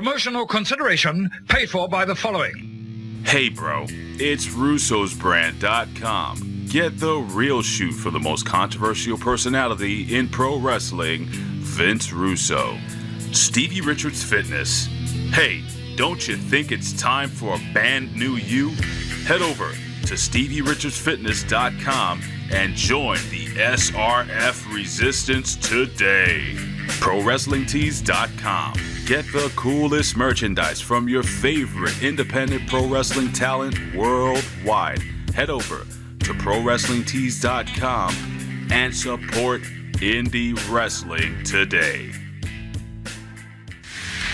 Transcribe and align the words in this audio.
Promotional 0.00 0.46
consideration 0.46 1.28
paid 1.48 1.68
for 1.68 1.86
by 1.86 2.06
the 2.06 2.14
following. 2.14 3.20
Hey, 3.22 3.50
bro, 3.50 3.84
it's 3.90 4.46
Russo'sBrand.com. 4.46 6.66
Get 6.70 6.98
the 6.98 7.16
real 7.16 7.60
shoot 7.60 7.92
for 7.92 8.10
the 8.10 8.18
most 8.18 8.46
controversial 8.46 9.18
personality 9.18 10.16
in 10.16 10.30
pro 10.30 10.58
wrestling, 10.58 11.26
Vince 11.26 12.14
Russo. 12.14 12.78
Stevie 13.32 13.82
Richards 13.82 14.24
Fitness. 14.24 14.86
Hey, 15.34 15.62
don't 15.96 16.26
you 16.26 16.36
think 16.36 16.72
it's 16.72 16.98
time 16.98 17.28
for 17.28 17.56
a 17.56 17.60
brand 17.74 18.16
new 18.16 18.36
you? 18.36 18.70
Head 19.26 19.42
over 19.42 19.68
to 20.06 20.14
StevieRichardsFitness.com 20.14 22.22
and 22.52 22.74
join 22.74 23.18
the 23.28 23.48
SRF 23.48 24.74
Resistance 24.74 25.56
today. 25.56 26.54
ProWrestlingTees.com. 27.00 28.89
Get 29.06 29.24
the 29.32 29.50
coolest 29.56 30.16
merchandise 30.16 30.80
from 30.80 31.08
your 31.08 31.24
favorite 31.24 32.00
independent 32.02 32.68
pro 32.68 32.86
wrestling 32.86 33.32
talent 33.32 33.74
worldwide. 33.94 35.02
Head 35.34 35.50
over 35.50 35.78
to 35.78 36.34
ProWrestlingTees.com 36.34 38.68
and 38.70 38.94
support 38.94 39.62
indie 40.00 40.54
wrestling 40.70 41.42
today. 41.42 42.12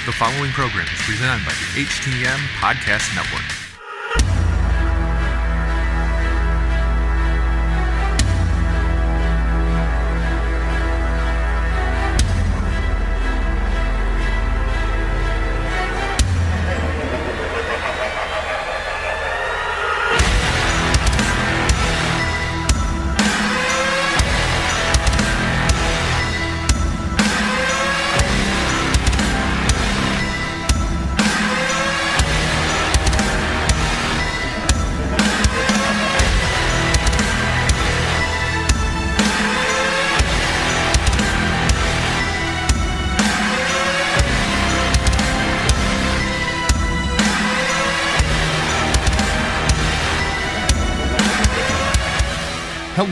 The 0.05 0.13
following 0.13 0.51
program 0.53 0.87
is 0.87 1.03
presented 1.03 1.45
by 1.47 1.53
the 1.53 1.83
HTM 1.83 2.39
Podcast 2.61 3.15
Network. 3.17 3.56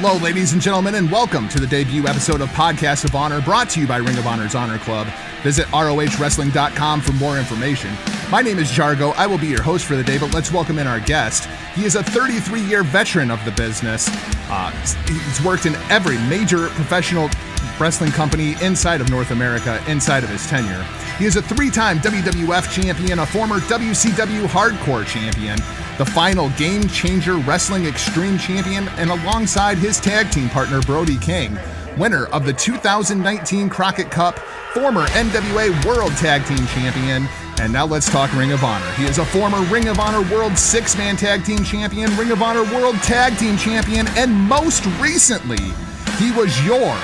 Hello, 0.07 0.23
ladies 0.23 0.53
and 0.53 0.61
gentlemen, 0.61 0.97
and 0.97 1.11
welcome 1.11 1.49
to 1.49 1.59
the 1.59 1.67
debut 1.67 2.07
episode 2.07 2.43
of 2.43 2.51
Podcast 2.51 3.07
of 3.07 3.15
Honor 3.15 3.41
brought 3.41 3.71
to 3.71 3.81
you 3.81 3.87
by 3.87 3.97
Ring 3.97 4.19
of 4.19 4.27
Honor's 4.27 4.55
Honor 4.55 4.77
Club. 4.77 5.07
Visit 5.43 5.67
ROHWrestling.com 5.69 7.01
for 7.01 7.13
more 7.13 7.39
information. 7.39 7.91
My 8.35 8.43
name 8.43 8.59
is 8.59 8.69
Jargo. 8.69 9.15
I 9.15 9.29
will 9.29 9.39
be 9.39 9.47
your 9.47 9.63
host 9.63 9.85
for 9.85 9.95
the 9.95 10.03
day, 10.03 10.19
but 10.19 10.35
let's 10.35 10.51
welcome 10.51 10.81
in 10.81 10.89
our 10.89 10.99
guest. 10.99 11.49
He 11.77 11.85
is 11.85 11.95
a 11.95 12.03
33 12.03 12.63
year 12.63 12.83
veteran 12.83 13.31
of 13.31 13.39
the 13.45 13.53
business. 13.53 14.09
Uh, 14.51 14.73
he's 15.07 15.41
worked 15.45 15.67
in 15.67 15.77
every 15.89 16.19
major 16.27 16.67
professional 16.71 17.31
wrestling 17.79 18.11
company 18.11 18.57
inside 18.61 19.01
of 19.01 19.09
North 19.09 19.31
America 19.31 19.81
inside 19.87 20.25
of 20.25 20.31
his 20.31 20.45
tenure. 20.49 20.83
He 21.17 21.27
is 21.27 21.37
a 21.37 21.43
three 21.43 21.71
time 21.71 22.01
WWF 22.01 22.75
champion, 22.75 23.21
a 23.21 23.27
former 23.27 23.61
WCW 23.61 24.47
hardcore 24.49 25.07
champion, 25.07 25.57
the 25.97 26.05
final 26.05 26.51
Game 26.59 26.89
Changer 26.89 27.37
Wrestling 27.37 27.87
Extreme 27.87 28.39
Champion, 28.39 28.89
and 28.97 29.11
alongside 29.11 29.79
his 29.79 30.01
tag 30.01 30.33
team 30.33 30.49
partner 30.49 30.83
Brody 30.83 31.19
King, 31.19 31.57
winner 31.97 32.27
of 32.33 32.45
the 32.45 32.53
2019 32.53 33.69
Crockett 33.69 34.11
Cup, 34.11 34.41
former 34.75 35.07
NWA 35.07 35.85
World 35.85 36.11
Tag 36.17 36.45
Team 36.47 36.67
Champion, 36.67 37.29
and 37.65 37.73
now 37.73 37.87
let's 37.87 38.11
talk 38.11 38.31
Ring 38.35 38.53
of 38.53 38.63
Honor. 38.63 38.91
He 38.93 39.05
is 39.05 39.17
a 39.17 39.25
former 39.25 39.59
Ring 39.73 39.89
of 39.89 39.99
Honor 39.99 40.21
World 40.31 40.59
Six 40.59 40.99
Man 40.99 41.17
Tag 41.17 41.45
Team 41.47 41.65
Champion, 41.65 42.15
Ring 42.15 42.31
of 42.31 42.43
Honor 42.43 42.63
World 42.63 42.97
Tag 42.97 43.39
Team 43.39 43.57
Champion, 43.57 44.07
and 44.19 44.31
most 44.35 44.85
recently, 45.01 45.73
he 46.19 46.31
was 46.33 46.63
your 46.67 46.95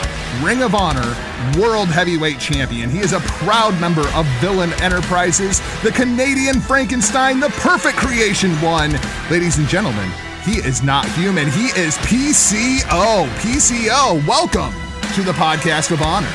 Ring 0.42 0.62
of 0.62 0.74
Honor 0.74 1.16
World 1.58 1.88
Heavyweight 1.88 2.38
Champion. 2.38 2.90
He 2.90 2.98
is 2.98 3.14
a 3.14 3.20
proud 3.20 3.80
member 3.80 4.06
of 4.08 4.26
Villain 4.40 4.70
Enterprises, 4.82 5.62
the 5.82 5.92
Canadian 5.92 6.60
Frankenstein, 6.60 7.40
the 7.40 7.48
perfect 7.48 7.96
creation 7.96 8.50
one. 8.56 8.92
Ladies 9.30 9.56
and 9.56 9.66
gentlemen, 9.66 10.10
he 10.44 10.58
is 10.58 10.82
not 10.82 11.06
human. 11.12 11.50
He 11.50 11.68
is 11.68 11.96
PCO. 11.98 13.26
PCO, 13.38 14.26
welcome 14.26 14.74
to 15.14 15.22
the 15.22 15.32
Podcast 15.32 15.90
of 15.90 16.02
Honor. 16.02 16.28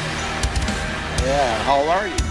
Yeah, 1.21 1.63
how 1.63 1.87
are 1.87 2.07
you? 2.07 2.24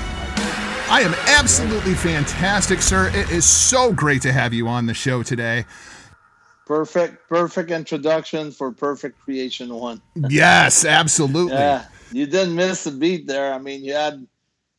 I 0.94 1.00
am 1.00 1.14
absolutely 1.26 1.94
fantastic, 1.94 2.80
sir. 2.80 3.08
It 3.08 3.28
is 3.32 3.44
so 3.44 3.92
great 3.92 4.22
to 4.22 4.32
have 4.32 4.54
you 4.54 4.68
on 4.68 4.86
the 4.86 4.94
show 4.94 5.24
today. 5.24 5.64
Perfect, 6.66 7.28
perfect 7.28 7.72
introduction 7.72 8.52
for 8.52 8.70
perfect 8.70 9.18
creation 9.18 9.74
one. 9.74 10.00
Yes, 10.30 10.84
absolutely. 10.84 11.54
Yeah, 11.54 11.86
you 12.12 12.28
didn't 12.28 12.54
miss 12.54 12.86
a 12.86 12.92
beat 12.92 13.26
there. 13.26 13.52
I 13.52 13.58
mean, 13.58 13.82
you 13.82 13.92
had 13.92 14.24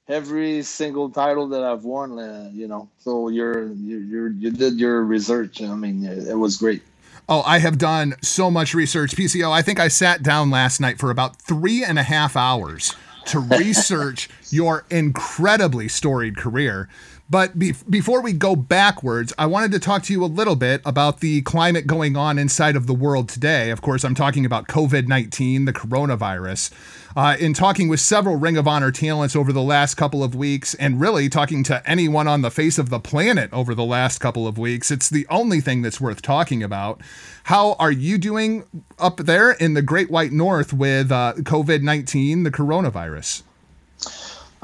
every 0.08 0.62
single 0.62 1.10
title 1.10 1.50
that 1.50 1.66
I've 1.66 1.84
won. 1.84 2.18
Uh, 2.18 2.50
you 2.54 2.70
know, 2.70 2.88
so 3.00 3.28
you're 3.28 3.74
you 3.74 3.98
you're, 3.98 4.30
you 4.30 4.52
did 4.52 4.80
your 4.80 5.04
research. 5.04 5.62
I 5.62 5.76
mean, 5.76 6.06
it 6.06 6.40
was 6.40 6.56
great. 6.56 6.82
Oh, 7.28 7.44
I 7.46 7.60
have 7.60 7.78
done 7.78 8.16
so 8.22 8.50
much 8.50 8.74
research, 8.74 9.18
PCO. 9.18 9.52
I 9.52 9.62
think 9.62 9.82
I 9.82 9.90
sat 9.90 10.24
down 10.24 10.50
last 10.50 10.80
night 10.80 10.98
for 10.98 11.12
about 11.12 11.42
three 11.42 11.84
and 11.84 12.00
a 12.00 12.04
half 12.04 12.38
hours 12.38 12.96
to 13.26 13.40
research 13.40 14.30
your 14.50 14.86
incredibly 14.90 15.88
storied 15.88 16.38
career. 16.38 16.88
But 17.28 17.58
be- 17.58 17.74
before 17.90 18.22
we 18.22 18.34
go 18.34 18.56
backwards, 18.56 19.34
I 19.38 19.48
wanted 19.48 19.72
to 19.72 19.80
talk 19.80 20.04
to 20.04 20.14
you 20.14 20.24
a 20.24 20.28
little 20.28 20.56
bit 20.56 20.82
about 20.86 21.22
the 21.22 21.42
climate 21.42 21.88
going 21.88 22.16
on 22.16 22.38
inside 22.38 22.76
of 22.76 22.86
the 22.86 22.94
world 22.94 23.30
today. 23.30 23.72
Of 23.72 23.82
course, 23.82 24.04
I'm 24.04 24.14
talking 24.14 24.46
about 24.46 24.68
COVID 24.68 25.08
19, 25.08 25.66
the 25.66 25.74
coronavirus. 25.74 26.72
Uh, 27.16 27.36
in 27.40 27.54
talking 27.54 27.88
with 27.88 28.00
several 28.00 28.36
Ring 28.36 28.58
of 28.58 28.68
Honor 28.68 28.92
talents 28.92 29.36
over 29.36 29.52
the 29.52 29.62
last 29.62 29.96
couple 29.96 30.24
of 30.24 30.36
weeks, 30.36 30.76
and 30.76 31.00
really 31.02 31.28
talking 31.28 31.64
to 31.64 31.82
anyone 31.90 32.28
on 32.28 32.42
the 32.42 32.52
face 32.52 32.78
of 32.78 32.90
the 32.90 33.00
planet 33.00 33.52
over 33.52 33.74
the 33.74 33.86
last 33.86 34.20
couple 34.20 34.48
of 34.48 34.60
weeks, 34.60 34.92
it's 34.92 35.10
the 35.10 35.26
only 35.30 35.62
thing 35.62 35.82
that's 35.82 36.02
worth 36.02 36.22
talking 36.22 36.62
about. 36.62 37.02
How 37.46 37.74
are 37.74 37.92
you 37.92 38.20
doing 38.20 38.66
up 39.00 39.18
there 39.18 39.52
in 39.52 39.74
the 39.74 39.82
Great 39.82 40.12
White 40.12 40.32
North 40.32 40.74
with 40.74 41.12
uh, 41.12 41.34
COVID 41.38 41.82
19, 41.82 42.44
the 42.44 42.52
coronavirus? 42.52 43.42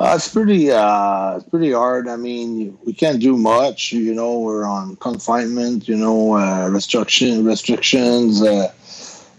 Uh, 0.02 0.16
it's 0.16 0.30
pretty 0.30 0.72
uh, 0.72 1.36
it's 1.36 1.48
pretty 1.50 1.72
hard. 1.72 2.08
I 2.08 2.16
mean, 2.16 2.76
we 2.84 2.92
can't 2.92 3.20
do 3.20 3.38
much. 3.38 3.92
You 3.92 4.16
know, 4.16 4.40
we're 4.40 4.66
on 4.66 4.96
confinement. 4.96 5.88
You 5.88 5.96
know, 5.96 6.36
uh, 6.36 6.70
restriction 6.70 7.46
restrictions. 7.46 8.42
Uh, 8.42 8.72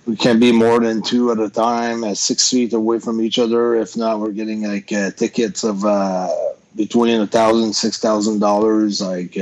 we 0.07 0.15
can't 0.15 0.39
be 0.39 0.53
more 0.53 0.79
than 0.79 1.03
two 1.03 1.33
at 1.33 1.41
a 1.41 1.51
time, 1.51 2.05
at 2.05 2.17
six 2.17 2.49
feet 2.49 2.73
away 2.75 3.01
from 3.01 3.21
each 3.21 3.41
other. 3.41 3.75
If 3.75 3.97
not, 3.97 4.21
we're 4.21 4.31
getting 4.31 4.63
like 4.63 4.93
uh, 4.93 5.11
tickets 5.11 5.65
of 5.65 5.85
uh, 5.85 6.29
between 6.77 7.21
a 7.21 7.27
thousand, 7.27 7.73
six 7.73 7.99
thousand 7.99 8.39
dollars. 8.39 9.01
Like 9.01 9.35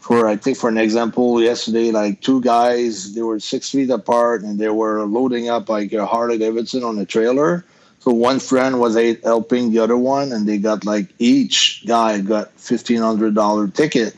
for 0.00 0.26
I 0.26 0.34
think 0.34 0.58
for 0.58 0.68
an 0.68 0.78
example, 0.78 1.40
yesterday, 1.40 1.92
like 1.92 2.22
two 2.22 2.40
guys, 2.40 3.14
they 3.14 3.22
were 3.22 3.38
six 3.38 3.70
feet 3.70 3.88
apart 3.88 4.42
and 4.42 4.58
they 4.58 4.70
were 4.70 5.04
loading 5.04 5.48
up 5.48 5.68
like 5.68 5.92
a 5.92 6.04
Harley 6.04 6.38
Davidson 6.38 6.82
on 6.82 6.98
a 6.98 7.06
trailer 7.06 7.64
so 8.00 8.10
one 8.12 8.40
friend 8.40 8.80
was 8.80 8.96
helping 9.22 9.70
the 9.72 9.78
other 9.78 9.96
one, 9.96 10.32
and 10.32 10.48
they 10.48 10.58
got 10.58 10.84
like 10.84 11.06
each 11.18 11.86
guy 11.86 12.20
got 12.20 12.50
fifteen 12.52 13.00
hundred 13.00 13.34
dollar 13.34 13.68
ticket, 13.68 14.16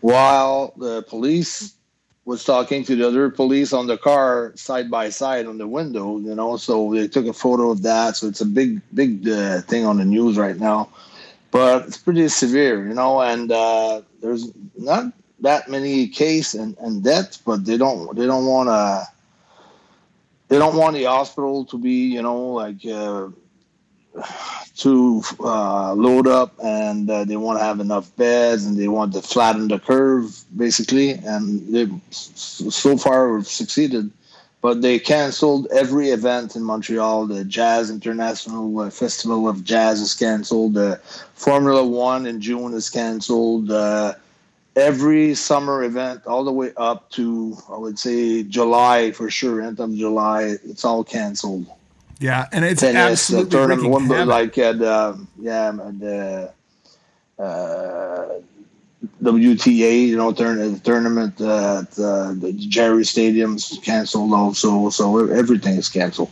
while 0.00 0.74
the 0.76 1.02
police 1.02 1.74
was 2.24 2.44
talking 2.44 2.84
to 2.84 2.94
the 2.94 3.04
other 3.06 3.30
police 3.30 3.72
on 3.72 3.88
the 3.88 3.98
car 3.98 4.52
side 4.54 4.88
by 4.90 5.08
side 5.08 5.46
on 5.46 5.58
the 5.58 5.66
window. 5.66 6.18
You 6.18 6.34
know, 6.34 6.56
so 6.56 6.92
they 6.92 7.08
took 7.08 7.26
a 7.26 7.32
photo 7.32 7.70
of 7.70 7.82
that. 7.82 8.16
So 8.16 8.28
it's 8.28 8.40
a 8.40 8.46
big, 8.46 8.80
big 8.94 9.28
uh, 9.28 9.62
thing 9.62 9.84
on 9.84 9.96
the 9.96 10.04
news 10.04 10.38
right 10.38 10.56
now. 10.56 10.88
But 11.50 11.86
it's 11.86 11.98
pretty 11.98 12.28
severe, 12.28 12.86
you 12.86 12.94
know, 12.94 13.20
and 13.20 13.50
uh, 13.52 14.02
there's 14.22 14.50
not 14.78 15.12
that 15.40 15.68
many 15.68 16.08
case 16.08 16.54
and, 16.54 16.76
and 16.78 17.02
deaths, 17.02 17.36
but 17.36 17.64
they 17.64 17.76
don't 17.76 18.14
they 18.16 18.26
don't 18.26 18.46
want 18.46 18.68
to 18.68 19.06
they 20.52 20.58
don't 20.58 20.76
want 20.76 20.94
the 20.94 21.04
hospital 21.04 21.64
to 21.64 21.78
be, 21.78 22.08
you 22.12 22.20
know, 22.20 22.48
like 22.48 22.84
uh, 22.84 23.28
to 24.76 25.22
uh, 25.40 25.94
load 25.94 26.26
up, 26.26 26.52
and 26.62 27.08
uh, 27.08 27.24
they 27.24 27.36
want 27.36 27.58
to 27.58 27.64
have 27.64 27.80
enough 27.80 28.14
beds, 28.16 28.66
and 28.66 28.76
they 28.76 28.86
want 28.86 29.14
to 29.14 29.22
flatten 29.22 29.68
the 29.68 29.78
curve, 29.78 30.44
basically. 30.54 31.12
And 31.12 31.74
they 31.74 31.88
so 32.10 32.98
far 32.98 33.38
have 33.38 33.46
succeeded. 33.46 34.10
but 34.60 34.82
they 34.82 34.98
canceled 34.98 35.68
every 35.72 36.10
event 36.10 36.54
in 36.54 36.62
Montreal. 36.62 37.28
The 37.28 37.44
Jazz 37.44 37.88
International 37.88 38.78
uh, 38.78 38.90
Festival 38.90 39.48
of 39.48 39.64
Jazz 39.64 40.02
is 40.02 40.12
canceled. 40.12 40.74
The 40.74 41.00
Formula 41.32 41.82
One 41.82 42.26
in 42.26 42.42
June 42.42 42.74
is 42.74 42.90
canceled. 42.90 43.70
Uh, 43.70 44.14
every 44.76 45.34
summer 45.34 45.84
event, 45.84 46.26
all 46.26 46.44
the 46.44 46.52
way 46.52 46.72
up 46.76 47.10
to 47.10 47.56
I 47.68 47.76
would 47.76 47.98
say 47.98 48.42
July 48.42 49.12
for 49.12 49.30
sure, 49.30 49.62
end 49.62 49.80
of 49.80 49.94
July, 49.94 50.56
it's 50.64 50.84
all 50.84 51.04
canceled. 51.04 51.66
Yeah, 52.18 52.46
and 52.52 52.64
it's 52.64 52.82
Tennis, 52.82 53.30
absolutely 53.30 53.48
uh, 53.48 53.50
tournament, 53.50 54.08
one, 54.08 54.28
like 54.28 54.56
at 54.58 54.80
uh, 54.80 55.16
yeah 55.38 55.72
the 55.72 56.52
uh, 57.38 58.28
WTA, 59.22 60.06
you 60.06 60.16
know, 60.16 60.32
turn, 60.32 60.78
tournament 60.80 61.40
uh, 61.40 61.82
at 61.82 61.98
uh, 61.98 62.32
the 62.34 62.52
Jarry 62.56 63.04
Stadium's 63.04 63.78
canceled 63.82 64.32
also, 64.32 64.90
so 64.90 65.26
everything 65.28 65.76
is 65.76 65.88
canceled. 65.88 66.30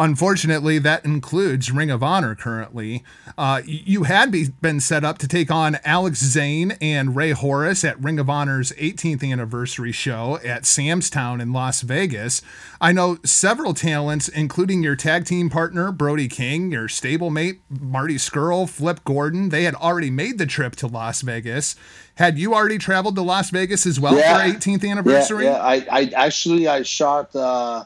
Unfortunately, 0.00 0.78
that 0.78 1.04
includes 1.04 1.70
Ring 1.70 1.90
of 1.90 2.02
Honor 2.02 2.34
currently. 2.34 3.04
Uh, 3.36 3.60
you 3.66 4.04
had 4.04 4.32
be, 4.32 4.48
been 4.48 4.80
set 4.80 5.04
up 5.04 5.18
to 5.18 5.28
take 5.28 5.50
on 5.50 5.76
Alex 5.84 6.20
Zayne 6.20 6.78
and 6.80 7.14
Ray 7.14 7.32
Horus 7.32 7.84
at 7.84 8.02
Ring 8.02 8.18
of 8.18 8.30
Honor's 8.30 8.72
18th 8.72 9.22
anniversary 9.30 9.92
show 9.92 10.38
at 10.42 10.64
Sam's 10.64 11.10
Town 11.10 11.38
in 11.38 11.52
Las 11.52 11.82
Vegas. 11.82 12.40
I 12.80 12.92
know 12.92 13.18
several 13.26 13.74
talents, 13.74 14.28
including 14.28 14.82
your 14.82 14.96
tag 14.96 15.26
team 15.26 15.50
partner, 15.50 15.92
Brody 15.92 16.28
King, 16.28 16.72
your 16.72 16.88
stablemate, 16.88 17.58
Marty 17.68 18.16
Scurll, 18.16 18.66
Flip 18.70 19.04
Gordon. 19.04 19.50
They 19.50 19.64
had 19.64 19.74
already 19.74 20.08
made 20.08 20.38
the 20.38 20.46
trip 20.46 20.76
to 20.76 20.86
Las 20.86 21.20
Vegas. 21.20 21.76
Had 22.14 22.38
you 22.38 22.54
already 22.54 22.78
traveled 22.78 23.16
to 23.16 23.22
Las 23.22 23.50
Vegas 23.50 23.84
as 23.84 24.00
well 24.00 24.16
yeah. 24.16 24.34
for 24.34 24.58
18th 24.58 24.88
anniversary? 24.88 25.44
Yeah, 25.44 25.74
yeah. 25.74 25.84
I, 25.92 26.00
I 26.00 26.10
actually 26.16 26.68
I 26.68 26.84
shot. 26.84 27.36
Uh 27.36 27.84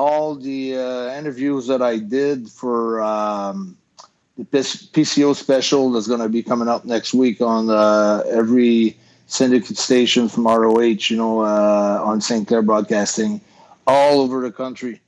all 0.00 0.34
the 0.34 0.78
uh, 0.78 1.18
interviews 1.18 1.66
that 1.66 1.82
I 1.82 1.98
did 1.98 2.48
for 2.48 3.02
um, 3.02 3.76
the 4.38 4.44
PCO 4.44 5.36
special 5.36 5.92
that's 5.92 6.08
going 6.08 6.20
to 6.20 6.28
be 6.30 6.42
coming 6.42 6.68
up 6.68 6.86
next 6.86 7.12
week 7.12 7.42
on 7.42 7.68
uh, 7.68 8.22
every 8.26 8.96
syndicate 9.26 9.76
station 9.76 10.26
from 10.26 10.46
ROH, 10.46 11.10
you 11.10 11.18
know, 11.18 11.40
uh, 11.40 12.00
on 12.02 12.22
Sinclair 12.22 12.62
Broadcasting, 12.62 13.42
all 13.86 14.20
over 14.20 14.40
the 14.40 14.50
country 14.50 15.02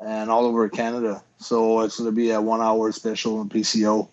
and 0.00 0.30
all 0.30 0.46
over 0.46 0.66
Canada. 0.70 1.22
So 1.38 1.80
it's 1.82 1.98
going 1.98 2.08
to 2.08 2.16
be 2.16 2.30
a 2.30 2.40
one 2.40 2.62
hour 2.62 2.90
special 2.92 3.40
on 3.40 3.50
PCO. 3.50 4.08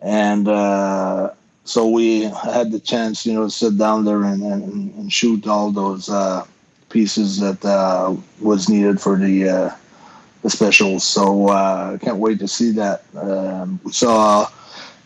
And 0.00 0.48
uh, 0.48 1.32
so 1.64 1.88
we 1.90 2.22
had 2.22 2.72
the 2.72 2.80
chance, 2.80 3.26
you 3.26 3.34
know, 3.34 3.44
to 3.44 3.50
sit 3.50 3.76
down 3.76 4.06
there 4.06 4.22
and, 4.24 4.42
and, 4.42 4.94
and 4.94 5.12
shoot 5.12 5.46
all 5.46 5.70
those 5.70 6.08
uh, 6.08 6.46
pieces 6.94 7.40
that 7.40 7.62
uh, 7.64 8.16
was 8.40 8.68
needed 8.68 9.00
for 9.00 9.18
the 9.18 9.34
uh, 9.48 9.70
the 10.42 10.48
specials. 10.48 11.02
So 11.02 11.48
uh, 11.48 11.94
I 11.94 12.04
can't 12.04 12.18
wait 12.18 12.38
to 12.38 12.48
see 12.48 12.70
that. 12.82 13.02
Um, 13.16 13.80
we 13.84 13.92
saw 13.92 14.48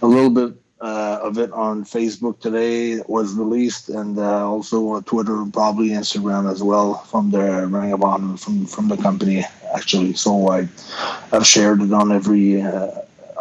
a 0.02 0.06
little 0.06 0.30
bit 0.30 0.52
uh, 0.80 1.18
of 1.22 1.38
it 1.38 1.50
on 1.52 1.84
Facebook 1.84 2.38
today. 2.40 2.92
It 3.00 3.08
was 3.08 3.34
released, 3.34 3.88
and 3.88 4.18
uh, 4.18 4.46
also 4.46 4.86
on 4.94 5.02
Twitter, 5.04 5.44
probably 5.50 5.88
Instagram 5.88 6.44
as 6.52 6.62
well 6.62 6.88
from 7.10 7.30
the 7.30 7.66
Ring 7.66 7.92
of 7.92 8.02
Honor 8.04 8.36
from 8.36 8.66
from 8.66 8.88
the 8.88 8.98
company 8.98 9.44
actually. 9.74 10.12
So 10.12 10.30
I 10.50 10.68
I've 11.32 11.46
shared 11.46 11.82
it 11.82 11.92
on 11.92 12.12
every. 12.12 12.62
Uh, 12.62 12.90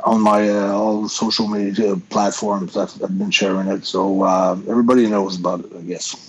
on 0.05 0.21
my 0.21 0.47
uh, 0.47 0.71
all 0.71 1.09
social 1.09 1.49
media 1.49 1.97
platforms, 2.09 2.77
I've, 2.77 2.93
I've 3.03 3.17
been 3.17 3.31
sharing 3.31 3.67
it, 3.67 3.83
so 3.83 4.23
everybody 4.69 5.05
knows 5.05 5.37
about 5.37 5.65
it. 5.65 5.71
I 5.75 5.81
guess. 5.81 6.26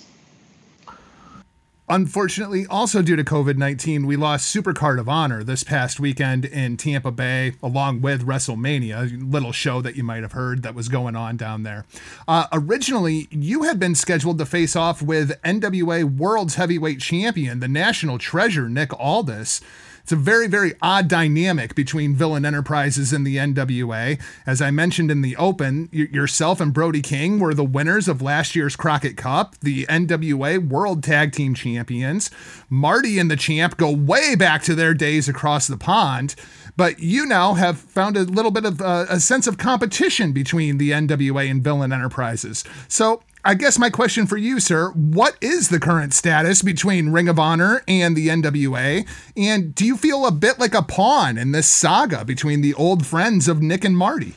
Unfortunately, 1.91 2.67
also 2.67 3.01
due 3.01 3.17
to 3.17 3.25
COVID 3.25 3.57
19, 3.57 4.05
we 4.05 4.15
lost 4.15 4.55
Supercard 4.55 5.01
of 5.01 5.09
Honor 5.09 5.43
this 5.43 5.65
past 5.65 5.99
weekend 5.99 6.45
in 6.45 6.77
Tampa 6.77 7.11
Bay, 7.11 7.55
along 7.63 8.03
with 8.03 8.27
WrestleMania, 8.27 9.11
a 9.11 9.25
little 9.25 9.53
show 9.53 9.81
that 9.81 9.97
you 9.97 10.05
might 10.05 10.21
have 10.23 10.33
heard 10.33 10.63
that 10.63 10.75
was 10.75 10.91
going 10.91 11.17
on 11.17 11.39
down 11.39 11.63
there. 11.63 11.87
Uh, 12.27 12.47
originally, 12.53 13.27
you 13.31 13.63
had 13.63 13.81
been 13.81 13.95
scheduled 13.95 14.37
to 14.37 14.45
face 14.45 14.77
off 14.77 15.01
with 15.01 15.41
NWA 15.43 16.05
World's 16.05 16.57
Heavyweight 16.57 17.01
Champion, 17.01 17.61
the 17.61 17.69
national 17.69 18.19
treasure, 18.19 18.69
Nick 18.69 18.93
Aldis. 18.99 19.63
It's 20.09 20.13
a 20.15 20.17
very, 20.17 20.47
very 20.47 20.73
odd 20.81 21.07
dynamic 21.07 21.75
between 21.75 22.15
Villain 22.15 22.47
Enterprises 22.47 23.13
and 23.13 23.27
the 23.27 23.37
NWA. 23.37 24.19
As 24.47 24.63
I 24.63 24.71
mentioned 24.71 25.11
in 25.11 25.21
the 25.21 25.37
open, 25.37 25.91
y- 25.93 26.09
yourself 26.11 26.63
and 26.63 26.73
Brody 26.73 27.03
King 27.03 27.39
were 27.39 27.53
the 27.53 27.63
winners 27.63 28.09
of 28.09 28.23
last 28.23 28.57
year's 28.57 28.75
Crockett 28.75 29.19
Cup, 29.19 29.59
the 29.61 29.85
NWA 29.85 30.67
World 30.67 31.03
Tag 31.03 31.33
Team 31.33 31.53
Champions. 31.53 32.31
Marty 32.71 33.19
and 33.19 33.31
the 33.31 33.37
champ 33.37 33.77
go 33.77 33.93
way 33.93 34.35
back 34.35 34.63
to 34.63 34.75
their 34.75 34.95
days 34.95 35.29
across 35.29 35.67
the 35.67 35.77
pond 35.77 36.35
but 36.75 37.01
you 37.01 37.27
now 37.27 37.55
have 37.55 37.77
found 37.77 38.17
a 38.17 38.23
little 38.23 38.53
bit 38.53 38.65
of 38.65 38.81
uh, 38.81 39.05
a 39.11 39.19
sense 39.19 39.49
of 39.49 39.59
competition 39.59 40.31
between 40.31 40.79
the 40.79 40.93
NWA 40.93 41.51
and 41.51 41.63
Villain 41.63 41.93
Enterprises. 41.93 42.63
So 42.87 43.21
I 43.49 43.55
guess 43.55 43.79
my 43.79 43.89
question 43.89 44.27
for 44.27 44.37
you, 44.37 44.61
sir, 44.61 44.91
what 44.91 45.39
is 45.41 45.71
the 45.71 45.81
current 45.81 46.13
status 46.13 46.61
between 46.61 47.09
Ring 47.09 47.31
of 47.31 47.39
Honor 47.39 47.83
and 47.89 48.15
the 48.15 48.29
NWA? 48.29 49.09
And 49.39 49.75
do 49.75 49.87
you 49.87 49.97
feel 49.97 50.27
a 50.27 50.31
bit 50.31 50.59
like 50.59 50.75
a 50.75 50.83
pawn 50.83 51.39
in 51.39 51.53
this 51.53 51.67
saga 51.67 52.27
between 52.27 52.61
the 52.61 52.75
old 52.75 53.07
friends 53.07 53.49
of 53.49 53.63
Nick 53.63 53.87
and 53.87 53.97
Marty? 53.97 54.35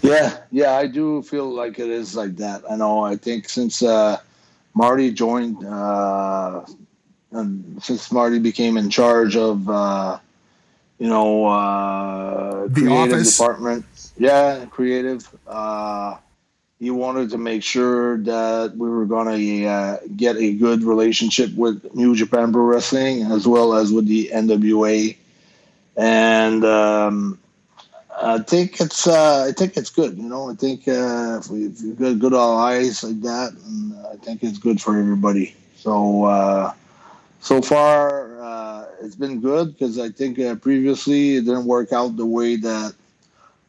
Yeah, 0.00 0.38
yeah, 0.50 0.72
I 0.72 0.86
do 0.86 1.20
feel 1.24 1.54
like 1.54 1.78
it 1.78 1.90
is 1.90 2.16
like 2.16 2.36
that. 2.36 2.62
I 2.70 2.76
know. 2.76 3.04
I 3.04 3.16
think 3.16 3.50
since 3.50 3.82
uh, 3.82 4.18
Marty 4.72 5.12
joined, 5.12 5.62
uh, 5.66 6.64
and 7.32 7.84
since 7.84 8.10
Marty 8.10 8.38
became 8.38 8.78
in 8.78 8.88
charge 8.88 9.36
of, 9.36 9.68
uh, 9.68 10.18
you 10.98 11.08
know, 11.08 11.44
uh, 11.44 12.62
the 12.66 12.80
creative 12.80 13.12
office. 13.12 13.36
department, 13.36 13.84
yeah, 14.16 14.64
creative. 14.70 15.28
Uh, 15.46 16.16
he 16.78 16.90
wanted 16.90 17.30
to 17.30 17.38
make 17.38 17.62
sure 17.62 18.18
that 18.18 18.76
we 18.76 18.88
were 18.88 19.06
going 19.06 19.38
to 19.38 19.66
uh, 19.66 19.96
get 20.16 20.36
a 20.36 20.52
good 20.54 20.82
relationship 20.82 21.54
with 21.54 21.94
New 21.94 22.14
Japan 22.14 22.52
Pro 22.52 22.62
Wrestling 22.62 23.22
as 23.22 23.46
well 23.46 23.74
as 23.74 23.92
with 23.92 24.06
the 24.06 24.30
NWA, 24.32 25.16
and 25.96 26.64
um, 26.64 27.38
I 28.20 28.38
think 28.40 28.80
it's 28.80 29.06
uh, 29.06 29.46
I 29.48 29.52
think 29.52 29.76
it's 29.76 29.90
good. 29.90 30.16
You 30.16 30.28
know, 30.28 30.50
I 30.50 30.54
think 30.54 30.86
uh, 30.88 31.38
if, 31.40 31.48
we, 31.48 31.66
if 31.66 31.80
we've 31.82 31.98
got 31.98 32.18
good 32.18 32.34
allies 32.34 33.02
like 33.02 33.20
that, 33.22 33.52
and 33.52 33.94
I 34.06 34.16
think 34.16 34.42
it's 34.42 34.58
good 34.58 34.80
for 34.80 34.98
everybody. 34.98 35.54
So 35.76 36.24
uh, 36.24 36.72
so 37.40 37.60
far, 37.60 38.40
uh, 38.40 38.86
it's 39.02 39.16
been 39.16 39.40
good 39.40 39.72
because 39.72 39.98
I 39.98 40.10
think 40.10 40.38
uh, 40.38 40.54
previously 40.56 41.36
it 41.36 41.44
didn't 41.44 41.66
work 41.66 41.92
out 41.92 42.16
the 42.16 42.26
way 42.26 42.56
that 42.56 42.94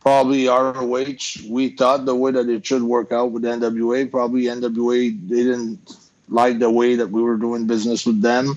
probably 0.05 0.47
ROH, 0.47 1.49
we 1.49 1.69
thought 1.69 2.05
the 2.05 2.15
way 2.15 2.29
that 2.29 2.47
it 2.47 2.63
should 2.63 2.83
work 2.83 3.11
out 3.11 3.31
with 3.31 3.41
NWA. 3.41 4.11
Probably 4.11 4.43
NWA 4.43 5.27
didn't 5.27 5.97
like 6.29 6.59
the 6.59 6.69
way 6.69 6.95
that 6.95 7.09
we 7.09 7.23
were 7.23 7.37
doing 7.37 7.65
business 7.65 8.05
with 8.05 8.21
them. 8.21 8.55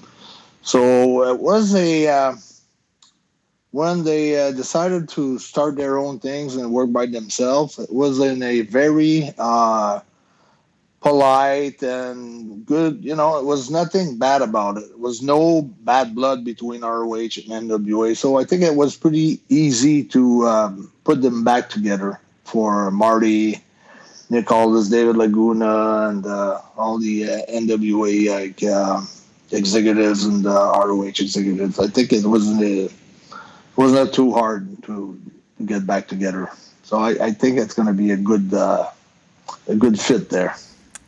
So 0.61 1.25
it 1.25 1.41
was 1.41 1.75
a 1.75 2.07
uh, 2.07 2.37
when 3.71 4.05
they 4.05 4.39
uh, 4.39 4.53
decided 4.53 5.09
to 5.11 5.39
start 5.39 5.77
their 5.77 5.97
own 5.97 6.19
things 6.19 6.55
and 6.55 6.71
work 6.71 6.93
by 6.93 7.07
themselves. 7.07 7.79
It 7.79 7.91
was 7.91 8.21
in 8.21 8.43
a 8.43 8.61
very 8.61 9.33
uh, 9.39 10.01
polite 11.01 11.83
and 11.83 12.67
good. 12.67 13.05
You 13.05 13.15
know, 13.15 13.39
it 13.39 13.45
was 13.45 13.71
nothing 13.71 14.19
bad 14.19 14.43
about 14.43 14.79
it. 14.79 14.85
It 14.85 14.99
was 14.99 15.23
no 15.23 15.63
bad 15.63 16.15
blood 16.15 16.45
between 16.45 16.83
ROH 16.83 17.39
and 17.39 17.71
NWA. 17.71 18.17
So 18.17 18.39
I 18.39 18.45
think 18.45 18.63
it 18.63 18.75
was 18.75 18.97
pretty 18.97 19.41
easy 19.49 20.05
to 20.05 20.47
um, 20.47 20.93
put 21.05 21.23
them 21.23 21.45
back 21.45 21.69
together 21.69 22.21
for 22.45 22.91
Marty, 22.91 23.63
Nick 24.31 24.51
Aldis, 24.51 24.89
David 24.89 25.17
Lagana, 25.17 26.11
and 26.11 26.27
uh, 26.27 26.61
all 26.77 26.99
the 26.99 27.25
uh, 27.25 27.47
NWA 27.51 28.31
like 28.31 28.63
uh, 28.63 29.01
executives 29.53 30.25
and 30.25 30.45
ROH 30.45 31.21
executives. 31.21 31.79
I 31.79 31.87
think 31.89 32.13
it 32.13 32.25
wasn't 32.25 32.63
it 32.63 32.93
wasn't 33.77 34.13
too 34.13 34.33
hard 34.33 34.83
to 34.85 35.21
get 35.65 35.87
back 35.87 36.09
together. 36.09 36.49
So 36.83 36.99
I, 36.99 37.27
I 37.27 37.31
think 37.33 37.59
it's 37.59 37.75
going 37.75 37.89
to 37.89 37.95
be 37.95 38.11
a 38.11 38.17
good 38.17 38.53
uh, 38.53 38.89
a 39.67 39.75
good 39.75 40.01
fit 40.01 40.31
there. 40.31 40.57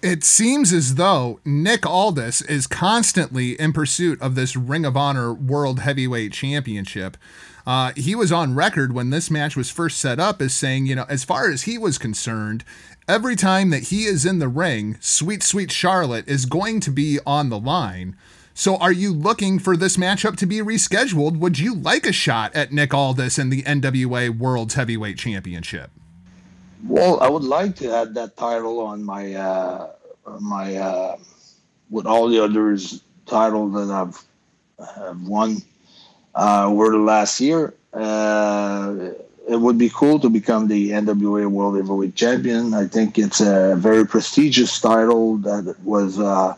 It 0.02 0.24
seems 0.24 0.72
as 0.72 0.94
though 0.94 1.40
Nick 1.44 1.84
Aldis 1.84 2.40
is 2.40 2.66
constantly 2.66 3.52
in 3.60 3.74
pursuit 3.74 4.18
of 4.22 4.34
this 4.34 4.56
Ring 4.56 4.86
of 4.86 4.96
Honor 4.96 5.34
World 5.34 5.80
Heavyweight 5.80 6.32
Championship. 6.32 7.18
Uh, 7.66 7.92
he 7.94 8.14
was 8.14 8.32
on 8.32 8.54
record 8.54 8.94
when 8.94 9.10
this 9.10 9.30
match 9.30 9.56
was 9.56 9.68
first 9.68 9.98
set 9.98 10.18
up 10.18 10.40
as 10.40 10.54
saying, 10.54 10.86
you 10.86 10.94
know, 10.94 11.04
as 11.10 11.22
far 11.22 11.50
as 11.50 11.62
he 11.62 11.76
was 11.76 11.98
concerned, 11.98 12.64
every 13.06 13.36
time 13.36 13.68
that 13.68 13.84
he 13.84 14.04
is 14.04 14.24
in 14.24 14.38
the 14.38 14.48
ring, 14.48 14.96
sweet, 15.00 15.42
sweet 15.42 15.70
Charlotte 15.70 16.26
is 16.26 16.46
going 16.46 16.80
to 16.80 16.90
be 16.90 17.18
on 17.26 17.50
the 17.50 17.60
line. 17.60 18.16
So, 18.54 18.78
are 18.78 18.92
you 18.92 19.12
looking 19.12 19.58
for 19.58 19.76
this 19.76 19.98
matchup 19.98 20.36
to 20.36 20.46
be 20.46 20.60
rescheduled? 20.60 21.38
Would 21.38 21.58
you 21.58 21.74
like 21.74 22.06
a 22.06 22.12
shot 22.12 22.54
at 22.56 22.72
Nick 22.72 22.94
Aldis 22.94 23.38
in 23.38 23.50
the 23.50 23.62
NWA 23.64 24.30
World's 24.30 24.74
Heavyweight 24.74 25.18
Championship? 25.18 25.90
Well, 26.86 27.20
I 27.20 27.28
would 27.28 27.44
like 27.44 27.76
to 27.76 27.94
add 27.94 28.14
that 28.14 28.36
title 28.36 28.80
on 28.80 29.04
my 29.04 29.34
uh, 29.34 29.92
my 30.40 30.76
uh, 30.76 31.16
with 31.90 32.06
all 32.06 32.28
the 32.28 32.42
others 32.42 33.02
title 33.26 33.68
that 33.70 33.90
I've 33.90 34.24
have 34.96 35.22
won 35.22 35.58
uh, 36.34 36.66
over 36.66 36.90
the 36.90 36.98
last 36.98 37.40
year. 37.40 37.74
Uh, 37.92 39.10
it 39.48 39.56
would 39.56 39.78
be 39.78 39.90
cool 39.90 40.20
to 40.20 40.30
become 40.30 40.68
the 40.68 40.90
NWA 40.90 41.50
World 41.50 41.76
Heavyweight 41.76 42.14
Champion. 42.14 42.72
I 42.72 42.86
think 42.86 43.18
it's 43.18 43.40
a 43.40 43.74
very 43.76 44.06
prestigious 44.06 44.80
title 44.80 45.38
that 45.38 45.76
was 45.82 46.20
uh, 46.20 46.54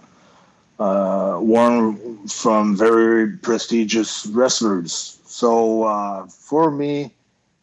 uh, 0.79 1.39
won 1.41 2.27
from 2.29 2.77
very 2.77 3.37
prestigious 3.39 4.27
wrestlers. 4.27 5.19
So 5.25 5.85
uh, 5.85 6.27
for 6.27 6.71
me, 6.71 7.13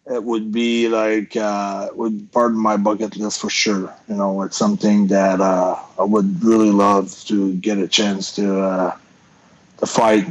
it 0.10 0.24
would 0.24 0.52
be 0.52 0.90
like 0.90 1.36
uh, 1.36 1.90
would 1.94 2.32
part 2.32 2.52
of 2.52 2.58
my 2.58 2.78
bucket 2.78 3.16
list 3.16 3.40
for 3.40 3.50
sure. 3.50 3.94
You 4.08 4.16
know, 4.16 4.42
it's 4.42 4.58
something 4.58 5.08
that 5.08 5.40
uh, 5.40 5.80
I 6.00 6.04
would 6.04 6.44
really 6.44 6.72
love 6.72 7.14
to 7.26 7.54
get 7.56 7.78
a 7.78 7.88
chance 7.88 8.36
to 8.36 8.60
uh, 8.60 8.98
to 9.78 9.86
fight 9.86 10.26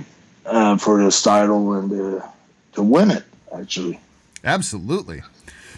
uh, 0.45 0.77
for 0.77 1.03
this 1.03 1.23
title 1.23 1.75
and 1.75 1.91
to, 1.91 2.25
to 2.73 2.83
win 2.83 3.11
it. 3.11 3.25
Actually, 3.53 4.01
absolutely. 4.45 5.23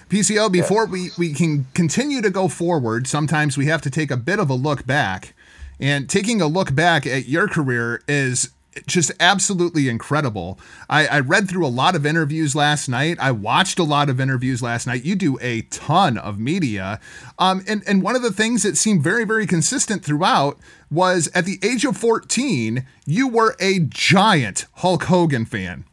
PCO, 0.08 0.50
before 0.50 0.86
yeah. 0.86 0.90
we, 0.90 1.10
we 1.16 1.32
can 1.32 1.66
continue 1.72 2.20
to 2.20 2.30
go 2.30 2.48
forward, 2.48 3.06
sometimes 3.06 3.56
we 3.56 3.66
have 3.66 3.80
to 3.82 3.90
take 3.90 4.10
a 4.10 4.16
bit 4.16 4.40
of 4.40 4.50
a 4.50 4.54
look 4.54 4.84
back. 4.84 5.34
And 5.78 6.10
taking 6.10 6.42
a 6.42 6.46
look 6.46 6.74
back 6.74 7.06
at 7.06 7.28
your 7.28 7.46
career 7.46 8.02
is 8.08 8.50
just 8.86 9.10
absolutely 9.18 9.88
incredible. 9.88 10.58
I, 10.88 11.06
I, 11.06 11.20
read 11.20 11.48
through 11.48 11.66
a 11.66 11.68
lot 11.68 11.96
of 11.96 12.06
interviews 12.06 12.54
last 12.54 12.88
night. 12.88 13.18
I 13.18 13.32
watched 13.32 13.78
a 13.78 13.84
lot 13.84 14.08
of 14.08 14.20
interviews 14.20 14.62
last 14.62 14.86
night. 14.86 15.04
You 15.04 15.16
do 15.16 15.38
a 15.40 15.62
ton 15.62 16.16
of 16.16 16.38
media. 16.38 17.00
Um, 17.38 17.64
and, 17.66 17.82
and 17.86 18.02
one 18.02 18.14
of 18.14 18.22
the 18.22 18.32
things 18.32 18.62
that 18.62 18.76
seemed 18.76 19.02
very, 19.02 19.24
very 19.24 19.46
consistent 19.46 20.04
throughout 20.04 20.58
was 20.90 21.28
at 21.34 21.46
the 21.46 21.58
age 21.62 21.84
of 21.84 21.96
14, 21.96 22.86
you 23.06 23.28
were 23.28 23.56
a 23.58 23.80
giant 23.80 24.66
Hulk 24.74 25.04
Hogan 25.04 25.46
fan. 25.46 25.84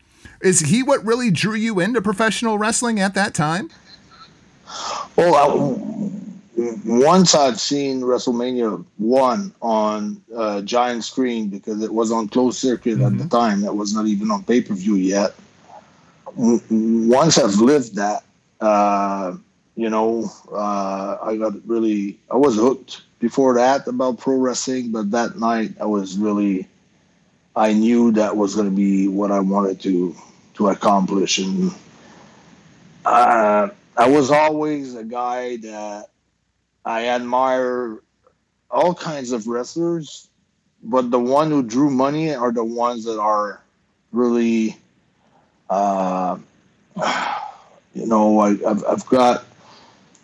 Is 0.42 0.60
he 0.60 0.84
what 0.84 1.04
really 1.04 1.32
drew 1.32 1.56
you 1.56 1.80
into 1.80 2.02
professional 2.02 2.60
wrestling 2.60 3.00
at 3.00 3.16
that 3.16 3.34
time? 3.34 3.72
Well, 5.16 5.36
I, 5.36 6.12
once 6.58 7.36
I'd 7.36 7.60
seen 7.60 8.02
WrestleMania 8.02 8.84
one 8.98 9.54
on 9.62 10.22
uh, 10.36 10.62
giant 10.62 11.04
screen 11.04 11.50
because 11.50 11.84
it 11.84 11.94
was 11.94 12.12
on 12.12 12.30
closed 12.30 12.58
circuit 12.58 12.96
mm-hmm. 12.96 13.06
at 13.06 13.12
the 13.18 13.26
mm-hmm. 13.26 13.28
time. 13.28 13.62
That 13.62 13.74
was 13.74 13.94
not 13.94 14.08
even 14.08 14.32
on 14.32 14.44
pay 14.44 14.62
per 14.62 14.74
view 14.74 14.96
yet. 14.96 15.36
Once 16.36 17.38
I've 17.38 17.60
lived 17.60 17.96
that, 17.96 18.24
uh, 18.60 19.36
you 19.76 19.90
know, 19.90 20.32
uh, 20.52 21.18
I 21.22 21.38
got 21.38 21.54
really, 21.68 22.20
I 22.32 22.36
was 22.36 22.56
hooked 22.56 23.02
before 23.20 23.56
that 23.56 23.88
about 23.88 24.18
pro 24.18 24.36
wrestling, 24.36 24.92
but 24.92 25.12
that 25.12 25.38
night 25.38 25.74
I 25.80 25.86
was 25.86 26.18
really, 26.18 26.68
I 27.56 27.74
knew 27.74 28.12
that 28.14 28.36
was 28.36 28.56
going 28.56 28.70
to 28.70 28.76
be 28.76 29.08
what 29.08 29.32
I 29.32 29.40
wanted 29.40 29.80
to 29.82 30.16
to 30.56 30.70
accomplish, 30.70 31.38
and 31.38 31.72
uh, 33.06 33.70
I 33.96 34.10
was 34.10 34.32
always 34.32 34.96
a 34.96 35.04
guy 35.04 35.58
that 35.58 36.10
I 36.88 37.08
admire 37.08 38.00
all 38.72 38.96
kinds 38.96 39.34
of 39.34 39.46
wrestlers, 39.46 40.30
but 40.82 41.12
the 41.12 41.20
one 41.20 41.52
who 41.52 41.62
drew 41.62 41.90
money 41.90 42.34
are 42.34 42.54
the 42.54 42.64
ones 42.64 43.04
that 43.04 43.20
are 43.20 43.62
really, 44.14 44.78
uh, 45.70 46.38
you 47.94 48.06
know, 48.06 48.40
I, 48.40 48.56
have 48.56 48.86
I've 48.86 49.06
got 49.08 49.44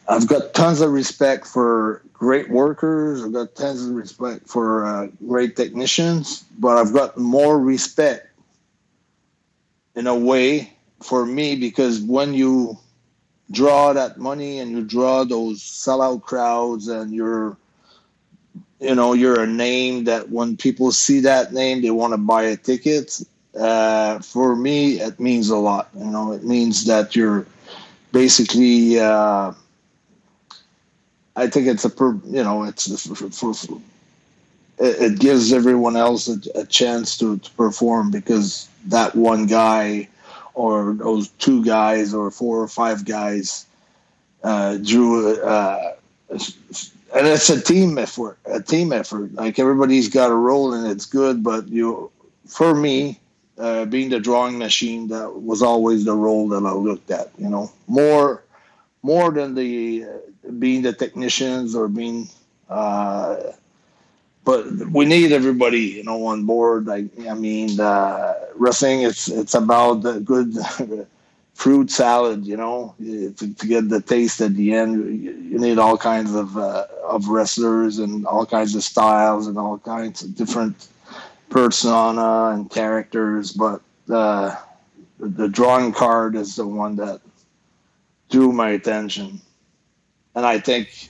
I've 0.07 0.25
got 0.25 0.53
tons 0.53 0.79
of 0.79 0.91
respect 0.91 1.45
for 1.47 2.01
great 2.13 2.49
workers. 2.49 3.25
I've 3.25 3.33
got 3.33 3.55
tons 3.55 3.85
of 3.85 3.93
respect 3.93 4.47
for 4.47 4.85
uh, 4.85 5.07
great 5.27 5.57
technicians, 5.57 6.45
but 6.59 6.77
I've 6.77 6.93
got 6.93 7.17
more 7.17 7.59
respect 7.59 8.27
in 9.95 10.07
a 10.07 10.15
way 10.15 10.71
for 11.01 11.25
me 11.25 11.57
because 11.57 11.99
when 11.99 12.33
you 12.33 12.77
draw 13.53 13.93
that 13.93 14.17
money 14.17 14.59
and 14.59 14.71
you 14.71 14.83
draw 14.83 15.23
those 15.23 15.61
sellout 15.61 16.23
crowds 16.23 16.87
and 16.87 17.13
you're 17.13 17.55
you 18.79 18.95
know 18.95 19.13
you're 19.13 19.41
a 19.41 19.47
name 19.47 20.03
that 20.03 20.29
when 20.29 20.57
people 20.57 20.91
see 20.91 21.19
that 21.21 21.53
name 21.53 21.81
they 21.81 21.91
want 21.91 22.13
to 22.13 22.17
buy 22.17 22.43
a 22.43 22.57
ticket. 22.57 23.21
Uh, 23.57 24.17
for 24.17 24.55
me 24.55 24.99
it 24.99 25.19
means 25.19 25.49
a 25.49 25.55
lot 25.55 25.87
you 25.95 26.05
know. 26.05 26.33
It 26.33 26.43
means 26.43 26.85
that 26.85 27.15
you're 27.15 27.45
basically 28.11 28.99
uh, 28.99 29.51
i 31.35 31.47
think 31.47 31.67
it's 31.67 31.83
a 31.83 31.89
per, 31.89 32.13
you 32.25 32.43
know 32.43 32.63
it's 32.63 33.05
for, 33.05 33.29
for, 33.29 33.53
for, 33.53 33.81
it, 34.79 35.19
gives 35.19 35.53
everyone 35.53 35.95
else 35.95 36.27
a, 36.27 36.37
a 36.55 36.65
chance 36.65 37.17
to, 37.17 37.37
to 37.39 37.51
perform 37.51 38.11
because 38.11 38.67
that 38.85 39.15
one 39.15 39.45
guy 39.45 40.07
or 40.53 40.93
those 40.93 41.29
two 41.29 41.63
guys 41.63 42.13
or 42.13 42.31
four 42.31 42.61
or 42.61 42.67
five 42.67 43.05
guys 43.05 43.65
uh, 44.43 44.77
drew 44.77 45.41
uh, 45.41 45.95
and 46.29 47.27
it's 47.27 47.49
a 47.49 47.61
team 47.61 47.97
effort 47.97 48.37
a 48.45 48.61
team 48.61 48.91
effort. 48.91 49.33
Like 49.33 49.59
everybody's 49.59 50.09
got 50.09 50.31
a 50.31 50.35
role 50.35 50.73
and 50.73 50.87
it's 50.87 51.05
good 51.05 51.43
but 51.43 51.67
you 51.67 52.11
for 52.47 52.75
me 52.75 53.19
uh, 53.57 53.85
being 53.85 54.09
the 54.09 54.19
drawing 54.19 54.57
machine 54.57 55.07
that 55.09 55.41
was 55.41 55.61
always 55.61 56.05
the 56.05 56.15
role 56.15 56.47
that 56.49 56.63
i 56.65 56.71
looked 56.71 57.11
at 57.11 57.31
you 57.37 57.49
know? 57.49 57.71
More 57.87 58.43
more 59.01 59.31
than 59.31 59.55
the 59.55 60.05
uh, 60.05 60.51
being 60.59 60.81
the 60.81 60.93
technicians 60.93 61.75
or 61.75 61.87
being 61.87 62.29
uh, 62.69 63.35
but 64.45 64.65
we 64.89 65.05
need 65.05 65.31
everybody, 65.31 65.79
you 65.79 66.03
know, 66.03 66.25
on 66.25 66.45
board. 66.45 66.87
Like, 66.87 67.05
I 67.29 67.33
mean, 67.33 67.79
uh, 67.79 68.33
wrestling, 68.55 69.03
it's 69.03 69.27
it's 69.29 69.53
about 69.53 70.01
the 70.01 70.19
good 70.19 70.53
fruit 71.53 71.89
salad, 71.89 72.45
you 72.45 72.57
know, 72.57 72.95
to, 72.99 73.31
to, 73.31 73.67
get 73.67 73.87
the 73.87 74.01
taste 74.01 74.41
at 74.41 74.55
the 74.55 74.73
end. 74.73 75.23
You 75.23 75.59
need 75.59 75.77
all 75.77 75.97
kinds 75.97 76.35
of 76.35 76.57
uh, 76.57 76.87
of 77.05 77.27
wrestlers 77.29 77.99
and 77.99 78.25
all 78.25 78.45
kinds 78.45 78.75
of 78.75 78.83
styles 78.83 79.47
and 79.47 79.57
all 79.57 79.77
kinds 79.77 80.23
of 80.23 80.35
different 80.35 80.87
persona 81.49 82.51
and 82.53 82.69
characters. 82.69 83.53
But 83.53 83.81
uh, 84.09 84.55
the 85.19 85.47
drawing 85.47 85.93
card 85.93 86.35
is 86.35 86.57
the 86.57 86.67
one 86.67 86.97
that 86.97 87.21
drew 88.29 88.51
my 88.51 88.71
attention, 88.71 89.39
and 90.35 90.45
I 90.45 90.59
think 90.59 91.09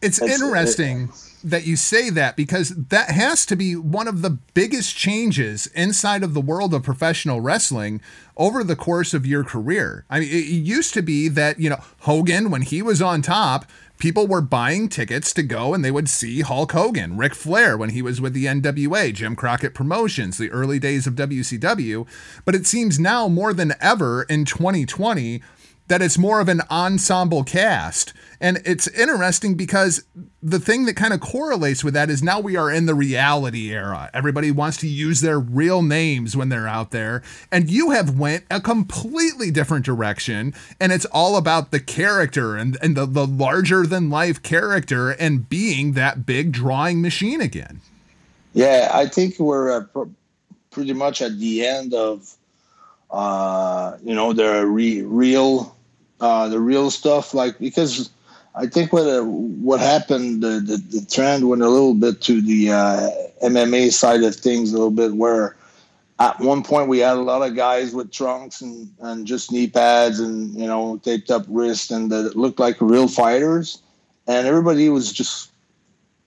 it's 0.00 0.22
interesting. 0.22 1.08
It, 1.08 1.27
that 1.44 1.66
you 1.66 1.76
say 1.76 2.10
that 2.10 2.36
because 2.36 2.70
that 2.70 3.10
has 3.10 3.46
to 3.46 3.56
be 3.56 3.76
one 3.76 4.08
of 4.08 4.22
the 4.22 4.30
biggest 4.30 4.96
changes 4.96 5.66
inside 5.68 6.22
of 6.22 6.34
the 6.34 6.40
world 6.40 6.74
of 6.74 6.82
professional 6.82 7.40
wrestling 7.40 8.00
over 8.36 8.64
the 8.64 8.76
course 8.76 9.14
of 9.14 9.26
your 9.26 9.44
career. 9.44 10.04
I 10.10 10.20
mean, 10.20 10.28
it 10.28 10.46
used 10.46 10.94
to 10.94 11.02
be 11.02 11.28
that, 11.28 11.60
you 11.60 11.70
know, 11.70 11.82
Hogan, 12.00 12.50
when 12.50 12.62
he 12.62 12.82
was 12.82 13.00
on 13.00 13.22
top, 13.22 13.66
people 13.98 14.26
were 14.26 14.40
buying 14.40 14.88
tickets 14.88 15.32
to 15.34 15.42
go 15.42 15.74
and 15.74 15.84
they 15.84 15.90
would 15.90 16.08
see 16.08 16.40
Hulk 16.40 16.72
Hogan, 16.72 17.16
Ric 17.16 17.34
Flair 17.34 17.76
when 17.76 17.90
he 17.90 18.02
was 18.02 18.20
with 18.20 18.32
the 18.32 18.46
NWA, 18.46 19.12
Jim 19.12 19.36
Crockett 19.36 19.74
Promotions, 19.74 20.38
the 20.38 20.50
early 20.50 20.78
days 20.78 21.06
of 21.06 21.14
WCW. 21.14 22.06
But 22.44 22.54
it 22.54 22.66
seems 22.66 22.98
now 22.98 23.28
more 23.28 23.52
than 23.52 23.74
ever 23.80 24.22
in 24.24 24.44
2020 24.44 25.42
that 25.88 26.02
it's 26.02 26.18
more 26.18 26.40
of 26.40 26.48
an 26.48 26.62
ensemble 26.70 27.44
cast. 27.44 28.12
And 28.40 28.60
it's 28.64 28.86
interesting 28.88 29.54
because 29.54 30.04
the 30.42 30.60
thing 30.60 30.84
that 30.86 30.94
kind 30.94 31.12
of 31.12 31.20
correlates 31.20 31.82
with 31.82 31.94
that 31.94 32.08
is 32.08 32.22
now 32.22 32.38
we 32.38 32.56
are 32.56 32.70
in 32.70 32.86
the 32.86 32.94
reality 32.94 33.72
era. 33.72 34.10
Everybody 34.14 34.50
wants 34.50 34.76
to 34.78 34.88
use 34.88 35.20
their 35.20 35.40
real 35.40 35.82
names 35.82 36.36
when 36.36 36.48
they're 36.48 36.68
out 36.68 36.92
there. 36.92 37.22
And 37.50 37.68
you 37.68 37.90
have 37.90 38.16
went 38.16 38.44
a 38.50 38.60
completely 38.60 39.50
different 39.50 39.84
direction. 39.84 40.54
And 40.80 40.92
it's 40.92 41.04
all 41.06 41.36
about 41.36 41.72
the 41.72 41.80
character 41.80 42.56
and, 42.56 42.76
and 42.80 42.96
the, 42.96 43.06
the 43.06 43.26
larger 43.26 43.86
than 43.86 44.08
life 44.08 44.42
character 44.42 45.10
and 45.10 45.48
being 45.48 45.92
that 45.92 46.24
big 46.24 46.52
drawing 46.52 47.02
machine 47.02 47.40
again. 47.40 47.80
Yeah, 48.54 48.90
I 48.94 49.06
think 49.06 49.38
we're 49.38 49.72
uh, 49.72 49.84
pr- 49.84 50.10
pretty 50.70 50.92
much 50.92 51.22
at 51.22 51.38
the 51.38 51.66
end 51.66 51.92
of, 51.92 52.34
uh, 53.10 53.96
you 54.02 54.14
know, 54.14 54.32
the 54.32 54.64
re- 54.66 55.02
real 55.02 55.76
uh, 56.20 56.48
the 56.48 56.58
real 56.58 56.90
stuff. 56.90 57.34
Like 57.34 57.58
because 57.58 58.10
I 58.58 58.66
think 58.66 58.92
what 58.92 59.06
uh, 59.06 59.22
what 59.22 59.78
happened, 59.78 60.42
the, 60.42 60.58
the, 60.58 60.98
the 60.98 61.06
trend 61.06 61.48
went 61.48 61.62
a 61.62 61.68
little 61.68 61.94
bit 61.94 62.20
to 62.22 62.40
the 62.40 62.72
uh, 62.72 63.10
MMA 63.44 63.92
side 63.92 64.24
of 64.24 64.34
things 64.34 64.72
a 64.72 64.72
little 64.72 64.90
bit, 64.90 65.14
where 65.14 65.54
at 66.18 66.40
one 66.40 66.64
point 66.64 66.88
we 66.88 66.98
had 66.98 67.16
a 67.16 67.20
lot 67.20 67.48
of 67.48 67.54
guys 67.54 67.94
with 67.94 68.10
trunks 68.10 68.60
and, 68.60 68.92
and 68.98 69.28
just 69.28 69.52
knee 69.52 69.68
pads 69.68 70.18
and 70.18 70.52
you 70.54 70.66
know 70.66 70.98
taped 71.04 71.30
up 71.30 71.44
wrists 71.48 71.92
and 71.92 72.10
that 72.10 72.34
looked 72.34 72.58
like 72.58 72.76
real 72.80 73.06
fighters, 73.06 73.80
and 74.26 74.46
everybody 74.46 74.88
was 74.88 75.12
just. 75.12 75.52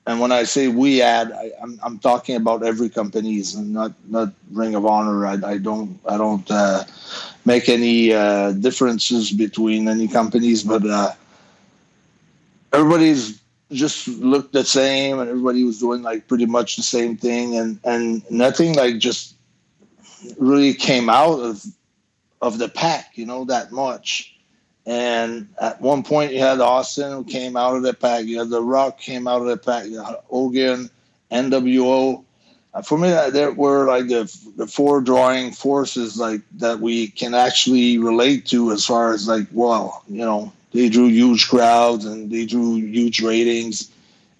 And 0.07 0.19
when 0.19 0.31
I 0.31 0.43
say 0.43 0.67
we 0.67 0.97
had, 0.97 1.31
I, 1.31 1.43
am 1.43 1.51
I'm, 1.61 1.79
I'm 1.83 1.99
talking 1.99 2.35
about 2.35 2.63
every 2.63 2.89
companies 2.89 3.55
and 3.55 3.73
not 3.73 3.91
not 4.07 4.29
Ring 4.51 4.73
of 4.73 4.85
Honor. 4.85 5.27
I, 5.27 5.37
I 5.45 5.57
don't 5.57 5.99
I 6.07 6.17
don't 6.17 6.49
uh, 6.49 6.85
make 7.43 7.67
any 7.67 8.13
uh, 8.13 8.53
differences 8.53 9.31
between 9.31 9.89
any 9.89 10.07
companies, 10.07 10.63
but 10.63 10.85
uh, 10.85 11.11
everybody's 12.73 13.41
just 13.71 14.07
looked 14.07 14.53
the 14.53 14.63
same, 14.63 15.19
and 15.19 15.29
everybody 15.29 15.63
was 15.63 15.79
doing 15.79 16.01
like 16.01 16.27
pretty 16.27 16.45
much 16.45 16.75
the 16.75 16.83
same 16.83 17.17
thing, 17.17 17.55
and 17.55 17.79
and 17.83 18.29
nothing 18.29 18.75
like 18.75 18.97
just 18.97 19.35
really 20.37 20.73
came 20.73 21.09
out 21.09 21.39
of 21.39 21.63
of 22.41 22.57
the 22.57 22.69
pack, 22.69 23.11
you 23.15 23.25
know, 23.25 23.45
that 23.45 23.71
much. 23.71 24.35
And 24.85 25.47
at 25.59 25.79
one 25.79 26.01
point, 26.03 26.33
you 26.33 26.39
had 26.39 26.59
Austin 26.59 27.11
who 27.11 27.23
came 27.23 27.55
out 27.55 27.75
of 27.75 27.83
the 27.83 27.93
pack. 27.93 28.25
You 28.25 28.39
had 28.39 28.49
The 28.49 28.61
Rock 28.61 28.99
came 28.99 29.27
out 29.27 29.41
of 29.41 29.47
the 29.47 29.57
pack. 29.57 29.85
You 29.85 30.01
had 30.01 30.15
Hogan, 30.27 30.89
NWO. 31.31 32.23
Uh, 32.73 32.81
for 32.81 32.97
me, 32.97 33.09
there 33.09 33.51
were 33.51 33.85
like 33.85 34.07
the, 34.07 34.51
the 34.55 34.65
four 34.65 35.01
drawing 35.01 35.51
forces 35.51 36.17
like 36.17 36.41
that 36.57 36.79
we 36.79 37.09
can 37.09 37.35
actually 37.35 37.97
relate 37.99 38.45
to 38.47 38.71
as 38.71 38.85
far 38.85 39.13
as 39.13 39.27
like, 39.27 39.45
well, 39.51 40.03
you 40.07 40.25
know, 40.25 40.51
they 40.71 40.89
drew 40.89 41.07
huge 41.07 41.47
crowds 41.49 42.05
and 42.05 42.31
they 42.31 42.45
drew 42.45 42.75
huge 42.75 43.21
ratings. 43.21 43.91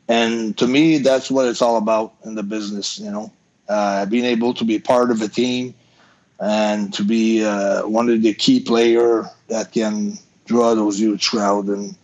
And 0.08 0.58
to 0.58 0.68
me, 0.68 0.98
that's 0.98 1.32
what 1.32 1.48
it's 1.48 1.62
all 1.62 1.78
about 1.78 2.14
in 2.26 2.36
the 2.36 2.44
business, 2.44 3.00
you 3.00 3.12
know, 3.12 3.32
uh, 3.70 4.06
being 4.06 4.26
able 4.26 4.54
to 4.56 4.66
be 4.66 4.80
part 4.80 5.12
of 5.12 5.22
a 5.22 5.28
team 5.28 5.74
and 6.40 6.94
to 6.94 7.04
be 7.04 7.46
uh, 7.46 7.88
one 7.88 8.10
of 8.10 8.22
the 8.22 8.34
key 8.34 8.60
player 8.60 9.26
that 9.48 9.72
can 9.72 10.18
draw 10.46 10.74
those 10.76 11.00
huge 11.00 11.30
crowd 11.30 11.68
and 11.68 11.96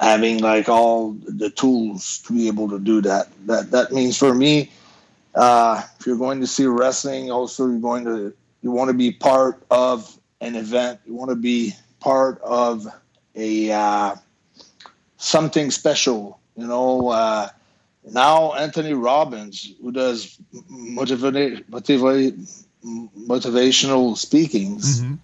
having 0.00 0.38
like 0.38 0.68
all 0.68 1.12
the 1.12 1.48
tools 1.50 2.18
to 2.26 2.32
be 2.32 2.48
able 2.48 2.68
to 2.68 2.78
do 2.78 3.00
that. 3.00 3.28
That 3.46 3.70
that 3.70 3.92
means 3.92 4.18
for 4.18 4.34
me, 4.34 4.70
uh, 5.34 5.82
if 5.98 6.06
you're 6.06 6.18
going 6.18 6.40
to 6.40 6.46
see 6.46 6.66
wrestling, 6.66 7.30
also 7.30 7.68
you're 7.68 7.78
going 7.78 8.04
to 8.04 8.34
you 8.62 8.70
want 8.72 8.88
to 8.88 8.94
be 8.94 9.12
part 9.12 9.62
of 9.70 10.18
an 10.40 10.56
event. 10.56 11.00
You 11.06 11.14
want 11.14 11.30
to 11.30 11.36
be 11.36 11.72
part 12.00 12.40
of 12.42 12.86
a 13.34 13.72
uh, 13.72 14.16
something 15.16 15.70
special. 15.70 16.38
You 16.56 16.66
know. 16.66 17.08
Uh, 17.08 17.48
now 18.10 18.54
Anthony 18.54 18.94
Robbins, 18.94 19.74
who 19.80 19.92
does 19.92 20.36
motivate, 20.68 21.68
motivate, 21.68 22.34
motivational 22.84 24.16
speakings, 24.16 25.00
mm-hmm 25.00 25.14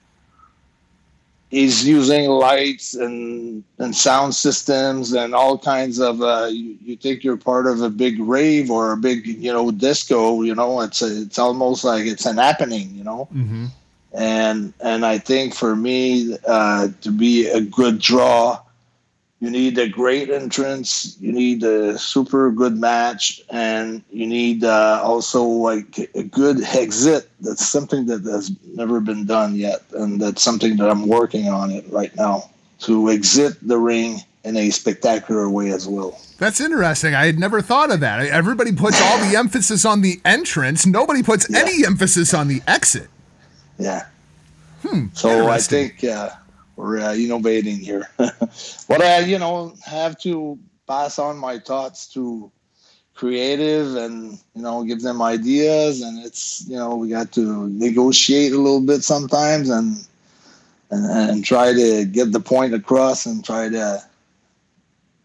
he's 1.50 1.87
using 1.87 2.29
lights 2.29 2.95
and 2.95 3.65
and 3.79 3.95
sound 3.97 4.35
systems 4.35 5.12
and 5.12 5.35
all 5.35 5.59
kinds 5.59 5.99
of 5.99 6.23
uh, 6.23 6.47
you, 6.50 6.77
you, 6.83 6.97
think 6.97 7.25
you're 7.25 7.37
part 7.37 7.67
of 7.67 7.81
a 7.81 7.91
big 7.91 8.19
rave 8.21 8.71
or 8.71 8.93
a 8.93 8.97
big 8.97 9.27
you 9.27 9.53
know 9.53 9.71
disco 9.71 10.43
you 10.43 10.55
know 10.55 10.81
it's 10.81 11.03
a, 11.03 11.23
it's 11.23 11.38
almost 11.38 11.85
like 11.85 12.07
it's 12.07 12.27
an 12.27 12.37
happening 12.37 12.95
you 12.95 13.05
know 13.05 13.29
mm-hmm. 13.35 13.67
And 14.12 14.73
and 14.81 15.05
i 15.05 15.19
think 15.19 15.55
for 15.55 15.77
me 15.77 16.37
uh, 16.47 16.88
to 17.00 17.11
be 17.11 17.47
a 17.47 17.61
good 17.61 17.99
draw 17.99 18.59
you 19.41 19.50
need 19.50 19.79
a 19.79 19.88
great 19.88 20.31
entrance 20.31 21.17
you 21.21 21.33
need 21.33 21.62
a 21.62 21.99
super 21.99 22.50
good 22.50 22.77
match 22.77 23.41
and 23.50 24.03
you 24.11 24.27
need 24.27 24.65
uh, 24.65 25.00
also 25.03 25.43
like 25.43 26.11
a 26.15 26.23
good 26.25 26.62
exit 26.65 27.29
that's 27.41 27.67
something 27.67 28.07
that 28.07 28.25
has 28.25 28.50
never 28.75 29.00
been 29.00 29.27
done 29.27 29.55
yet 29.55 29.83
and 29.93 30.21
that's 30.21 30.43
something 30.43 30.77
that 30.77 30.88
i'm 30.88 31.07
working 31.07 31.49
on 31.49 31.71
it 31.71 31.85
right 31.91 32.15
now 32.17 32.49
to 32.79 33.11
exit 33.11 33.57
the 33.67 33.79
ring 33.79 34.19
in 34.45 34.57
a 34.57 34.71
spectacular 34.71 35.50
way 35.50 35.71
as 35.71 35.87
well 35.87 36.19
that's 36.38 36.61
interesting. 36.61 37.17
I 37.17 37.27
had 37.27 37.37
never 37.37 37.61
thought 37.61 37.91
of 37.91 37.99
that. 37.99 38.25
Everybody 38.25 38.71
puts 38.71 39.03
all 39.03 39.19
the 39.29 39.37
emphasis 39.37 39.85
on 39.85 40.03
the 40.03 40.21
entrance. 40.25 40.87
Nobody 40.87 41.21
puts 41.21 41.50
yeah. 41.50 41.59
any 41.59 41.85
emphasis 41.85 42.33
on 42.33 42.47
the 42.47 42.62
exit. 42.69 43.09
Yeah. 43.78 44.06
Hmm, 44.82 45.06
so 45.12 45.49
I 45.49 45.58
think, 45.58 46.04
uh, 46.04 46.30
we're 46.76 47.00
uh, 47.00 47.14
innovating 47.14 47.78
here. 47.78 48.08
but 48.16 49.02
I, 49.02 49.20
you 49.20 49.38
know, 49.38 49.75
have 49.85 50.18
to 50.20 50.58
pass 50.87 51.18
on 51.18 51.37
my 51.37 51.58
thoughts 51.58 52.06
to 52.14 52.50
creative 53.18 53.97
and 53.97 54.38
you 54.54 54.62
know 54.62 54.85
give 54.85 55.02
them 55.02 55.20
ideas. 55.20 56.00
And 56.00 56.25
it's 56.25 56.66
you 56.68 56.76
know 56.76 56.94
we 56.94 57.08
got 57.08 57.32
to 57.32 57.68
negotiate 57.68 58.52
a 58.52 58.58
little 58.58 58.80
bit 58.80 59.02
sometimes 59.02 59.68
and 59.68 60.06
and, 60.90 61.04
and 61.30 61.44
try 61.44 61.73
to 61.73 62.04
get 62.04 62.32
the 62.32 62.40
point 62.40 62.73
across 62.73 63.26
and 63.26 63.44
try 63.44 63.68
to 63.68 64.02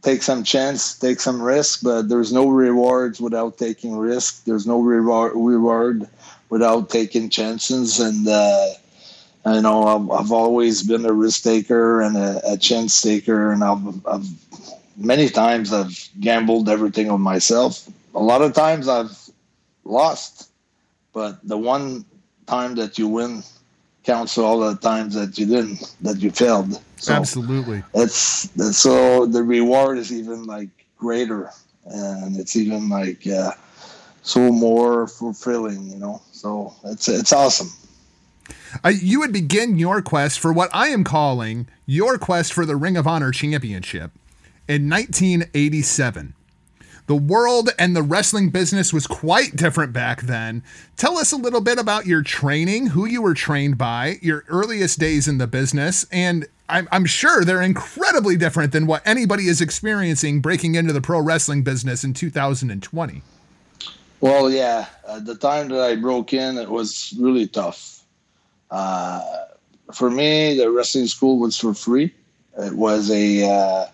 take 0.02 0.24
some 0.24 0.44
chance 0.44 0.98
take 0.98 1.20
some 1.20 1.42
risk. 1.42 1.84
But 1.84 2.10
there's 2.10 2.34
no 2.34 2.50
rewards 2.50 3.22
without 3.22 3.58
taking 3.60 3.96
risk. 3.96 4.44
There's 4.46 4.66
no 4.66 4.82
reward 4.82 5.34
reward 5.36 6.10
without 6.54 6.84
taking 6.90 7.30
chances 7.30 8.00
and 8.00 8.28
uh, 8.28 8.68
I 9.46 9.60
know 9.60 9.84
I've, 9.94 10.10
I've 10.12 10.32
always 10.32 10.84
been 10.84 11.04
a 11.06 11.12
risk 11.12 11.44
taker 11.44 12.02
and 12.02 12.16
a, 12.16 12.54
a 12.54 12.58
chance 12.58 13.02
taker, 13.02 13.52
and 13.52 13.64
I've, 13.64 14.08
I've 14.08 14.28
many 14.96 15.28
times 15.30 15.74
I've 15.74 15.98
gambled 16.20 16.70
everything 16.70 17.10
on 17.10 17.22
myself. 17.22 17.90
A 18.16 18.24
lot 18.32 18.42
of 18.42 18.54
times 18.54 18.88
I've 18.88 19.18
lost, 19.84 20.50
but 21.12 21.46
the 21.46 21.58
one 21.58 22.06
time 22.46 22.76
that 22.76 22.98
you 23.00 23.08
win 23.08 23.44
counts 24.04 24.38
all 24.38 24.60
the 24.60 24.76
times 24.76 25.16
that 25.16 25.38
you 25.38 25.46
didn't, 25.46 25.96
that 26.02 26.18
you 26.22 26.30
failed. 26.30 26.80
So 26.98 27.14
Absolutely. 27.14 27.84
It's, 27.94 28.46
it's 28.56 28.78
so 28.78 29.26
the 29.26 29.44
reward 29.44 29.98
is 29.98 30.14
even 30.14 30.46
like 30.46 30.70
greater, 30.98 31.50
and 31.86 32.38
it's 32.38 32.56
even 32.56 32.88
like 32.88 33.28
uh, 33.28 33.52
so 34.24 34.52
more 34.52 35.08
fulfilling, 35.08 35.90
you 35.90 35.98
know. 35.98 36.22
So 36.32 36.74
it's 36.86 37.08
it's 37.08 37.32
awesome. 37.32 37.70
Uh, 38.84 38.90
you 38.90 39.20
would 39.20 39.32
begin 39.32 39.78
your 39.78 40.02
quest 40.02 40.40
for 40.40 40.52
what 40.52 40.70
I 40.74 40.88
am 40.88 41.04
calling 41.04 41.68
your 41.86 42.18
quest 42.18 42.52
for 42.52 42.66
the 42.66 42.76
Ring 42.76 42.98
of 42.98 43.06
Honor 43.06 43.32
Championship 43.32 44.12
in 44.68 44.90
1987. 44.90 46.34
The 47.06 47.16
world 47.16 47.70
and 47.78 47.96
the 47.96 48.02
wrestling 48.02 48.50
business 48.50 48.94
was 48.94 49.08
quite 49.08 49.58
different 49.58 49.92
back 49.92 50.22
then. 50.22 50.64
Tell 50.96 51.18
us 51.18 51.34
a 51.34 51.38
little 51.38 51.60
bit 51.60 51.78
about 51.78 52.06
your 52.06 52.22
training, 52.22 52.88
who 52.88 53.06
you 53.06 53.22
were 53.22 53.34
trained 53.34 53.78
by, 53.78 54.20
your 54.22 54.46
earliest 54.48 55.00
days 55.00 55.28
in 55.28 55.38
the 55.38 55.48
business, 55.48 56.06
and 56.14 56.48
I'm, 56.70 56.88
I'm 56.94 57.06
sure 57.06 57.44
they're 57.44 57.62
incredibly 57.62 58.38
different 58.38 58.72
than 58.72 58.88
what 58.88 59.06
anybody 59.06 59.48
is 59.48 59.60
experiencing 59.60 60.40
breaking 60.40 60.76
into 60.76 60.94
the 60.94 61.02
pro 61.02 61.20
wrestling 61.20 61.62
business 61.62 62.06
in 62.06 62.14
2020. 62.14 63.22
Well, 64.24 64.50
yeah, 64.50 64.86
at 65.06 65.26
the 65.26 65.36
time 65.36 65.68
that 65.68 65.82
I 65.82 65.98
broke 65.98 66.32
in, 66.32 66.58
it 66.58 66.70
was 66.70 67.14
really 67.20 67.46
tough 67.46 67.94
uh, 68.72 69.22
for 69.94 70.10
me, 70.10 70.58
the 70.58 70.72
wrestling 70.72 71.08
school 71.08 71.40
was 71.40 71.58
for 71.58 71.74
free. 71.74 72.14
It 72.58 72.74
was 72.74 73.12
a 73.12 73.44
uh, 73.46 73.86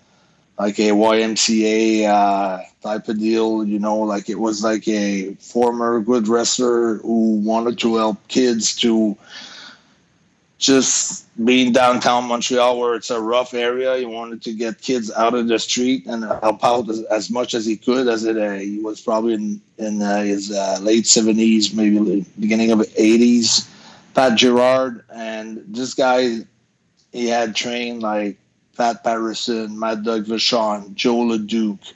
like 0.60 0.78
a 0.78 0.92
YMCA 0.92 2.06
uh, 2.08 2.64
type 2.82 3.10
of 3.10 3.18
deal, 3.18 3.66
you 3.66 3.80
know, 3.80 3.98
like 3.98 4.30
it 4.30 4.40
was 4.40 4.64
like 4.64 4.88
a 4.88 5.34
former 5.40 6.00
good 6.00 6.28
wrestler 6.28 6.98
who 6.98 7.42
wanted 7.44 7.80
to 7.80 7.96
help 7.96 8.26
kids 8.28 8.76
to 8.76 9.18
just 10.60 11.26
being 11.44 11.72
downtown 11.72 12.28
Montreal, 12.28 12.80
where 12.80 12.94
it's 12.94 13.10
a 13.10 13.20
rough 13.20 13.54
area. 13.54 13.98
He 13.98 14.06
wanted 14.06 14.42
to 14.44 14.54
get 14.54 14.82
kids 14.82 15.10
out 15.12 15.34
of 15.34 15.48
the 15.48 15.58
street 15.58 16.06
and 16.06 16.24
help 16.24 16.64
out 16.64 16.88
as, 16.90 17.02
as 17.06 17.32
much 17.32 17.54
as 17.54 17.66
he 17.66 17.76
could. 17.76 18.08
As 18.08 18.26
it, 18.26 18.38
uh, 18.38 18.54
he 18.54 18.80
was 18.80 19.02
probably 19.02 19.34
in 19.34 19.62
in 19.78 20.02
uh, 20.02 20.22
his 20.22 20.52
uh, 20.52 20.78
late 20.82 21.08
seventies, 21.08 21.74
maybe 21.74 22.26
beginning 22.38 22.72
of 22.72 22.86
eighties 22.98 23.68
Pat 24.14 24.38
Gerard, 24.38 25.04
and 25.14 25.64
this 25.68 25.94
guy, 25.94 26.40
he 27.14 27.28
had 27.28 27.56
trained 27.56 28.02
like 28.02 28.38
Pat 28.76 29.04
Patterson, 29.04 29.80
Mad 29.80 30.04
Dog 30.04 30.26
Vachon, 30.26 30.94
Joe 30.94 31.18
LeDuc, 31.18 31.94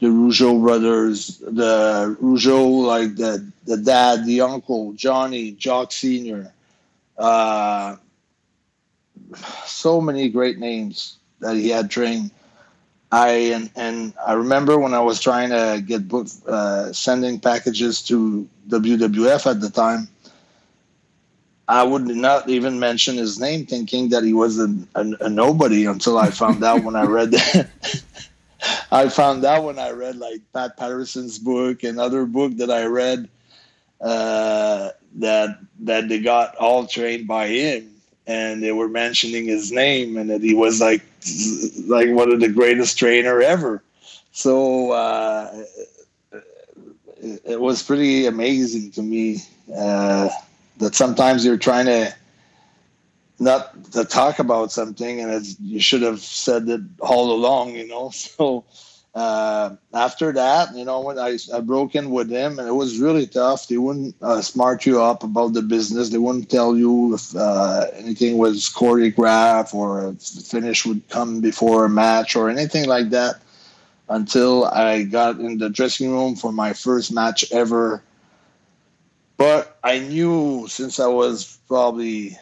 the 0.00 0.06
Rougeau 0.06 0.60
brothers, 0.60 1.38
the 1.38 2.16
Rougeau, 2.22 2.86
like 2.86 3.16
the, 3.16 3.50
the 3.64 3.78
dad, 3.78 4.24
the 4.26 4.42
uncle, 4.42 4.92
Johnny, 4.92 5.56
Jacques 5.58 5.92
Sr. 5.92 6.52
Uh, 7.18 7.96
so 9.64 10.00
many 10.00 10.28
great 10.28 10.58
names 10.58 11.16
that 11.40 11.56
he 11.56 11.68
had 11.68 11.90
trained. 11.90 12.30
I 13.12 13.28
and, 13.54 13.70
and 13.76 14.14
I 14.26 14.32
remember 14.32 14.78
when 14.78 14.92
I 14.92 15.00
was 15.00 15.20
trying 15.20 15.50
to 15.50 15.82
get 15.84 16.08
book, 16.08 16.26
uh, 16.46 16.92
sending 16.92 17.38
packages 17.38 18.02
to 18.02 18.48
WWF 18.68 19.48
at 19.48 19.60
the 19.60 19.70
time, 19.70 20.08
I 21.68 21.82
would 21.82 22.06
not 22.06 22.48
even 22.48 22.78
mention 22.78 23.16
his 23.16 23.40
name, 23.40 23.66
thinking 23.66 24.10
that 24.10 24.22
he 24.22 24.32
was 24.32 24.58
a, 24.58 24.74
a, 24.94 25.26
a 25.26 25.28
nobody 25.28 25.86
until 25.86 26.18
I 26.18 26.30
found 26.30 26.62
out 26.62 26.84
when 26.84 26.96
I 26.96 27.04
read 27.04 27.32
that. 27.32 27.68
I 28.90 29.08
found 29.08 29.44
out 29.44 29.64
when 29.64 29.78
I 29.78 29.90
read 29.90 30.16
like 30.16 30.40
Pat 30.52 30.76
Patterson's 30.76 31.38
book 31.38 31.82
and 31.82 32.00
other 32.00 32.24
book 32.24 32.56
that 32.56 32.70
I 32.70 32.84
read 32.84 33.28
uh, 34.00 34.90
that 35.16 35.58
that 35.80 36.08
they 36.08 36.20
got 36.20 36.56
all 36.56 36.86
trained 36.86 37.26
by 37.26 37.48
him, 37.48 37.90
and 38.26 38.62
they 38.62 38.72
were 38.72 38.88
mentioning 38.88 39.46
his 39.46 39.72
name 39.72 40.16
and 40.16 40.30
that 40.30 40.42
he 40.42 40.54
was 40.54 40.80
like 40.80 41.02
like 41.86 42.08
one 42.10 42.32
of 42.32 42.40
the 42.40 42.48
greatest 42.48 42.98
trainer 42.98 43.40
ever. 43.40 43.82
So 44.32 44.92
uh, 44.92 45.64
it, 47.22 47.60
was 47.60 47.82
pretty 47.82 48.26
amazing 48.26 48.90
to 48.92 49.02
me. 49.02 49.38
Uh, 49.74 50.28
that 50.78 50.94
sometimes 50.94 51.44
you're 51.44 51.56
trying 51.56 51.86
to 51.86 52.14
not 53.38 53.92
to 53.92 54.04
talk 54.04 54.38
about 54.38 54.72
something 54.72 55.20
and 55.20 55.46
you 55.60 55.80
should 55.80 56.02
have 56.02 56.20
said 56.20 56.68
it 56.68 56.80
all 57.00 57.32
along, 57.32 57.74
you 57.74 57.86
know. 57.86 58.10
So 58.36 58.64
uh, 59.16 59.74
after 59.94 60.30
that, 60.30 60.74
you 60.76 60.84
know, 60.84 61.00
when 61.00 61.18
I, 61.18 61.38
I 61.52 61.60
broke 61.60 61.94
in 61.94 62.10
with 62.10 62.28
them, 62.28 62.58
and 62.58 62.68
it 62.68 62.74
was 62.74 62.98
really 62.98 63.26
tough. 63.26 63.66
They 63.66 63.78
wouldn't 63.78 64.14
uh, 64.20 64.42
smart 64.42 64.84
you 64.84 65.00
up 65.00 65.22
about 65.24 65.54
the 65.54 65.62
business. 65.62 66.10
They 66.10 66.18
wouldn't 66.18 66.50
tell 66.50 66.76
you 66.76 67.14
if 67.14 67.34
uh, 67.34 67.86
anything 67.94 68.36
was 68.36 68.68
choreographed 68.68 69.72
or 69.72 70.08
if 70.08 70.34
the 70.34 70.42
finish 70.42 70.84
would 70.84 71.08
come 71.08 71.40
before 71.40 71.86
a 71.86 71.88
match 71.88 72.36
or 72.36 72.50
anything 72.50 72.86
like 72.90 73.08
that 73.08 73.40
until 74.10 74.66
I 74.66 75.04
got 75.04 75.40
in 75.40 75.56
the 75.56 75.70
dressing 75.70 76.12
room 76.12 76.36
for 76.36 76.52
my 76.52 76.74
first 76.74 77.10
match 77.10 77.50
ever. 77.50 78.02
But 79.38 79.78
I 79.82 79.98
knew 79.98 80.66
since 80.68 81.00
I 81.00 81.06
was 81.06 81.58
probably 81.68 82.36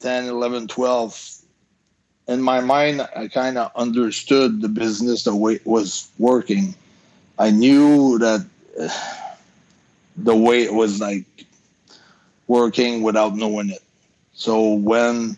10, 0.00 0.24
11, 0.24 0.66
12, 0.66 1.39
in 2.30 2.40
my 2.40 2.60
mind, 2.60 3.06
I 3.16 3.26
kind 3.26 3.58
of 3.58 3.72
understood 3.74 4.62
the 4.62 4.68
business 4.68 5.24
the 5.24 5.34
way 5.34 5.54
it 5.54 5.66
was 5.66 6.08
working. 6.16 6.76
I 7.40 7.50
knew 7.50 8.18
that 8.18 8.46
the 10.16 10.36
way 10.36 10.62
it 10.62 10.72
was 10.72 11.00
like 11.00 11.24
working 12.46 13.02
without 13.02 13.34
knowing 13.34 13.70
it. 13.70 13.82
So 14.32 14.74
when 14.74 15.36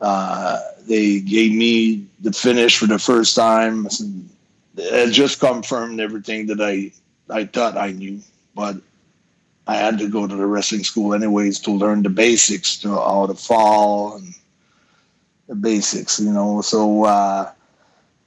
uh, 0.00 0.60
they 0.88 1.20
gave 1.20 1.52
me 1.52 2.06
the 2.20 2.32
finish 2.32 2.78
for 2.78 2.86
the 2.86 2.98
first 2.98 3.36
time, 3.36 3.86
it 4.78 5.10
just 5.10 5.40
confirmed 5.40 6.00
everything 6.00 6.46
that 6.46 6.60
I 6.62 6.90
I 7.28 7.44
thought 7.44 7.76
I 7.76 7.92
knew. 7.92 8.20
But 8.54 8.76
I 9.66 9.76
had 9.76 9.98
to 9.98 10.08
go 10.08 10.26
to 10.26 10.34
the 10.34 10.46
wrestling 10.46 10.84
school 10.84 11.12
anyways 11.12 11.60
to 11.60 11.70
learn 11.70 12.02
the 12.02 12.08
basics 12.08 12.78
to 12.78 12.88
how 12.88 13.26
to 13.26 13.34
fall 13.34 14.16
and 14.16 14.34
the 15.48 15.54
basics, 15.54 16.20
you 16.20 16.32
know. 16.32 16.60
So, 16.60 17.04
uh, 17.04 17.52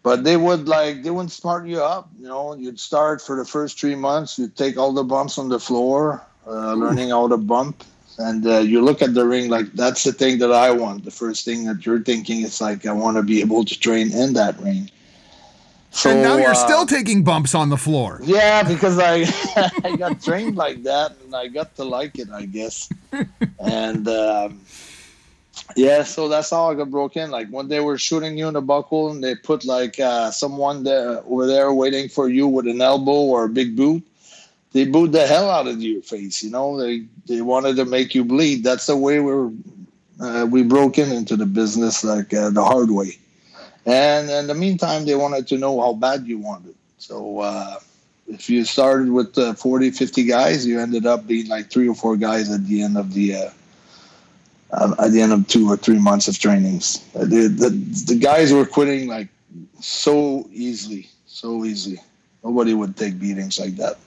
but 0.04 0.24
they 0.24 0.38
would 0.38 0.68
like 0.68 1.04
they 1.04 1.10
wouldn't 1.10 1.32
smart 1.32 1.68
you 1.68 1.82
up, 1.82 2.10
you 2.20 2.28
know. 2.28 2.56
You'd 2.56 2.80
start 2.80 3.22
for 3.22 3.36
the 3.36 3.46
first 3.46 3.80
three 3.80 3.96
months. 3.96 4.38
You'd 4.38 4.56
take 4.56 4.78
all 4.78 4.94
the 4.94 5.04
bumps 5.04 5.38
on 5.38 5.50
the 5.50 5.60
floor, 5.60 6.22
uh, 6.48 6.74
learning 6.74 7.10
how 7.10 7.28
to 7.28 7.38
bump, 7.38 7.84
and 8.18 8.46
uh, 8.46 8.60
you 8.60 8.82
look 8.82 9.02
at 9.02 9.14
the 9.14 9.26
ring 9.26 9.50
like 9.50 9.72
that's 9.74 10.04
the 10.04 10.14
thing 10.14 10.40
that 10.40 10.52
I 10.52 10.72
want. 10.72 11.06
The 11.06 11.12
first 11.12 11.46
thing 11.46 11.66
that 11.66 11.86
you're 11.86 12.02
thinking 12.02 12.42
is 12.42 12.62
like 12.62 12.86
I 12.86 12.92
want 12.92 13.18
to 13.18 13.24
be 13.24 13.42
able 13.42 13.66
to 13.66 13.80
train 13.80 14.12
in 14.14 14.34
that 14.34 14.60
ring. 14.60 14.90
So, 15.96 16.10
and 16.10 16.22
now 16.22 16.36
you're 16.36 16.52
uh, 16.52 16.54
still 16.54 16.86
taking 16.86 17.24
bumps 17.24 17.56
on 17.56 17.70
the 17.70 17.78
floor. 17.78 18.20
Yeah, 18.22 18.64
because 18.68 19.00
I 19.00 19.24
I 19.84 19.96
got 19.96 20.22
trained 20.22 20.56
like 20.58 20.84
that, 20.84 21.16
and 21.24 21.34
I 21.34 21.48
got 21.48 21.76
to 21.78 21.84
like 21.84 22.20
it, 22.20 22.30
I 22.30 22.46
guess. 22.46 22.90
and 23.60 24.08
um, 24.08 24.62
yeah, 25.76 26.04
so 26.04 26.28
that's 26.30 26.50
how 26.50 26.70
I 26.70 26.76
got 26.76 26.92
broken. 26.92 27.32
Like 27.32 27.50
when 27.50 27.68
they 27.68 27.80
were 27.80 27.98
shooting 27.98 28.38
you 28.38 28.48
in 28.48 28.54
the 28.54 28.62
buckle, 28.62 29.12
and 29.12 29.24
they 29.24 29.36
put 29.36 29.66
like 29.66 30.00
uh, 30.00 30.32
someone 30.32 30.84
there 30.84 31.22
over 31.26 31.48
there 31.48 31.74
waiting 31.74 32.10
for 32.10 32.30
you 32.30 32.48
with 32.48 32.68
an 32.68 32.82
elbow 32.82 33.12
or 33.12 33.46
a 33.46 33.50
big 33.50 33.76
boot. 33.76 34.04
They 34.74 34.86
boot 34.86 35.14
the 35.14 35.26
hell 35.26 35.50
out 35.50 35.68
of 35.68 35.82
your 35.82 36.02
face. 36.02 36.44
You 36.44 36.52
know, 36.52 36.80
they 36.80 37.06
they 37.28 37.42
wanted 37.42 37.78
to 37.78 37.86
make 37.86 38.14
you 38.14 38.26
bleed. 38.26 38.64
That's 38.64 38.88
the 38.88 38.98
way 38.98 39.20
we're 39.20 39.52
uh, 40.20 40.48
we 40.50 40.62
into 40.62 41.36
the 41.36 41.46
business 41.46 42.04
like 42.04 42.34
uh, 42.34 42.50
the 42.50 42.64
hard 42.64 42.92
way. 42.92 43.18
And 43.86 44.30
in 44.30 44.48
the 44.48 44.56
meantime, 44.56 45.06
they 45.06 45.16
wanted 45.16 45.48
to 45.48 45.58
know 45.58 45.80
how 45.80 45.94
bad 45.94 46.26
you 46.26 46.40
wanted. 46.40 46.76
So 46.98 47.40
uh, 47.40 47.80
if 48.28 48.50
you 48.50 48.66
started 48.66 49.12
with 49.12 49.38
uh, 49.38 49.54
40, 49.54 49.92
50 49.92 50.24
guys, 50.24 50.66
you 50.66 50.80
ended 50.80 51.06
up 51.06 51.28
being 51.28 51.48
like 51.48 51.70
three 51.70 51.88
or 51.88 51.96
four 51.96 52.18
guys 52.18 52.50
at 52.50 52.66
the 52.66 52.82
end 52.82 52.98
of 52.98 53.14
the 53.14 53.36
at 54.72 55.12
the 55.12 55.22
end 55.22 55.32
of 55.32 55.48
two 55.48 55.70
or 55.70 55.78
three 55.78 56.00
months 56.00 56.28
of 56.28 56.38
trainings. 56.38 57.06
Uh, 57.16 57.20
the, 57.20 57.48
the, 57.48 57.70
the 58.08 58.16
guys 58.20 58.52
were 58.54 58.66
quitting 58.66 59.08
like 59.08 59.28
so 59.80 60.48
easily, 60.52 61.08
so 61.26 61.66
easily. 61.66 62.00
Nobody 62.44 62.74
would 62.74 62.96
take 62.96 63.20
beatings 63.20 63.60
like 63.60 63.76
that. 63.78 63.98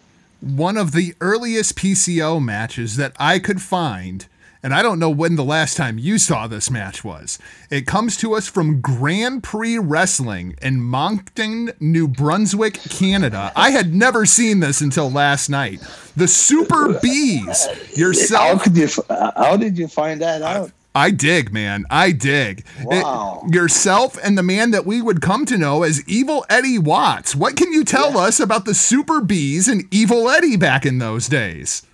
One 0.41 0.77
of 0.77 0.93
the 0.93 1.15
earliest 1.21 1.77
PCO 1.77 2.43
matches 2.43 2.97
that 2.97 3.13
I 3.19 3.39
could 3.39 3.61
find– 3.63 4.27
and 4.63 4.75
I 4.75 4.83
don't 4.83 4.99
know 4.99 5.11
when 5.11 5.37
the 5.37 5.45
last 5.45 5.77
time 5.77 5.99
you 5.99 6.19
saw 6.19 6.47
this 6.47 6.71
match 6.71 7.05
was. 7.05 7.39
It 7.71 7.87
comes 7.87 8.17
to 8.19 8.35
us 8.35 8.49
from 8.49 8.81
Grand 8.81 9.43
Prix 9.43 9.79
Wrestling 9.79 10.57
in 10.61 10.81
Moncton, 10.81 11.73
New 11.81 12.09
Brunswick, 12.09 12.75
Canada. 12.75 13.53
I 13.55 13.71
had 13.71 13.95
never 13.95 14.27
seen 14.27 14.61
this 14.61 14.81
until 14.81 15.11
last 15.11 15.49
night. 15.49 15.81
The 16.17 16.29
Super 16.29 16.99
Bees. 17.01 17.69
Yourself. 17.97 18.59
How, 18.59 18.65
could 18.65 18.77
you, 18.77 18.89
how 19.09 19.57
did 19.57 19.79
you 19.79 19.89
find 19.89 20.21
that 20.21 20.43
out? 20.43 20.73
I 20.95 21.13
dig, 21.13 21.53
man. 21.53 21.85
I 21.91 22.11
dig. 22.11 22.65
Wow. 22.83 23.45
It, 23.47 23.55
yourself 23.55 24.19
and 24.23 24.37
the 24.37 24.43
man 24.43 24.73
that 24.73 24.85
we 24.85 25.01
would 25.01 25.21
come 25.21 25.47
to 25.47 25.57
know 25.57 25.85
as 25.85 26.03
Evil 26.09 26.45
Eddie 26.51 26.79
Watts. 26.79 27.37
What 27.37 27.57
can 27.57 27.73
you 27.73 27.85
tell 27.85 28.15
yeah. 28.15 28.23
us 28.23 28.41
about 28.41 28.65
the 28.65 28.75
Super 28.75 29.21
Bees 29.21 29.69
and 29.69 29.85
Evil 29.93 30.29
Eddie 30.29 30.57
back 30.57 30.85
in 30.85 30.99
those 30.99 31.29
days? 31.29 31.87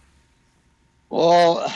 Well, 1.11 1.71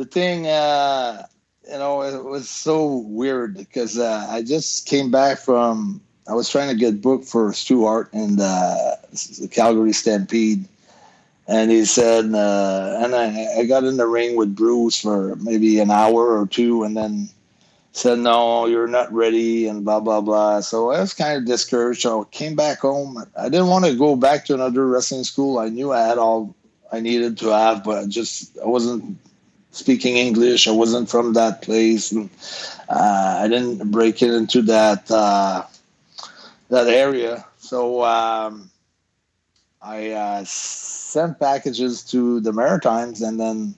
the 0.00 0.06
thing, 0.06 0.46
uh, 0.46 1.26
you 1.70 1.76
know, 1.76 2.00
it 2.00 2.24
was 2.24 2.48
so 2.48 3.04
weird 3.06 3.54
because 3.54 3.98
uh, 3.98 4.26
I 4.30 4.42
just 4.42 4.86
came 4.86 5.10
back 5.10 5.38
from. 5.38 6.00
I 6.26 6.32
was 6.32 6.48
trying 6.48 6.70
to 6.70 6.74
get 6.74 7.02
booked 7.02 7.26
for 7.26 7.52
Stu 7.52 7.84
Hart 7.84 8.10
and 8.14 8.40
uh, 8.40 8.94
the 9.38 9.48
Calgary 9.50 9.92
Stampede, 9.92 10.64
and 11.46 11.70
he 11.70 11.84
said, 11.84 12.34
uh, 12.34 13.00
and 13.04 13.14
I, 13.14 13.58
I 13.58 13.64
got 13.66 13.84
in 13.84 13.98
the 13.98 14.06
ring 14.06 14.36
with 14.36 14.56
Bruce 14.56 15.00
for 15.00 15.36
maybe 15.36 15.80
an 15.80 15.90
hour 15.90 16.40
or 16.40 16.46
two, 16.46 16.82
and 16.82 16.96
then 16.96 17.28
said, 17.92 18.20
"No, 18.20 18.64
you're 18.64 18.86
not 18.86 19.12
ready," 19.12 19.66
and 19.66 19.84
blah 19.84 20.00
blah 20.00 20.22
blah. 20.22 20.60
So 20.60 20.92
I 20.92 21.00
was 21.00 21.12
kind 21.12 21.36
of 21.36 21.44
discouraged. 21.44 22.00
So 22.00 22.22
I 22.22 22.24
came 22.30 22.56
back 22.56 22.78
home. 22.78 23.22
I 23.36 23.50
didn't 23.50 23.68
want 23.68 23.84
to 23.84 23.94
go 23.94 24.16
back 24.16 24.46
to 24.46 24.54
another 24.54 24.86
wrestling 24.86 25.24
school. 25.24 25.58
I 25.58 25.68
knew 25.68 25.92
I 25.92 26.06
had 26.06 26.16
all 26.16 26.54
I 26.90 27.00
needed 27.00 27.36
to 27.38 27.48
have, 27.48 27.84
but 27.84 27.98
I 27.98 28.06
just 28.06 28.56
I 28.58 28.66
wasn't 28.66 29.18
speaking 29.72 30.16
English. 30.16 30.66
I 30.66 30.72
wasn't 30.72 31.10
from 31.10 31.34
that 31.34 31.62
place. 31.62 32.12
And, 32.12 32.30
uh, 32.88 33.40
I 33.42 33.48
didn't 33.48 33.90
break 33.90 34.22
it 34.22 34.32
into 34.34 34.62
that 34.62 35.10
uh, 35.10 35.64
that 36.68 36.88
area. 36.88 37.44
So 37.58 38.04
um, 38.04 38.70
I 39.82 40.10
uh, 40.10 40.44
sent 40.44 41.38
packages 41.38 42.02
to 42.04 42.40
the 42.40 42.52
Maritimes, 42.52 43.22
and 43.22 43.38
then 43.38 43.74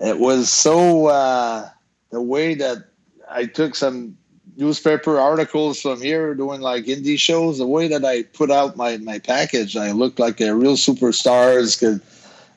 it 0.00 0.18
was 0.18 0.52
so 0.52 1.06
uh, 1.06 1.68
the 2.10 2.20
way 2.20 2.54
that 2.54 2.88
I 3.30 3.46
took 3.46 3.74
some 3.74 4.16
newspaper 4.56 5.20
articles 5.20 5.80
from 5.80 6.00
here 6.00 6.34
doing 6.34 6.60
like 6.60 6.86
indie 6.86 7.18
shows. 7.18 7.58
The 7.58 7.66
way 7.66 7.86
that 7.88 8.04
I 8.04 8.24
put 8.24 8.50
out 8.50 8.76
my 8.76 8.96
my 8.98 9.18
package, 9.18 9.76
I 9.76 9.92
looked 9.92 10.18
like 10.18 10.40
a 10.40 10.54
real 10.54 10.76
superstars 10.76 11.78
because 11.78 12.00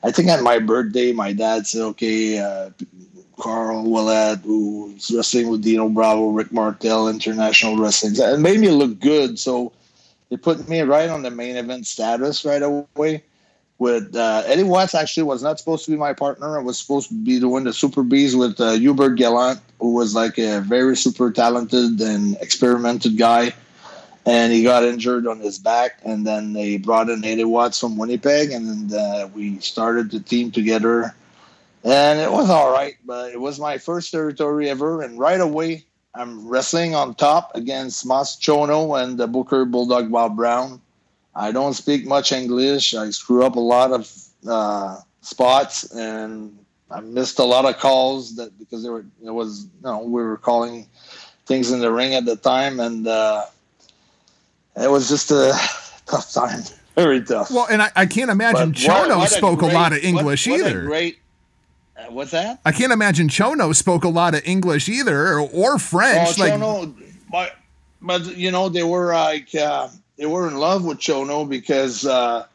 I 0.02 0.10
think 0.10 0.28
on 0.28 0.42
my 0.42 0.58
birthday, 0.58 1.12
my 1.12 1.32
dad 1.32 1.66
said, 1.66 1.82
okay, 1.82 2.38
uh, 2.38 2.70
Carl 3.38 3.84
Ouellet, 3.84 4.40
who's 4.42 5.10
wrestling 5.10 5.48
with 5.48 5.62
Dino 5.62 5.88
Bravo, 5.88 6.30
Rick 6.30 6.52
Martel, 6.52 7.08
International 7.08 7.76
Wrestling. 7.76 8.14
It 8.16 8.40
made 8.40 8.60
me 8.60 8.70
look 8.70 8.98
good. 9.00 9.38
So 9.38 9.72
they 10.28 10.36
put 10.36 10.68
me 10.68 10.80
right 10.80 11.08
on 11.08 11.22
the 11.22 11.30
main 11.30 11.56
event 11.56 11.86
status 11.86 12.44
right 12.44 12.62
away. 12.62 13.22
With 13.78 14.14
uh, 14.14 14.44
Eddie 14.46 14.62
Watts, 14.62 14.94
actually 14.94 15.24
was 15.24 15.42
not 15.42 15.58
supposed 15.58 15.84
to 15.86 15.90
be 15.90 15.96
my 15.96 16.12
partner. 16.12 16.56
I 16.56 16.62
was 16.62 16.78
supposed 16.78 17.08
to 17.08 17.14
be 17.14 17.40
doing 17.40 17.64
the 17.64 17.72
Super 17.72 18.04
Bees 18.04 18.36
with 18.36 18.60
uh, 18.60 18.72
Hubert 18.72 19.16
Gallant, 19.16 19.60
who 19.80 19.92
was 19.92 20.14
like 20.14 20.38
a 20.38 20.60
very 20.60 20.96
super 20.96 21.32
talented 21.32 22.00
and 22.00 22.36
experimented 22.40 23.18
guy 23.18 23.52
and 24.24 24.52
he 24.52 24.62
got 24.62 24.84
injured 24.84 25.26
on 25.26 25.40
his 25.40 25.58
back. 25.58 25.98
And 26.04 26.26
then 26.26 26.52
they 26.52 26.76
brought 26.76 27.10
in 27.10 27.24
Eddie 27.24 27.44
Watts 27.44 27.78
from 27.78 27.96
Winnipeg, 27.96 28.50
and 28.50 28.90
then 28.90 28.98
uh, 28.98 29.28
we 29.34 29.58
started 29.58 30.10
the 30.10 30.20
team 30.20 30.50
together. 30.50 31.14
And 31.84 32.20
it 32.20 32.30
was 32.30 32.48
all 32.48 32.72
right, 32.72 32.96
but 33.04 33.32
it 33.32 33.40
was 33.40 33.58
my 33.58 33.78
first 33.78 34.12
territory 34.12 34.70
ever. 34.70 35.02
And 35.02 35.18
right 35.18 35.40
away, 35.40 35.84
I'm 36.14 36.46
wrestling 36.46 36.94
on 36.94 37.14
top 37.14 37.52
against 37.56 38.06
Mas 38.06 38.36
Chono 38.36 39.02
and 39.02 39.18
the 39.18 39.26
Booker 39.26 39.64
Bulldog 39.64 40.10
Bob 40.10 40.36
Brown. 40.36 40.80
I 41.34 41.50
don't 41.50 41.72
speak 41.72 42.06
much 42.06 42.30
English. 42.30 42.94
I 42.94 43.10
screw 43.10 43.44
up 43.44 43.56
a 43.56 43.60
lot 43.60 43.90
of 43.90 44.12
uh, 44.46 44.98
spots, 45.22 45.90
and 45.92 46.56
I 46.90 47.00
missed 47.00 47.38
a 47.38 47.44
lot 47.44 47.64
of 47.64 47.78
calls 47.78 48.36
that 48.36 48.56
because 48.58 48.82
there 48.82 48.92
were 48.92 49.06
it 49.24 49.30
was 49.30 49.64
you 49.64 49.82
know 49.82 50.00
we 50.00 50.22
were 50.22 50.36
calling 50.36 50.86
things 51.46 51.72
in 51.72 51.80
the 51.80 51.90
ring 51.90 52.14
at 52.14 52.26
the 52.26 52.36
time, 52.36 52.78
and 52.80 53.08
uh, 53.08 53.46
it 54.76 54.90
was 54.90 55.08
just 55.08 55.30
a 55.30 55.52
tough 56.06 56.32
time. 56.32 56.60
Very 56.94 57.22
tough. 57.22 57.50
Well, 57.50 57.66
and 57.70 57.82
I, 57.82 57.90
I 57.96 58.06
can't 58.06 58.30
imagine 58.30 58.70
but 58.70 58.78
Chono 58.78 59.08
what, 59.08 59.18
what 59.18 59.30
spoke 59.30 59.58
a, 59.60 59.62
great, 59.62 59.72
a, 59.72 59.74
lot 59.74 59.92
of 59.92 59.98
English 60.04 60.46
what, 60.46 60.60
either. 60.60 60.82
great. 60.82 61.18
Uh, 61.96 62.10
what's 62.10 62.32
that? 62.32 62.60
I 62.64 62.72
can't 62.72 62.92
imagine 62.92 63.28
Chono 63.28 63.74
spoke 63.74 64.04
a 64.04 64.08
lot 64.08 64.34
of 64.34 64.42
English 64.44 64.88
either, 64.88 65.38
or, 65.38 65.40
or 65.40 65.78
French. 65.78 66.38
like, 66.38 66.52
Chono, 66.52 66.94
but 67.30 67.56
but 68.02 68.36
you 68.36 68.50
know 68.50 68.68
they 68.68 68.82
were 68.82 69.14
like 69.14 69.54
uh, 69.54 69.88
they 70.18 70.26
were 70.26 70.48
in 70.48 70.56
love 70.56 70.84
with 70.84 70.98
Chono 70.98 71.48
because 71.48 72.04
uh, 72.04 72.46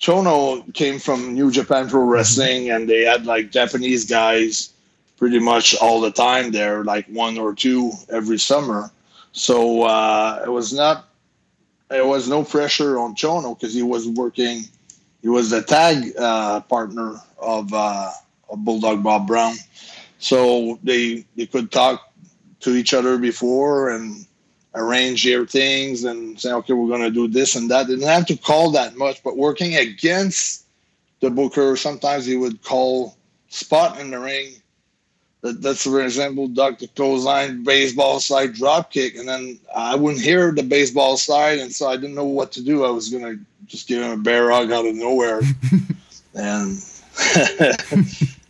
Chono 0.00 0.72
came 0.72 0.98
from 0.98 1.34
New 1.34 1.50
Japan 1.50 1.88
Pro 1.88 2.02
Wrestling, 2.02 2.64
mm-hmm. 2.64 2.76
and 2.76 2.88
they 2.88 3.02
had 3.02 3.26
like 3.26 3.50
Japanese 3.50 4.04
guys 4.04 4.72
pretty 5.16 5.38
much 5.38 5.76
all 5.76 6.00
the 6.00 6.10
time 6.10 6.50
there, 6.50 6.84
like 6.84 7.06
one 7.08 7.38
or 7.38 7.54
two 7.54 7.92
every 8.08 8.38
summer. 8.38 8.90
So 9.32 9.82
uh, 9.82 10.42
it 10.44 10.48
was 10.48 10.72
not 10.72 11.09
there 11.90 12.06
was 12.06 12.28
no 12.28 12.44
pressure 12.44 12.98
on 12.98 13.14
Chono 13.14 13.58
because 13.58 13.74
he 13.74 13.82
was 13.82 14.08
working. 14.08 14.64
He 15.20 15.28
was 15.28 15.50
the 15.50 15.60
tag 15.60 16.16
uh, 16.16 16.60
partner 16.60 17.20
of, 17.38 17.74
uh, 17.74 18.12
of 18.48 18.64
Bulldog 18.64 19.02
Bob 19.02 19.26
Brown, 19.26 19.56
so 20.18 20.78
they 20.82 21.26
they 21.36 21.46
could 21.46 21.70
talk 21.70 22.12
to 22.60 22.74
each 22.74 22.94
other 22.94 23.18
before 23.18 23.90
and 23.90 24.26
arrange 24.74 25.24
their 25.24 25.46
things 25.46 26.04
and 26.04 26.40
say, 26.40 26.52
okay, 26.52 26.72
we're 26.72 26.88
going 26.88 27.00
to 27.00 27.10
do 27.10 27.26
this 27.26 27.56
and 27.56 27.70
that. 27.70 27.86
They 27.86 27.94
didn't 27.94 28.08
have 28.08 28.26
to 28.26 28.36
call 28.36 28.70
that 28.72 28.96
much, 28.96 29.22
but 29.22 29.36
working 29.36 29.76
against 29.76 30.66
the 31.20 31.30
booker, 31.30 31.76
sometimes 31.76 32.24
he 32.24 32.36
would 32.36 32.62
call 32.62 33.16
spot 33.48 33.98
in 33.98 34.10
the 34.10 34.20
ring. 34.20 34.52
That, 35.42 35.62
that's 35.62 35.84
for 35.84 36.02
example, 36.02 36.48
Dr. 36.48 36.86
clothesline 36.88 37.64
baseball 37.64 38.20
side 38.20 38.54
drop 38.54 38.92
kick, 38.92 39.16
and 39.16 39.28
then 39.28 39.58
I 39.74 39.94
wouldn't 39.94 40.22
hear 40.22 40.52
the 40.52 40.62
baseball 40.62 41.16
side, 41.16 41.58
and 41.58 41.72
so 41.72 41.88
I 41.88 41.96
didn't 41.96 42.14
know 42.14 42.24
what 42.24 42.52
to 42.52 42.62
do. 42.62 42.84
I 42.84 42.90
was 42.90 43.08
gonna 43.08 43.36
just 43.66 43.88
give 43.88 44.02
him 44.02 44.10
a 44.10 44.16
bear 44.16 44.50
hug 44.50 44.70
out 44.70 44.86
of 44.86 44.94
nowhere, 44.94 45.40
and 46.34 46.82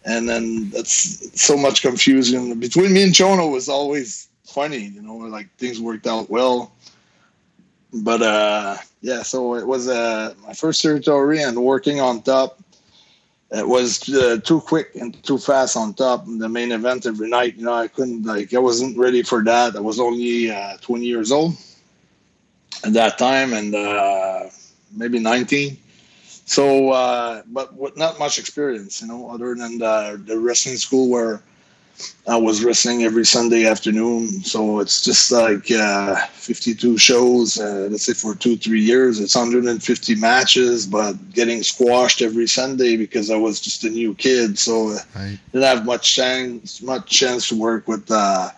and 0.05 0.29
then 0.29 0.71
that's 0.71 1.41
so 1.41 1.57
much 1.57 1.83
confusion 1.83 2.59
between 2.59 2.93
me 2.93 3.03
and 3.03 3.13
Chono 3.13 3.51
was 3.51 3.69
always 3.69 4.29
funny, 4.45 4.79
you 4.79 5.03
know, 5.03 5.17
like 5.17 5.49
things 5.57 5.81
worked 5.81 6.07
out 6.07 6.29
well. 6.29 6.73
But 7.93 8.23
uh, 8.23 8.77
yeah, 9.01 9.23
so 9.23 9.55
it 9.55 9.67
was 9.67 9.89
uh, 9.89 10.35
my 10.47 10.53
first 10.53 10.83
territory 10.83 11.43
and 11.43 11.57
working 11.63 12.01
on 12.01 12.23
top. 12.23 12.59
It 13.53 13.67
was 13.67 14.09
uh, 14.09 14.39
too 14.45 14.61
quick 14.61 14.95
and 14.95 15.21
too 15.25 15.37
fast 15.39 15.77
on 15.77 15.95
top. 15.95 16.25
The 16.25 16.49
main 16.49 16.71
event 16.71 17.05
every 17.05 17.29
night, 17.29 17.57
you 17.57 17.65
know, 17.65 17.75
I 17.75 17.89
couldn't 17.89 18.23
like 18.23 18.55
I 18.55 18.59
wasn't 18.59 18.97
ready 18.97 19.23
for 19.23 19.43
that. 19.43 19.75
I 19.75 19.81
was 19.81 19.99
only 19.99 20.51
uh, 20.51 20.77
20 20.77 21.05
years 21.05 21.33
old 21.33 21.57
at 22.85 22.93
that 22.93 23.19
time, 23.19 23.53
and 23.53 23.75
uh, 23.75 24.45
maybe 24.93 25.19
19. 25.19 25.77
So, 26.51 26.91
uh, 26.91 27.43
but 27.47 27.75
with 27.75 27.97
not 27.97 28.19
much 28.19 28.39
experience, 28.39 29.03
you 29.03 29.09
know, 29.09 29.31
other 29.31 29.55
than 29.55 29.79
the, 29.79 30.21
the 30.25 30.39
wrestling 30.39 30.77
school 30.77 31.09
where 31.09 31.43
I 32.27 32.37
was 32.37 32.63
wrestling 32.63 33.03
every 33.03 33.27
Sunday 33.27 33.67
afternoon. 33.67 34.29
So 34.45 34.79
it's 34.81 35.03
just 35.03 35.33
like 35.33 35.71
uh, 35.71 36.15
52 36.29 36.97
shows, 36.99 37.59
uh, 37.59 37.89
let's 37.91 38.05
say 38.05 38.13
for 38.13 38.35
two, 38.35 38.57
three 38.57 38.81
years. 38.81 39.21
It's 39.21 39.35
150 39.35 40.15
matches, 40.17 40.87
but 40.87 41.15
getting 41.33 41.63
squashed 41.63 42.23
every 42.23 42.47
Sunday 42.47 42.97
because 42.97 43.31
I 43.31 43.37
was 43.37 43.61
just 43.61 43.85
a 43.85 43.91
new 43.91 44.15
kid. 44.15 44.59
So 44.59 44.97
right. 45.17 45.39
didn't 45.53 45.65
have 45.65 45.85
much 45.85 46.15
chance, 46.15 46.81
much 46.83 47.11
chance 47.11 47.49
to 47.49 47.59
work 47.59 47.89
with 47.89 48.11
uh, 48.11 48.51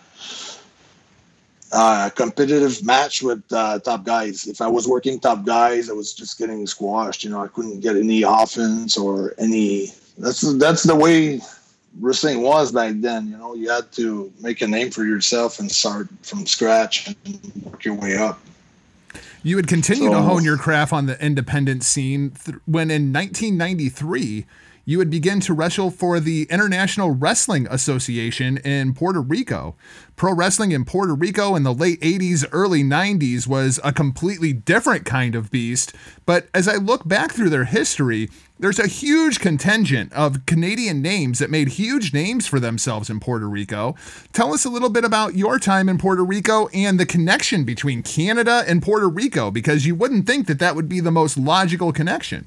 uh, 1.73 2.11
competitive 2.11 2.85
match 2.85 3.23
with 3.23 3.43
uh, 3.53 3.79
top 3.79 4.05
guys. 4.05 4.47
If 4.47 4.61
I 4.61 4.69
was 4.69 4.87
working 4.87 5.19
top 5.19 5.45
guys, 5.45 5.89
I 5.89 5.95
was 5.95 6.13
just 6.13 6.39
getting 6.39 6.67
squashed. 6.67 7.25
You 7.25 7.31
know, 7.31 7.43
I 7.43 7.49
couldn't 7.49 7.81
get 7.81 7.97
any 7.97 8.23
offense 8.23 8.99
or 8.99 9.35
any. 9.39 9.93
That's 10.19 10.43
that's 10.59 10.83
the 10.83 10.95
way 10.95 11.41
wrestling 12.01 12.43
was 12.43 12.73
back 12.73 12.95
then. 12.97 13.29
You 13.29 13.37
know, 13.37 13.55
you 13.55 13.71
had 13.71 13.91
to 13.93 14.33
make 14.41 14.61
a 14.63 14.67
name 14.67 14.91
for 14.91 15.05
yourself 15.05 15.59
and 15.59 15.71
start 15.71 16.09
from 16.23 16.47
scratch 16.47 17.09
and 17.09 17.17
work 17.65 17.85
your 17.85 17.95
way 17.95 18.17
up. 18.17 18.41
You 19.43 19.57
would 19.57 19.69
continue 19.69 20.09
so, 20.09 20.15
to 20.15 20.23
hone 20.23 20.45
your 20.45 20.57
craft 20.57 20.93
on 20.93 21.07
the 21.07 21.23
independent 21.25 21.83
scene 21.83 22.31
th- 22.31 22.59
when 22.65 22.91
in 22.91 23.13
1993 23.13 24.47
you 24.85 24.99
would 24.99 25.11
begin 25.11 25.41
to 25.41 25.55
wrestle 25.55 25.91
for 25.91 26.19
the 26.19 26.47
International 26.51 27.11
Wrestling 27.13 27.69
Association 27.71 28.59
in 28.59 28.95
Puerto 28.95 29.21
Rico. 29.21 29.77
Pro 30.17 30.35
wrestling 30.35 30.73
in 30.73 30.85
Puerto 30.85 31.15
Rico 31.15 31.55
in 31.55 31.63
the 31.63 31.75
late 31.75 32.01
80s, 32.01 32.45
early 32.53 32.83
90s 32.83 33.47
was 33.47 33.79
a 33.85 33.93
completely 33.93 34.53
different 34.53 35.05
kind 35.05 35.35
of 35.35 35.51
beast. 35.51 35.95
But 36.27 36.49
as 36.53 36.67
I 36.67 36.77
look 36.77 37.07
back 37.07 37.33
through 37.33 37.51
their 37.51 37.65
history, 37.65 38.29
there's 38.59 38.79
a 38.79 38.87
huge 38.87 39.41
contingent 39.41 40.13
of 40.13 40.47
Canadian 40.47 41.03
names 41.03 41.39
that 41.39 41.51
made 41.51 41.69
huge 41.69 42.13
names 42.13 42.47
for 42.47 42.61
themselves 42.61 43.11
in 43.11 43.21
Puerto 43.21 43.49
Rico. 43.49 43.97
Tell 44.33 44.53
us 44.53 44.65
a 44.65 44.71
little 44.71 44.91
bit 44.91 45.05
about 45.05 45.35
your 45.35 45.59
time 45.59 45.89
in 45.89 45.99
Puerto 45.99 46.25
Rico 46.25 46.69
and 46.69 46.99
the 46.99 47.07
connection 47.07 47.65
between 47.65 48.03
Canada 48.03 48.63
and 48.67 48.83
Puerto 48.83 49.09
Rico, 49.09 49.51
because 49.51 49.87
you 49.87 49.95
wouldn't 49.95 50.27
think 50.27 50.47
that 50.47 50.59
that 50.59 50.77
would 50.77 50.89
be 50.89 51.01
the 51.01 51.11
most 51.11 51.37
logical 51.37 51.93
connection. 51.93 52.47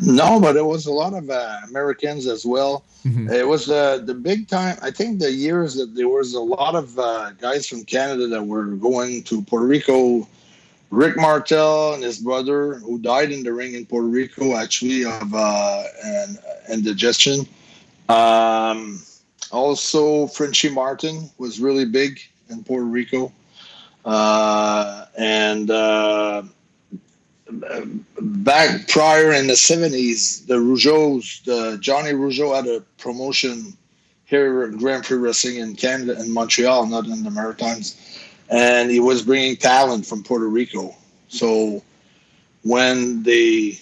No, 0.00 0.38
but 0.40 0.56
it 0.56 0.64
was 0.64 0.86
a 0.86 0.92
lot 0.92 1.14
of 1.14 1.28
uh, 1.28 1.58
Americans 1.68 2.26
as 2.26 2.46
well. 2.46 2.84
Mm-hmm. 3.04 3.30
It 3.30 3.46
was 3.46 3.68
uh, 3.68 3.98
the 3.98 4.14
big 4.14 4.48
time. 4.48 4.78
I 4.80 4.90
think 4.90 5.18
the 5.18 5.32
years 5.32 5.74
that 5.74 5.94
there 5.94 6.08
was 6.08 6.34
a 6.34 6.40
lot 6.40 6.74
of 6.74 6.98
uh, 6.98 7.32
guys 7.32 7.66
from 7.66 7.84
Canada 7.84 8.28
that 8.28 8.44
were 8.44 8.66
going 8.66 9.22
to 9.24 9.42
Puerto 9.42 9.66
Rico. 9.66 10.26
Rick 10.90 11.18
Martel 11.18 11.92
and 11.92 12.02
his 12.02 12.18
brother, 12.18 12.76
who 12.76 12.98
died 12.98 13.30
in 13.30 13.42
the 13.42 13.52
ring 13.52 13.74
in 13.74 13.84
Puerto 13.84 14.06
Rico, 14.06 14.56
actually 14.56 15.04
of 15.04 15.34
uh, 15.34 15.82
and 16.02 16.38
indigestion. 16.72 17.46
Um, 18.08 19.02
also, 19.52 20.28
Frenchy 20.28 20.70
Martin 20.70 21.30
was 21.36 21.60
really 21.60 21.84
big 21.84 22.20
in 22.48 22.64
Puerto 22.64 22.86
Rico, 22.86 23.32
uh, 24.06 25.04
and 25.18 25.70
uh, 25.70 26.42
back 27.50 28.88
prior 28.88 29.32
in 29.32 29.46
the 29.46 29.54
70s, 29.54 30.46
the 30.46 30.54
Rougeaus, 30.54 31.42
the 31.44 31.78
Johnny 31.80 32.10
Rougeau 32.10 32.54
had 32.54 32.66
a 32.66 32.80
promotion 32.98 33.76
here 34.24 34.64
at 34.64 34.78
Grand 34.78 35.04
Prix 35.04 35.16
Racing 35.16 35.56
in 35.56 35.74
Canada, 35.74 36.20
in 36.20 36.32
Montreal, 36.32 36.86
not 36.86 37.06
in 37.06 37.22
the 37.22 37.30
Maritimes. 37.30 37.96
And 38.50 38.90
he 38.90 39.00
was 39.00 39.22
bringing 39.22 39.56
talent 39.56 40.06
from 40.06 40.22
Puerto 40.22 40.48
Rico. 40.48 40.94
So 41.28 41.82
when 42.62 43.22
the 43.22 43.78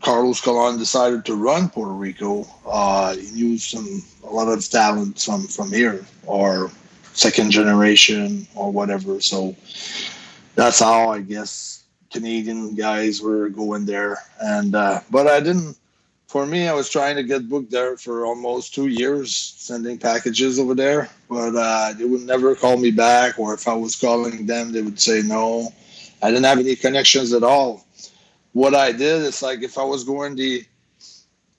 Carlos 0.00 0.40
Colon 0.40 0.78
decided 0.78 1.24
to 1.26 1.34
run 1.34 1.68
Puerto 1.68 1.92
Rico, 1.92 2.46
uh, 2.66 3.14
he 3.14 3.26
used 3.28 3.70
some 3.70 4.02
a 4.24 4.30
lot 4.30 4.48
of 4.48 4.66
talent 4.68 5.20
from 5.20 5.46
from 5.46 5.70
here 5.72 6.04
or 6.26 6.70
second 7.12 7.50
generation 7.50 8.46
or 8.54 8.70
whatever. 8.70 9.20
So 9.20 9.56
that's 10.54 10.80
how 10.80 11.10
I 11.10 11.20
guess 11.20 11.77
Canadian 12.10 12.74
guys 12.74 13.20
were 13.20 13.48
going 13.48 13.84
there, 13.84 14.18
and 14.40 14.74
uh, 14.74 15.00
but 15.10 15.26
I 15.26 15.40
didn't. 15.40 15.76
For 16.26 16.44
me, 16.44 16.68
I 16.68 16.74
was 16.74 16.90
trying 16.90 17.16
to 17.16 17.22
get 17.22 17.48
booked 17.48 17.70
there 17.70 17.96
for 17.96 18.26
almost 18.26 18.74
two 18.74 18.88
years, 18.88 19.34
sending 19.34 19.96
packages 19.96 20.58
over 20.58 20.74
there, 20.74 21.08
but 21.30 21.56
uh, 21.56 21.94
they 21.94 22.04
would 22.04 22.20
never 22.20 22.54
call 22.54 22.76
me 22.76 22.90
back, 22.90 23.38
or 23.38 23.54
if 23.54 23.66
I 23.66 23.72
was 23.72 23.96
calling 23.96 24.44
them, 24.44 24.72
they 24.72 24.82
would 24.82 25.00
say 25.00 25.22
no. 25.22 25.72
I 26.22 26.28
didn't 26.28 26.44
have 26.44 26.58
any 26.58 26.76
connections 26.76 27.32
at 27.32 27.42
all. 27.42 27.86
What 28.52 28.74
I 28.74 28.92
did 28.92 29.22
is 29.22 29.40
like 29.42 29.62
if 29.62 29.78
I 29.78 29.84
was 29.84 30.04
going 30.04 30.36
to 30.36 30.62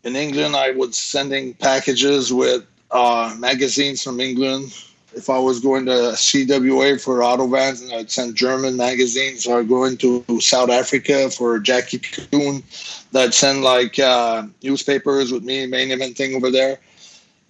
in 0.03 0.15
England, 0.15 0.55
I 0.55 0.71
was 0.71 0.97
sending 0.97 1.53
packages 1.55 2.31
with 2.31 2.65
uh, 2.91 3.35
magazines 3.37 4.03
from 4.03 4.19
England 4.19 4.71
if 5.13 5.29
I 5.29 5.39
was 5.39 5.59
going 5.59 5.85
to 5.85 5.91
CWA 5.91 7.01
for 7.01 7.23
Otto 7.23 7.47
Wanz 7.47 7.81
and 7.81 7.91
I'd 7.93 8.11
send 8.11 8.35
German 8.35 8.77
magazines 8.77 9.47
or 9.47 9.63
going 9.63 9.97
to 9.97 10.23
South 10.39 10.69
Africa 10.69 11.29
for 11.29 11.59
Jackie 11.59 11.99
Coon, 11.99 12.63
that 13.11 13.33
send 13.33 13.63
like 13.63 13.97
uh, 13.99 14.43
newspapers 14.61 15.31
with 15.31 15.43
me 15.43 15.65
main 15.65 15.91
event 15.91 16.15
thing 16.15 16.35
over 16.35 16.51
there. 16.51 16.79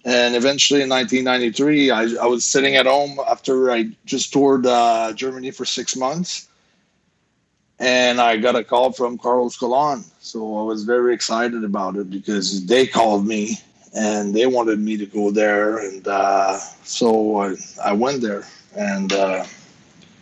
And 0.04 0.34
eventually 0.34 0.80
in 0.80 0.88
1993, 0.88 1.90
I, 1.90 2.02
I 2.22 2.26
was 2.26 2.44
sitting 2.44 2.76
at 2.76 2.86
home 2.86 3.20
after 3.28 3.70
I 3.70 3.90
just 4.06 4.32
toured 4.32 4.66
uh, 4.66 5.12
Germany 5.12 5.50
for 5.50 5.66
six 5.66 5.94
months. 5.94 6.48
And 7.78 8.20
I 8.20 8.36
got 8.36 8.56
a 8.56 8.64
call 8.64 8.92
from 8.92 9.18
Carlos 9.18 9.56
Colon. 9.56 10.04
So 10.20 10.58
I 10.58 10.62
was 10.62 10.84
very 10.84 11.14
excited 11.14 11.64
about 11.64 11.96
it 11.96 12.10
because 12.10 12.66
they 12.66 12.86
called 12.86 13.26
me 13.26 13.58
and 13.94 14.34
they 14.34 14.46
wanted 14.46 14.78
me 14.78 14.96
to 14.96 15.06
go 15.06 15.30
there, 15.30 15.78
and 15.78 16.06
uh, 16.06 16.58
so 16.84 17.38
I, 17.38 17.56
I 17.82 17.92
went 17.92 18.22
there, 18.22 18.44
and 18.76 19.12
uh, 19.12 19.44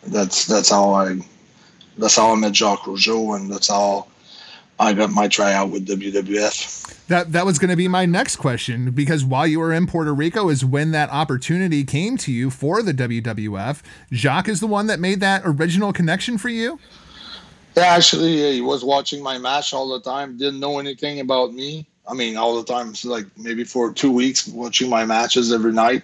that's 0.07 0.47
that's 0.47 0.71
how 0.71 0.93
I 0.93 1.19
that's 1.99 2.17
how 2.17 2.33
I 2.33 2.37
met 2.37 2.55
Jacques 2.55 2.85
Rougeau, 2.85 3.37
and 3.37 3.51
that's 3.51 3.69
how 3.69 4.07
I 4.81 4.93
got 4.93 5.11
my 5.11 5.29
tryout 5.29 5.71
with 5.71 5.87
WWF. 5.87 7.07
That 7.09 7.33
that 7.33 7.45
was 7.45 7.59
going 7.59 7.71
to 7.71 7.77
be 7.77 7.89
my 7.89 8.07
next 8.07 8.37
question 8.37 8.91
because 8.91 9.25
while 9.25 9.47
you 9.47 9.61
were 9.61 9.73
in 9.73 9.87
Puerto 9.87 10.15
Rico 10.15 10.49
is 10.49 10.65
when 10.65 10.91
that 10.93 11.11
opportunity 11.11 11.85
came 11.85 12.17
to 12.19 12.33
you 12.33 12.51
for 12.51 12.83
the 12.83 12.93
WWF. 12.93 13.83
Jacques 14.13 14.49
is 14.49 14.61
the 14.61 14.67
one 14.67 14.87
that 14.87 15.01
made 15.01 15.21
that 15.21 15.43
original 15.45 15.93
connection 15.93 16.39
for 16.39 16.49
you. 16.49 16.79
Yeah, 17.77 17.85
actually, 17.85 18.55
he 18.55 18.61
was 18.61 18.85
watching 18.85 19.23
my 19.23 19.39
match 19.39 19.73
all 19.73 19.89
the 19.89 20.01
time. 20.01 20.37
Didn't 20.37 20.61
know 20.61 20.79
anything 20.79 21.21
about 21.21 21.53
me. 21.53 21.87
I 22.09 22.15
mean, 22.15 22.37
all 22.37 22.57
the 22.57 22.65
time. 22.65 22.95
So 22.95 23.11
like 23.11 23.27
maybe 23.37 23.65
for 23.65 23.93
two 23.93 24.13
weeks, 24.13 24.47
watching 24.49 24.89
my 24.89 25.05
matches 25.05 25.53
every 25.53 25.73
night 25.73 26.03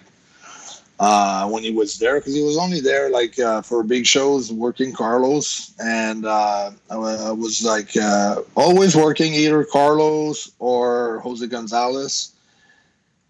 uh, 0.99 1.49
when 1.49 1.63
he 1.63 1.71
was 1.71 1.97
there, 1.97 2.19
because 2.19 2.35
he 2.35 2.43
was 2.43 2.57
only 2.57 2.79
there 2.79 3.09
like 3.09 3.37
uh, 3.39 3.61
for 3.61 3.83
big 3.83 4.05
shows, 4.05 4.51
working 4.51 4.93
Carlos, 4.93 5.73
and 5.79 6.25
uh, 6.25 6.71
I, 6.89 7.31
was 7.31 7.63
like 7.65 7.97
uh, 7.97 8.41
always 8.55 8.95
working 8.95 9.33
either 9.33 9.63
Carlos 9.65 10.51
or 10.59 11.19
Jose 11.19 11.45
Gonzalez. 11.47 12.31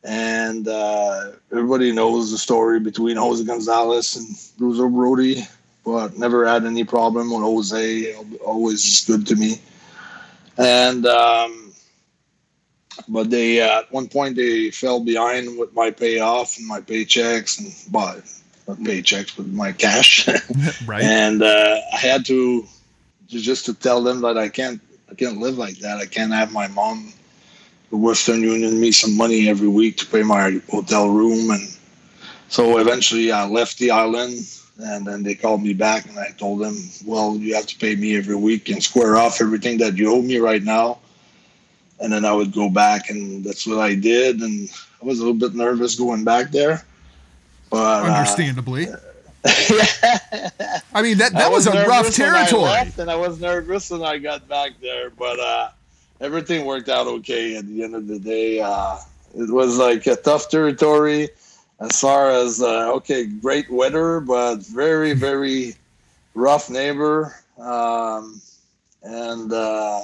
And 0.03 0.67
uh, 0.67 1.31
everybody 1.51 1.91
knows 1.91 2.29
the 2.29 2.37
story 2.37 2.79
between 2.79 3.17
Jose 3.17 3.43
Gonzalez 3.43 4.15
and 4.15 4.27
Bruiser 4.59 4.87
Brody. 4.87 5.47
but 5.83 6.17
never 6.17 6.45
had 6.45 6.65
any 6.65 6.83
problem 6.83 7.31
with 7.31 7.41
Jose. 7.41 8.13
Always 8.45 9.03
good 9.05 9.25
to 9.27 9.35
me. 9.35 9.59
And 10.57 11.07
um, 11.07 11.64
but 13.07 13.29
they 13.29 13.61
uh, 13.61 13.79
at 13.79 13.91
one 13.91 14.07
point 14.07 14.35
they 14.35 14.71
fell 14.71 14.99
behind 14.99 15.57
with 15.57 15.73
my 15.73 15.91
payoff 15.91 16.57
and 16.57 16.67
my 16.67 16.81
paychecks 16.81 17.59
and 17.59 17.91
but 17.91 18.23
not 18.67 18.77
paychecks 18.77 19.37
with 19.37 19.51
my 19.53 19.71
cash. 19.71 20.27
right. 20.85 21.03
And 21.03 21.43
uh, 21.43 21.79
I 21.93 21.97
had 21.97 22.25
to 22.27 22.65
just 23.27 23.65
to 23.65 23.73
tell 23.73 24.03
them 24.03 24.21
that 24.21 24.37
I 24.37 24.49
can't 24.49 24.81
I 25.09 25.15
can't 25.15 25.39
live 25.39 25.57
like 25.57 25.77
that. 25.79 25.97
I 25.97 26.05
can't 26.05 26.33
have 26.33 26.51
my 26.51 26.67
mom 26.67 27.13
the 27.91 27.97
Western 27.97 28.41
Union 28.41 28.79
me 28.79 28.91
some 28.91 29.15
money 29.15 29.47
every 29.49 29.67
week 29.67 29.97
to 29.97 30.05
pay 30.05 30.23
my 30.23 30.59
hotel 30.69 31.09
room 31.09 31.51
and 31.51 31.75
so 32.49 32.77
eventually 32.77 33.31
I 33.31 33.45
left 33.47 33.77
the 33.79 33.91
island 33.91 34.39
and 34.77 35.05
then 35.05 35.23
they 35.23 35.35
called 35.35 35.63
me 35.63 35.73
back 35.73 36.07
and 36.07 36.17
I 36.19 36.29
told 36.37 36.61
them, 36.61 36.77
well, 37.05 37.35
you 37.35 37.55
have 37.55 37.65
to 37.67 37.77
pay 37.77 37.95
me 37.95 38.17
every 38.17 38.35
week 38.35 38.69
and 38.69 38.83
square 38.83 39.17
off 39.17 39.41
everything 39.41 39.77
that 39.79 39.97
you 39.97 40.11
owe 40.11 40.21
me 40.21 40.37
right 40.37 40.63
now. 40.63 40.99
And 41.99 42.11
then 42.11 42.25
I 42.25 42.33
would 42.33 42.51
go 42.51 42.69
back 42.69 43.09
and 43.09 43.43
that's 43.43 43.65
what 43.65 43.79
I 43.79 43.95
did. 43.95 44.41
And 44.41 44.69
I 45.01 45.05
was 45.05 45.19
a 45.19 45.21
little 45.21 45.39
bit 45.39 45.55
nervous 45.55 45.95
going 45.95 46.23
back 46.23 46.51
there. 46.51 46.83
But 47.69 48.05
understandably. 48.05 48.89
Uh, 48.89 48.97
I 49.45 51.01
mean 51.03 51.19
that 51.19 51.33
that 51.33 51.51
was, 51.51 51.67
was, 51.67 51.75
a 51.75 51.85
rough 51.87 52.11
territory. 52.11 52.63
I 52.63 52.91
and 52.97 53.11
I 53.11 53.15
was 53.15 53.39
nervous 53.39 53.91
when 53.91 54.01
I 54.01 54.17
got 54.17 54.47
back 54.47 54.71
there, 54.81 55.11
but 55.11 55.39
uh, 55.39 55.69
everything 56.19 56.65
worked 56.65 56.89
out 56.89 57.05
okay 57.05 57.55
at 57.55 57.67
the 57.67 57.83
end 57.83 57.95
of 57.95 58.07
the 58.07 58.17
day. 58.17 58.59
Uh, 58.59 58.97
it 59.35 59.51
was 59.51 59.77
like 59.77 60.07
a 60.07 60.15
tough 60.15 60.49
territory 60.49 61.29
as 61.79 61.99
far 61.99 62.31
as 62.31 62.61
uh, 62.61 62.91
okay, 62.93 63.27
great 63.27 63.69
weather, 63.69 64.19
but 64.19 64.65
very 64.65 65.13
very 65.13 65.75
rough 66.33 66.69
neighbor. 66.69 67.35
Um, 67.59 68.41
and 69.03 69.53
uh, 69.53 70.01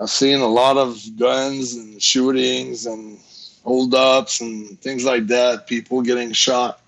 I've 0.00 0.10
seen 0.10 0.40
a 0.40 0.48
lot 0.48 0.78
of 0.78 0.98
guns 1.18 1.74
and 1.74 2.02
shootings 2.02 2.86
and 2.86 3.18
holdups 3.64 4.40
and 4.40 4.80
things 4.80 5.04
like 5.04 5.26
that. 5.26 5.66
People 5.66 6.00
getting 6.00 6.32
shot, 6.32 6.80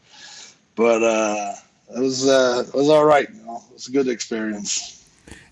but 0.75 1.03
uh, 1.03 1.53
it 1.95 2.01
was 2.01 2.27
uh, 2.27 2.65
it 2.67 2.75
was 2.75 2.89
all 2.89 3.05
right. 3.05 3.29
You 3.29 3.43
know, 3.45 3.63
it 3.71 3.75
was 3.75 3.89
a 3.89 3.93
good 3.93 4.09
experience. 4.09 4.99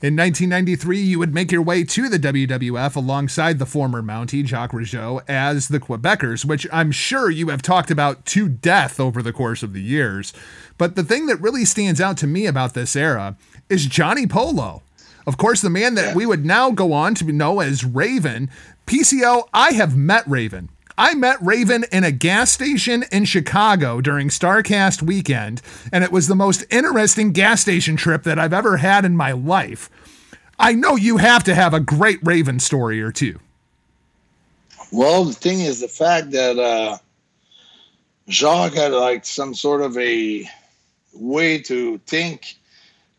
In 0.03 0.17
1993, 0.17 0.99
you 0.99 1.19
would 1.19 1.35
make 1.35 1.53
your 1.53 1.61
way 1.61 1.85
to 1.85 2.09
the 2.09 2.19
WWF 2.19 2.97
alongside 2.97 3.59
the 3.59 3.67
former 3.67 4.01
Mountie, 4.01 4.47
Jacques 4.47 4.73
Rougeau, 4.73 5.21
as 5.29 5.69
the 5.69 5.79
Quebecers, 5.79 6.47
which 6.47 6.67
I'm 6.73 6.91
sure 6.91 7.29
you 7.29 7.51
have 7.51 7.61
talked 7.61 7.91
about 7.91 8.25
to 8.27 8.49
death 8.49 8.99
over 8.99 9.21
the 9.21 9.35
course 9.35 9.63
of 9.63 9.75
the 9.75 9.83
years. 9.83 10.33
But 10.79 10.97
the 10.97 11.05
thing 11.05 11.27
that 11.27 11.43
really 11.43 11.67
stands 11.67 12.01
out 12.01 12.17
to 12.19 12.27
me 12.27 12.47
about 12.47 12.73
this 12.73 12.97
era 12.97 13.37
is 13.69 13.85
Johnny 13.85 14.27
Polo. 14.27 14.83
Of 15.27 15.37
course, 15.37 15.61
the 15.61 15.71
man 15.71 15.95
that 15.95 16.15
we 16.15 16.27
would 16.27 16.45
now 16.45 16.71
go 16.71 16.93
on 16.93 17.15
to 17.17 17.25
know 17.25 17.61
as 17.61 17.85
Raven. 17.85 18.51
PCO, 18.87 19.49
I 19.53 19.73
have 19.73 19.97
met 19.97 20.27
Raven. 20.27 20.71
I 20.99 21.15
met 21.15 21.41
Raven 21.41 21.85
in 21.93 22.05
a 22.05 22.13
gas 22.13 22.51
station 22.51 23.05
in 23.11 23.25
Chicago 23.25 24.01
during 24.01 24.29
Starrcast 24.29 25.03
weekend, 25.03 25.63
and 25.93 26.05
it 26.05 26.13
was 26.13 26.27
the 26.27 26.35
most 26.35 26.65
interesting 26.71 27.33
gas 27.33 27.63
station 27.63 27.97
trip 27.97 28.23
that 28.25 28.39
I've 28.39 28.53
ever 28.53 28.77
had 28.77 29.05
in 29.05 29.17
my 29.17 29.33
life. 29.33 29.89
I 30.59 30.75
know 30.75 30.97
you 30.97 31.17
have 31.17 31.43
to 31.45 31.55
have 31.55 31.73
a 31.73 31.81
great 31.81 32.19
Raven 32.23 32.61
story 32.61 33.01
or 33.01 33.11
two. 33.11 33.39
Well, 34.93 35.25
the 35.25 35.33
thing 35.33 35.61
is 35.61 35.81
the 35.81 35.89
fact 35.89 36.33
that 36.33 36.59
uh, 36.59 36.99
Jacques 38.29 38.75
had 38.75 38.93
like 38.93 39.25
some 39.25 39.55
sort 39.55 39.81
of 39.81 39.97
a 39.97 40.47
way 41.15 41.59
to 41.61 41.99
think. 42.07 42.57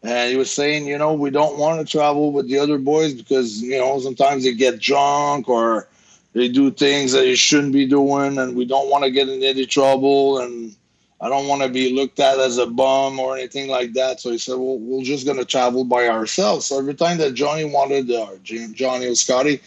And 0.03 0.31
he 0.31 0.37
was 0.37 0.49
saying, 0.49 0.87
you 0.87 0.97
know, 0.97 1.13
we 1.13 1.29
don't 1.29 1.59
want 1.59 1.79
to 1.79 1.85
travel 1.85 2.31
with 2.31 2.47
the 2.47 2.57
other 2.57 2.79
boys 2.79 3.13
because, 3.13 3.61
you 3.61 3.77
know, 3.77 3.99
sometimes 3.99 4.43
they 4.43 4.53
get 4.53 4.79
drunk 4.79 5.47
or 5.47 5.87
they 6.33 6.47
do 6.47 6.71
things 6.71 7.11
that 7.11 7.21
they 7.21 7.35
shouldn't 7.35 7.73
be 7.73 7.85
doing, 7.85 8.37
and 8.37 8.55
we 8.55 8.65
don't 8.65 8.89
want 8.89 9.03
to 9.03 9.11
get 9.11 9.29
in 9.29 9.43
any 9.43 9.65
trouble. 9.65 10.39
And 10.39 10.75
I 11.19 11.29
don't 11.29 11.47
want 11.47 11.61
to 11.61 11.69
be 11.69 11.93
looked 11.93 12.19
at 12.19 12.39
as 12.39 12.57
a 12.57 12.65
bum 12.65 13.19
or 13.19 13.37
anything 13.37 13.69
like 13.69 13.93
that. 13.93 14.19
So 14.19 14.31
he 14.31 14.39
said, 14.39 14.53
well, 14.53 14.79
we're 14.79 15.03
just 15.03 15.25
going 15.25 15.37
to 15.37 15.45
travel 15.45 15.83
by 15.83 16.07
ourselves. 16.07 16.65
So 16.65 16.79
every 16.79 16.95
time 16.95 17.19
that 17.19 17.35
Johnny 17.35 17.65
wanted, 17.65 18.09
or 18.09 18.33
uh, 18.33 18.37
Johnny 18.73 19.05
or 19.05 19.15
Scotty 19.15 19.61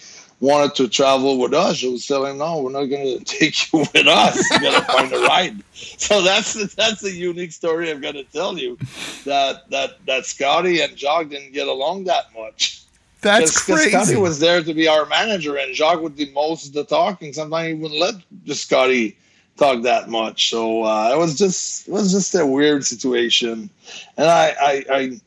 wanted 0.45 0.75
to 0.77 0.89
travel 0.89 1.39
with 1.39 1.55
us, 1.55 1.83
I 1.83 1.89
was 1.89 2.07
telling 2.07 2.39
no, 2.39 2.63
we're 2.63 2.71
not 2.71 2.85
going 2.85 3.19
to 3.19 3.25
take 3.25 3.73
you 3.73 3.81
with 3.81 4.07
us. 4.07 4.51
You 4.51 4.61
got 4.61 4.87
to 4.87 4.93
find 4.93 5.13
a 5.13 5.21
ride. 5.21 5.63
So 5.73 6.23
that's 6.23 6.75
that's 6.75 7.03
a 7.03 7.13
unique 7.13 7.53
story 7.53 7.91
I'm 7.91 8.01
going 8.01 8.15
to 8.15 8.25
tell 8.25 8.59
you 8.59 8.77
that 9.25 9.69
that 9.71 10.05
that 10.07 10.27
Scotty 10.27 10.81
and 10.81 10.97
Jacques 10.97 11.31
didn't 11.31 11.53
get 11.53 11.69
along 11.69 12.05
that 12.05 12.27
much. 12.37 12.83
That's 13.23 13.53
Cause, 13.53 13.77
crazy. 13.77 13.91
Cause 13.91 14.09
Scotty 14.09 14.21
was 14.21 14.39
there 14.39 14.63
to 14.63 14.75
be 14.75 14.87
our 14.87 15.07
manager, 15.07 15.57
and 15.57 15.75
Jacques 15.75 16.01
would 16.01 16.17
do 16.17 16.31
most 16.33 16.67
of 16.69 16.73
the 16.75 16.85
talking. 16.85 17.33
Sometimes 17.33 17.69
he 17.69 17.75
wouldn't 17.75 18.01
let 18.01 18.57
Scotty 18.57 19.17
talk 19.57 19.83
that 19.83 20.11
much. 20.11 20.51
So 20.51 20.83
uh, 20.85 21.11
it 21.13 21.19
was 21.19 21.39
just 21.39 21.89
it 21.89 21.93
was 21.93 22.13
just 22.13 22.35
a 22.35 22.47
weird 22.47 22.85
situation, 22.85 23.71
and 24.17 24.29
I 24.29 24.55
I. 24.61 24.85
I 24.91 25.21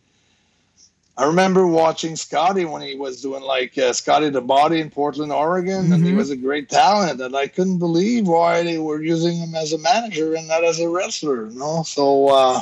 I 1.17 1.25
remember 1.25 1.65
watching 1.65 2.15
Scotty 2.15 2.65
when 2.65 2.83
he 2.83 2.95
was 2.95 3.21
doing 3.23 3.41
like 3.41 3.75
uh, 3.77 3.91
Scotty 3.91 4.29
the 4.29 4.41
Body 4.41 4.79
in 4.79 4.91
Portland, 4.91 5.31
Oregon, 5.31 5.85
mm-hmm. 5.85 5.93
and 5.93 6.03
he 6.03 6.09
mm-hmm. 6.09 6.17
was 6.19 6.29
a 6.29 6.37
great 6.37 6.69
talent. 6.69 7.19
And 7.19 7.35
I 7.35 7.47
couldn't 7.47 7.79
believe 7.79 8.27
why 8.27 8.61
they 8.61 8.77
were 8.77 9.01
using 9.01 9.37
him 9.37 9.55
as 9.55 9.73
a 9.73 9.79
manager 9.79 10.35
and 10.35 10.47
not 10.47 10.63
as 10.63 10.79
a 10.79 10.87
wrestler. 10.87 11.47
You 11.47 11.57
know, 11.57 11.81
so 11.81 12.27
uh, 12.27 12.61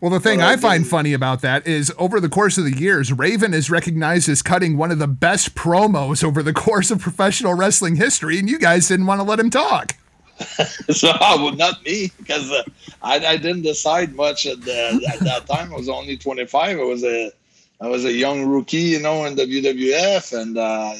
well, 0.00 0.10
the 0.10 0.20
thing 0.20 0.40
I 0.40 0.56
find 0.56 0.86
funny 0.86 1.12
about 1.12 1.42
that 1.42 1.66
is 1.66 1.92
over 1.98 2.20
the 2.20 2.28
course 2.30 2.56
of 2.56 2.64
the 2.64 2.74
years, 2.74 3.12
Raven 3.12 3.52
is 3.52 3.68
recognized 3.68 4.30
as 4.30 4.40
cutting 4.40 4.78
one 4.78 4.90
of 4.90 4.98
the 4.98 5.08
best 5.08 5.54
promos 5.54 6.24
over 6.24 6.42
the 6.42 6.52
course 6.54 6.90
of 6.90 7.00
professional 7.00 7.54
wrestling 7.54 7.96
history, 7.96 8.38
and 8.38 8.48
you 8.48 8.58
guys 8.58 8.88
didn't 8.88 9.06
want 9.06 9.20
to 9.20 9.24
let 9.24 9.38
him 9.38 9.50
talk. 9.50 9.96
so, 10.90 11.12
well, 11.20 11.54
not 11.54 11.84
me, 11.84 12.10
because 12.16 12.50
uh, 12.50 12.62
I, 13.02 13.16
I, 13.26 13.36
didn't 13.36 13.60
decide 13.60 14.14
much 14.14 14.46
at, 14.46 14.62
the, 14.62 15.06
at 15.12 15.20
that 15.20 15.46
time. 15.46 15.70
I 15.70 15.76
was 15.76 15.90
only 15.90 16.16
25. 16.16 16.78
I 16.78 16.82
was 16.82 17.04
a 17.04 17.30
I 17.80 17.88
was 17.88 18.04
a 18.04 18.12
young 18.12 18.46
rookie, 18.46 18.78
you 18.78 19.00
know, 19.00 19.24
in 19.24 19.36
WWF, 19.36 20.38
and 20.38 20.58
uh, 20.58 20.92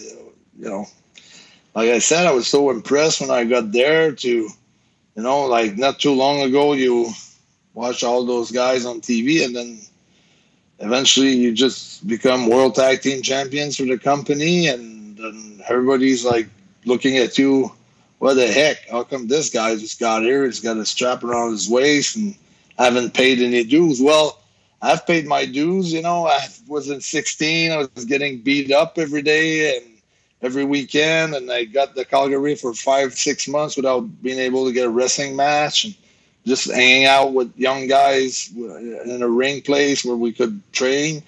you 0.59 0.69
know, 0.69 0.87
like 1.75 1.91
I 1.91 1.99
said, 1.99 2.27
I 2.27 2.33
was 2.33 2.47
so 2.47 2.71
impressed 2.71 3.21
when 3.21 3.31
I 3.31 3.45
got 3.45 3.73
there. 3.73 4.13
To 4.13 4.29
you 4.29 5.23
know, 5.23 5.43
like 5.47 5.77
not 5.77 5.99
too 5.99 6.15
long 6.15 6.41
ago, 6.41 6.73
you 6.73 7.11
watch 7.75 8.03
all 8.03 8.25
those 8.25 8.51
guys 8.51 8.87
on 8.87 9.03
TV, 9.03 9.45
and 9.45 9.55
then 9.55 9.81
eventually 10.79 11.35
you 11.35 11.53
just 11.53 12.07
become 12.07 12.49
world 12.49 12.75
tag 12.75 13.03
team 13.03 13.21
champions 13.21 13.77
for 13.77 13.85
the 13.85 13.99
company, 13.99 14.67
and 14.69 15.19
then 15.19 15.63
everybody's 15.69 16.25
like 16.25 16.49
looking 16.87 17.19
at 17.19 17.37
you. 17.37 17.71
What 18.21 18.35
the 18.35 18.49
heck? 18.49 18.89
How 18.91 19.03
come 19.03 19.29
this 19.29 19.51
guy 19.51 19.75
just 19.77 19.99
got 20.01 20.23
here? 20.23 20.45
He's 20.45 20.61
got 20.61 20.77
a 20.77 20.85
strap 20.85 21.25
around 21.25 21.53
his 21.53 21.71
waist 21.71 22.17
and 22.17 22.35
haven't 22.79 23.15
paid 23.15 23.41
any 23.41 23.65
dues. 23.65 24.01
Well, 24.01 24.40
I've 24.83 25.07
paid 25.07 25.27
my 25.27 25.45
dues. 25.45 25.93
You 25.93 26.03
know, 26.03 26.27
I 26.27 26.47
was 26.67 26.89
in 26.89 27.01
16. 27.01 27.73
I 27.73 27.77
was 27.95 28.05
getting 28.07 28.41
beat 28.41 28.73
up 28.73 28.99
every 28.99 29.23
day 29.23 29.77
and 29.77 29.87
every 30.43 30.65
weekend, 30.65 31.35
and 31.35 31.51
I 31.53 31.65
got 31.65 31.95
the 31.95 32.05
Calgary 32.05 32.55
for 32.55 32.73
five, 32.73 33.15
six 33.15 33.47
months 33.47 33.77
without 33.77 34.23
being 34.23 34.39
able 34.39 34.67
to 34.67 34.73
get 34.73 34.87
a 34.87 34.91
wrestling 34.91 35.37
match. 35.37 35.85
And 35.85 35.95
just 36.47 36.71
hanging 36.71 37.07
out 37.07 37.33
with 37.33 37.57
young 37.57 37.87
guys 37.87 38.51
in 38.57 39.21
a 39.23 39.29
ring 39.29 39.61
place 39.63 40.05
where 40.05 40.17
we 40.17 40.33
could 40.33 40.61
train. 40.73 41.23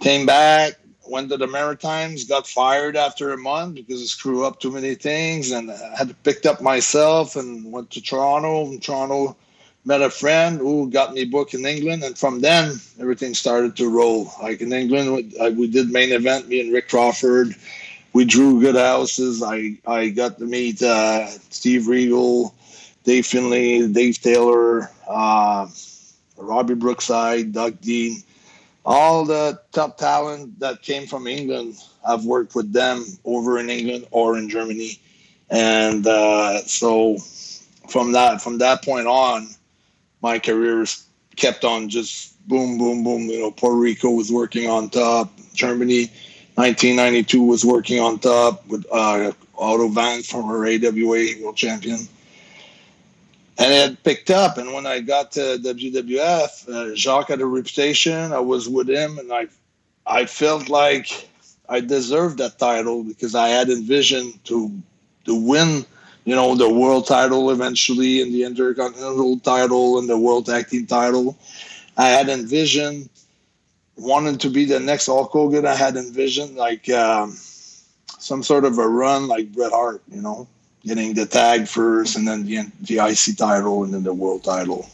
Came 0.00 0.26
back, 0.26 0.74
went 1.08 1.30
to 1.30 1.36
the 1.36 1.46
Maritimes, 1.46 2.24
got 2.24 2.46
fired 2.46 2.96
after 2.96 3.32
a 3.32 3.38
month 3.38 3.76
because 3.76 4.02
I 4.02 4.04
screwed 4.04 4.44
up 4.44 4.60
too 4.60 4.70
many 4.70 4.94
things, 4.94 5.50
and 5.50 5.70
I 5.70 5.96
had 5.96 6.08
to 6.08 6.14
pick 6.14 6.44
up 6.44 6.60
myself 6.60 7.36
and 7.36 7.72
went 7.72 7.90
to 7.92 8.02
Toronto. 8.02 8.66
In 8.66 8.78
Toronto, 8.78 9.36
met 9.86 10.02
a 10.02 10.10
friend 10.10 10.58
who 10.58 10.90
got 10.90 11.14
me 11.14 11.24
booked 11.24 11.54
in 11.54 11.64
England, 11.64 12.02
and 12.02 12.18
from 12.18 12.40
then 12.40 12.78
everything 13.00 13.32
started 13.32 13.76
to 13.76 13.88
roll. 13.88 14.30
Like 14.42 14.60
in 14.60 14.72
England, 14.72 15.32
we 15.56 15.68
did 15.68 15.90
main 15.90 16.12
event. 16.12 16.48
Me 16.48 16.60
and 16.60 16.72
Rick 16.72 16.88
Crawford, 16.88 17.54
we 18.12 18.24
drew 18.24 18.60
good 18.60 18.76
houses. 18.76 19.42
I 19.42 19.78
I 19.86 20.10
got 20.10 20.38
to 20.38 20.44
meet 20.44 20.82
uh, 20.82 21.28
Steve 21.50 21.88
Regal. 21.88 22.52
Dave 23.06 23.24
Finlay, 23.24 23.86
Dave 23.86 24.20
Taylor, 24.20 24.90
uh, 25.08 25.68
Robbie 26.36 26.74
Brookside, 26.74 27.52
Doug 27.52 27.80
Dean, 27.80 28.20
all 28.84 29.24
the 29.24 29.60
top 29.70 29.96
talent 29.96 30.58
that 30.58 30.82
came 30.82 31.06
from 31.06 31.28
England. 31.28 31.76
I've 32.06 32.24
worked 32.24 32.56
with 32.56 32.72
them 32.72 33.04
over 33.24 33.58
in 33.60 33.70
England 33.70 34.08
or 34.10 34.36
in 34.36 34.48
Germany, 34.48 34.98
and 35.50 36.04
uh, 36.04 36.62
so 36.62 37.18
from 37.88 38.10
that 38.12 38.42
from 38.42 38.58
that 38.58 38.84
point 38.84 39.06
on, 39.06 39.46
my 40.22 40.38
career 40.38 40.84
kept 41.36 41.64
on 41.64 41.88
just 41.88 42.34
boom, 42.48 42.78
boom, 42.78 43.04
boom. 43.04 43.22
You 43.22 43.40
know, 43.40 43.50
Puerto 43.50 43.76
Rico 43.76 44.10
was 44.10 44.30
working 44.30 44.68
on 44.68 44.90
top. 44.90 45.30
Germany, 45.54 46.06
1992 46.54 47.42
was 47.42 47.64
working 47.64 48.00
on 48.00 48.18
top 48.18 48.66
with 48.66 48.86
uh, 48.92 49.32
Otto 49.58 49.88
Wanz, 49.88 50.26
former 50.26 50.66
AWA 50.66 51.42
world 51.42 51.56
champion 51.56 52.08
and 53.58 53.72
it 53.72 54.02
picked 54.02 54.30
up. 54.30 54.58
And 54.58 54.72
when 54.72 54.86
I 54.86 55.00
got 55.00 55.32
to 55.32 55.58
WWF, 55.62 56.68
uh, 56.68 56.94
Jacques 56.94 57.28
had 57.28 57.40
a 57.40 57.46
reputation. 57.46 58.32
I 58.32 58.40
was 58.40 58.68
with 58.68 58.88
him, 58.88 59.18
and 59.18 59.32
I, 59.32 59.46
I 60.06 60.26
felt 60.26 60.68
like 60.68 61.28
I 61.68 61.80
deserved 61.80 62.38
that 62.38 62.58
title 62.58 63.02
because 63.02 63.34
I 63.34 63.48
had 63.48 63.68
envisioned 63.70 64.44
to, 64.44 64.70
to 65.24 65.34
win, 65.34 65.84
you 66.26 66.34
know, 66.34 66.54
the 66.54 66.68
world 66.68 67.06
title 67.06 67.50
eventually, 67.50 68.20
and 68.20 68.34
the 68.34 68.44
Intercontinental 68.44 69.38
title, 69.38 69.98
and 69.98 70.08
the 70.08 70.18
World 70.18 70.44
Tag 70.44 70.68
Team 70.68 70.86
title. 70.86 71.38
I 71.96 72.08
had 72.08 72.28
envisioned 72.28 73.08
wanting 73.96 74.36
to 74.38 74.50
be 74.50 74.66
the 74.66 74.78
next 74.78 75.06
Hulk 75.06 75.30
Hogan. 75.30 75.64
I 75.64 75.74
had 75.74 75.96
envisioned 75.96 76.56
like 76.56 76.90
um, 76.90 77.30
some 78.18 78.42
sort 78.42 78.66
of 78.66 78.76
a 78.76 78.86
run 78.86 79.26
like 79.26 79.50
Bret 79.52 79.72
Hart, 79.72 80.02
you 80.12 80.20
know 80.20 80.46
getting 80.86 81.14
the 81.14 81.26
tag 81.26 81.66
first, 81.66 82.16
and 82.16 82.26
then 82.26 82.46
the 82.46 82.64
the 82.82 82.98
IC 82.98 83.36
title, 83.36 83.84
and 83.84 83.92
then 83.92 84.04
the 84.04 84.14
world 84.14 84.44
title. 84.44 84.88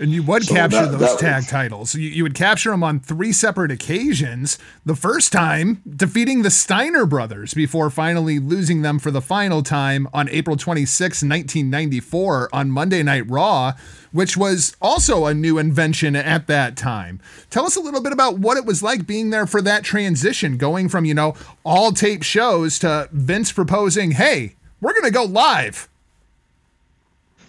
And 0.00 0.12
you 0.12 0.22
would 0.22 0.44
so 0.44 0.54
capture 0.54 0.86
that, 0.86 0.98
those 0.98 1.10
that 1.10 1.18
tag 1.18 1.36
was, 1.42 1.46
titles. 1.46 1.94
You, 1.94 2.08
you 2.08 2.22
would 2.22 2.34
capture 2.34 2.70
them 2.70 2.82
on 2.82 3.00
three 3.00 3.32
separate 3.32 3.70
occasions. 3.70 4.58
The 4.86 4.96
first 4.96 5.30
time, 5.30 5.82
defeating 5.86 6.40
the 6.40 6.50
Steiner 6.50 7.04
brothers 7.04 7.52
before 7.52 7.90
finally 7.90 8.38
losing 8.38 8.80
them 8.80 8.98
for 8.98 9.10
the 9.10 9.20
final 9.20 9.62
time 9.62 10.08
on 10.14 10.26
April 10.30 10.56
26, 10.56 11.22
1994, 11.22 12.48
on 12.50 12.70
Monday 12.70 13.02
Night 13.02 13.28
Raw, 13.28 13.74
which 14.10 14.38
was 14.38 14.74
also 14.80 15.26
a 15.26 15.34
new 15.34 15.58
invention 15.58 16.16
at 16.16 16.46
that 16.46 16.78
time. 16.78 17.20
Tell 17.50 17.66
us 17.66 17.76
a 17.76 17.80
little 17.80 18.02
bit 18.02 18.14
about 18.14 18.38
what 18.38 18.56
it 18.56 18.64
was 18.64 18.82
like 18.82 19.06
being 19.06 19.28
there 19.28 19.46
for 19.46 19.60
that 19.60 19.84
transition, 19.84 20.56
going 20.56 20.88
from, 20.88 21.04
you 21.04 21.12
know, 21.12 21.34
all 21.62 21.92
tape 21.92 22.22
shows 22.22 22.78
to 22.78 23.10
Vince 23.12 23.52
proposing, 23.52 24.12
hey, 24.12 24.56
we're 24.80 24.94
gonna 24.94 25.10
go 25.10 25.24
live. 25.24 25.89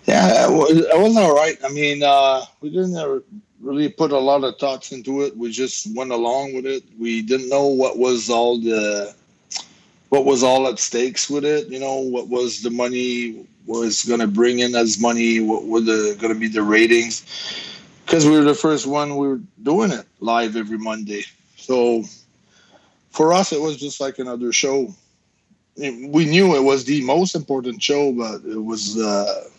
Yeah, 0.06 0.48
it 0.50 1.00
was 1.00 1.16
all 1.18 1.36
right. 1.36 1.58
I 1.64 1.70
mean, 1.70 2.04
uh, 2.04 2.44
we 2.62 2.70
didn't 2.70 3.24
really 3.62 3.90
put 3.90 4.12
a 4.12 4.18
lot 4.18 4.44
of 4.44 4.58
thoughts 4.58 4.92
into 4.92 5.22
it. 5.22 5.38
We 5.38 5.52
just 5.52 5.96
went 5.96 6.12
along 6.12 6.56
with 6.56 6.66
it. 6.66 6.84
We 7.00 7.22
didn't 7.22 7.50
know 7.50 7.68
what 7.68 7.98
was 7.98 8.30
all 8.30 8.60
the 8.60 9.14
what 10.10 10.26
was 10.26 10.44
all 10.44 10.68
at 10.68 10.80
stakes 10.80 11.30
with 11.30 11.46
it. 11.46 11.68
You 11.68 11.80
know, 11.80 11.98
what 12.00 12.28
was 12.28 12.62
the 12.62 12.72
money 12.72 13.46
was 13.68 14.04
going 14.04 14.20
to 14.20 14.28
bring 14.28 14.60
in 14.60 14.76
as 14.76 15.00
money? 15.00 15.40
What 15.40 15.66
were 15.66 15.82
the 15.82 16.18
going 16.20 16.34
to 16.34 16.40
be 16.40 16.48
the 16.48 16.64
ratings? 16.64 17.24
Because 18.06 18.26
we 18.26 18.32
were 18.32 18.44
the 18.44 18.56
first 18.56 18.88
one. 18.88 19.16
We 19.18 19.28
were 19.28 19.40
doing 19.62 19.92
it 19.92 20.06
live 20.20 20.56
every 20.56 20.80
Monday. 20.80 21.24
So 21.56 22.04
for 23.12 23.34
us, 23.34 23.54
it 23.54 23.62
was 23.62 23.78
just 23.78 24.02
like 24.02 24.18
another 24.20 24.52
show 24.52 24.94
we 25.78 26.26
knew 26.26 26.56
it 26.56 26.64
was 26.64 26.86
the 26.86 27.04
most 27.04 27.36
important 27.36 27.82
show, 27.82 28.12
but 28.12 28.44
it 28.46 28.64
was 28.64 29.00
uh, 29.00 29.50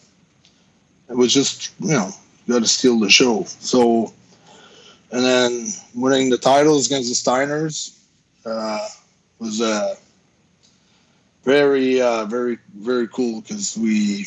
it 1.13 1.17
was 1.17 1.33
just 1.33 1.73
you 1.81 1.93
know 1.93 2.11
got 2.49 2.61
to 2.61 2.69
steal 2.69 2.99
the 2.99 3.11
show. 3.11 3.45
So, 3.45 4.13
and 5.11 5.25
then 5.25 5.69
winning 5.95 6.31
the 6.31 6.39
titles 6.39 6.87
against 6.87 7.09
the 7.09 7.31
Steiners 7.31 7.99
uh, 8.45 8.89
was 9.39 9.61
uh, 9.61 9.95
very 11.45 12.01
uh, 12.01 12.25
very 12.25 12.59
very 12.75 13.07
cool 13.09 13.43
because 13.43 13.77
we 13.77 14.25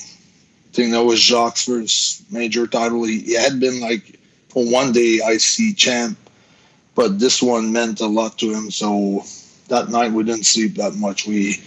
think 0.74 0.92
that 0.92 1.04
was 1.04 1.20
Jacques' 1.20 1.58
first 1.58 2.32
major 2.32 2.68
title. 2.68 3.04
He, 3.04 3.22
he 3.22 3.34
had 3.34 3.60
been 3.60 3.82
like 3.82 4.20
for 4.50 4.64
one 4.70 4.92
day 4.92 5.20
IC 5.26 5.76
champ, 5.78 6.18
but 6.94 7.20
this 7.20 7.42
one 7.42 7.74
meant 7.74 8.00
a 8.00 8.08
lot 8.08 8.38
to 8.40 8.54
him. 8.54 8.70
So 8.70 9.24
that 9.70 9.90
night 9.90 10.12
we 10.12 10.24
didn't 10.24 10.46
sleep 10.46 10.76
that 10.76 10.96
much. 10.96 11.26
We 11.26 11.64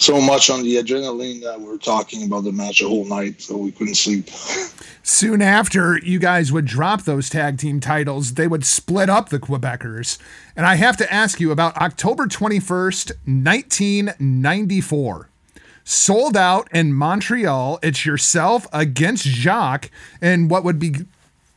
so 0.00 0.20
much 0.20 0.50
on 0.50 0.62
the 0.62 0.76
adrenaline 0.76 1.42
that 1.42 1.60
we 1.60 1.72
are 1.72 1.78
talking 1.78 2.24
about 2.24 2.44
the 2.44 2.52
match 2.52 2.80
the 2.80 2.88
whole 2.88 3.04
night, 3.04 3.40
so 3.40 3.56
we 3.56 3.70
couldn't 3.70 3.94
sleep. 3.94 4.28
Soon 5.02 5.42
after 5.42 5.98
you 5.98 6.18
guys 6.18 6.52
would 6.52 6.64
drop 6.64 7.02
those 7.02 7.28
tag 7.28 7.58
team 7.58 7.80
titles, 7.80 8.34
they 8.34 8.48
would 8.48 8.64
split 8.64 9.10
up 9.10 9.28
the 9.28 9.38
Quebecers. 9.38 10.18
And 10.56 10.66
I 10.66 10.76
have 10.76 10.96
to 10.98 11.12
ask 11.12 11.40
you 11.40 11.50
about 11.50 11.76
October 11.76 12.26
21st, 12.26 13.12
1994 13.24 15.26
sold 15.82 16.36
out 16.36 16.68
in 16.72 16.92
Montreal. 16.92 17.78
It's 17.82 18.06
yourself 18.06 18.66
against 18.72 19.24
Jacques 19.24 19.90
and 20.20 20.50
what 20.50 20.62
would 20.62 20.78
be 20.78 20.94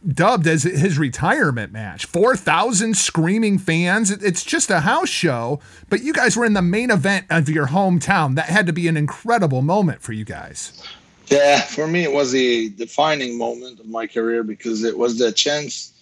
dubbed 0.07 0.47
as 0.47 0.63
his 0.63 0.97
retirement 0.97 1.71
match. 1.71 2.05
4,000 2.05 2.95
screaming 2.95 3.57
fans. 3.57 4.11
It's 4.11 4.43
just 4.43 4.69
a 4.69 4.81
house 4.81 5.09
show, 5.09 5.59
but 5.89 6.03
you 6.03 6.13
guys 6.13 6.35
were 6.35 6.45
in 6.45 6.53
the 6.53 6.61
main 6.61 6.91
event 6.91 7.27
of 7.29 7.49
your 7.49 7.67
hometown. 7.67 8.35
That 8.35 8.45
had 8.45 8.67
to 8.67 8.73
be 8.73 8.87
an 8.87 8.97
incredible 8.97 9.61
moment 9.61 10.01
for 10.01 10.13
you 10.13 10.25
guys. 10.25 10.83
Yeah, 11.27 11.61
for 11.61 11.87
me, 11.87 12.03
it 12.03 12.11
was 12.11 12.35
a 12.35 12.69
defining 12.69 13.37
moment 13.37 13.79
of 13.79 13.87
my 13.87 14.07
career 14.07 14.43
because 14.43 14.83
it 14.83 14.97
was 14.97 15.17
the 15.17 15.31
chance 15.31 15.93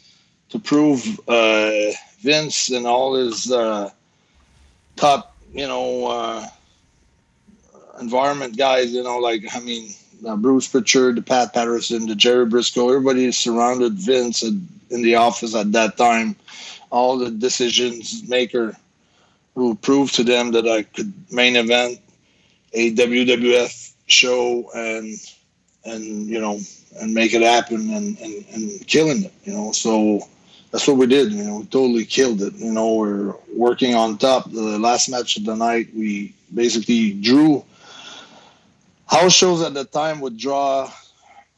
to 0.49 0.59
prove 0.59 1.19
uh, 1.29 1.91
Vince 2.19 2.69
and 2.69 2.85
all 2.85 3.13
his 3.13 3.51
uh, 3.51 3.89
top, 4.95 5.35
you 5.53 5.67
know, 5.67 6.07
uh, 6.07 6.47
environment 8.01 8.57
guys, 8.57 8.91
you 8.91 9.03
know, 9.03 9.19
like, 9.19 9.43
I 9.55 9.59
mean, 9.59 9.93
uh, 10.25 10.35
Bruce 10.35 10.67
Pritchard, 10.67 11.15
the 11.15 11.21
Pat 11.21 11.53
Patterson, 11.53 12.07
the 12.07 12.15
Jerry 12.15 12.45
Brisco, 12.45 12.89
everybody 12.89 13.31
surrounded 13.31 13.93
Vince 13.93 14.43
in 14.43 14.67
the 14.89 15.15
office 15.15 15.55
at 15.55 15.71
that 15.71 15.97
time. 15.97 16.35
All 16.89 17.17
the 17.17 17.31
decisions 17.31 18.27
maker 18.27 18.75
who 19.55 19.75
proved 19.75 20.15
to 20.15 20.23
them 20.23 20.51
that 20.51 20.67
I 20.67 20.83
could 20.83 21.13
main 21.31 21.55
event 21.55 21.99
a 22.73 22.93
WWF 22.93 23.93
show 24.07 24.69
and 24.73 25.17
and 25.83 26.27
you 26.27 26.39
know 26.39 26.59
and 26.99 27.13
make 27.13 27.33
it 27.33 27.41
happen 27.41 27.93
and, 27.93 28.17
and, 28.19 28.45
and 28.51 28.87
killing 28.87 29.23
it, 29.23 29.33
you 29.45 29.53
know. 29.53 29.71
So 29.71 30.21
that's 30.71 30.87
what 30.87 30.97
we 30.97 31.07
did, 31.07 31.31
you 31.31 31.43
know, 31.43 31.59
we 31.59 31.65
totally 31.65 32.05
killed 32.05 32.41
it. 32.41 32.53
You 32.55 32.71
know, 32.71 32.95
we're 32.95 33.33
working 33.55 33.95
on 33.95 34.17
top. 34.17 34.51
The 34.51 34.79
last 34.79 35.09
match 35.09 35.37
of 35.37 35.45
the 35.45 35.55
night, 35.55 35.87
we 35.95 36.33
basically 36.53 37.13
drew 37.13 37.63
house 39.11 39.33
shows 39.33 39.61
at 39.61 39.73
the 39.73 39.83
time 39.83 40.21
would 40.21 40.37
draw 40.37 40.89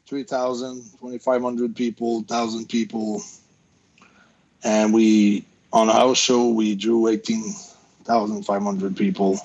3,000, 0.08 0.84
2,500 1.00 1.76
people, 1.76 2.16
1,000 2.16 2.68
people. 2.68 3.22
And 4.64 4.94
we, 4.94 5.46
on 5.72 5.88
a 5.88 5.94
house 5.94 6.18
show, 6.18 6.50
we 6.50 6.76
drew 6.76 7.08
18,500 7.08 8.98
people. 8.98 9.40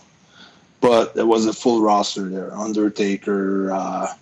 But 0.80 1.14
there 1.14 1.26
was 1.26 1.46
a 1.46 1.52
full 1.52 1.82
roster 1.82 2.28
there 2.28 2.54
Undertaker, 2.56 3.72
uh, 3.72 4.14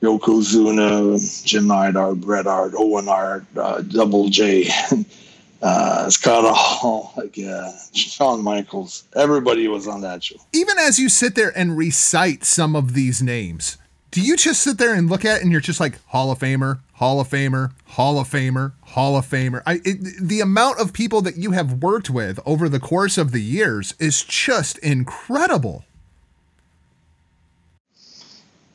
Yokozuna, 0.00 1.44
Jim 1.44 1.66
Neidhart, 1.66 2.20
Bret 2.20 2.46
Hart, 2.46 2.72
Owen 2.76 3.06
Hart, 3.06 3.44
uh, 3.56 3.82
Double 3.82 4.28
J. 4.28 4.68
uh, 5.62 6.10
Scott 6.10 6.44
Hall, 6.54 7.12
like 7.16 7.38
uh, 7.38 7.70
Shawn 7.94 8.42
Michaels. 8.42 9.04
Everybody 9.14 9.68
was 9.68 9.86
on 9.86 10.00
that 10.00 10.24
show. 10.24 10.36
Even 10.52 10.76
as 10.78 10.98
you 10.98 11.08
sit 11.08 11.34
there 11.34 11.56
and 11.56 11.76
recite 11.76 12.44
some 12.44 12.74
of 12.74 12.94
these 12.94 13.22
names, 13.22 13.78
do 14.10 14.20
you 14.20 14.36
just 14.36 14.62
sit 14.62 14.78
there 14.78 14.92
and 14.92 15.08
look 15.08 15.24
at 15.24 15.38
it 15.38 15.42
and 15.42 15.52
you're 15.52 15.60
just 15.60 15.80
like 15.80 16.04
Hall 16.06 16.30
of 16.32 16.40
Famer, 16.40 16.80
Hall 16.94 17.20
of 17.20 17.28
Famer, 17.28 17.72
Hall 17.86 18.18
of 18.18 18.28
Famer, 18.28 18.72
Hall 18.82 19.16
of 19.16 19.24
Famer? 19.24 19.62
I, 19.64 19.80
it, 19.84 20.20
the 20.20 20.40
amount 20.40 20.80
of 20.80 20.92
people 20.92 21.22
that 21.22 21.36
you 21.36 21.52
have 21.52 21.82
worked 21.82 22.10
with 22.10 22.40
over 22.44 22.68
the 22.68 22.80
course 22.80 23.16
of 23.16 23.30
the 23.30 23.40
years 23.40 23.94
is 24.00 24.22
just 24.22 24.78
incredible. 24.78 25.84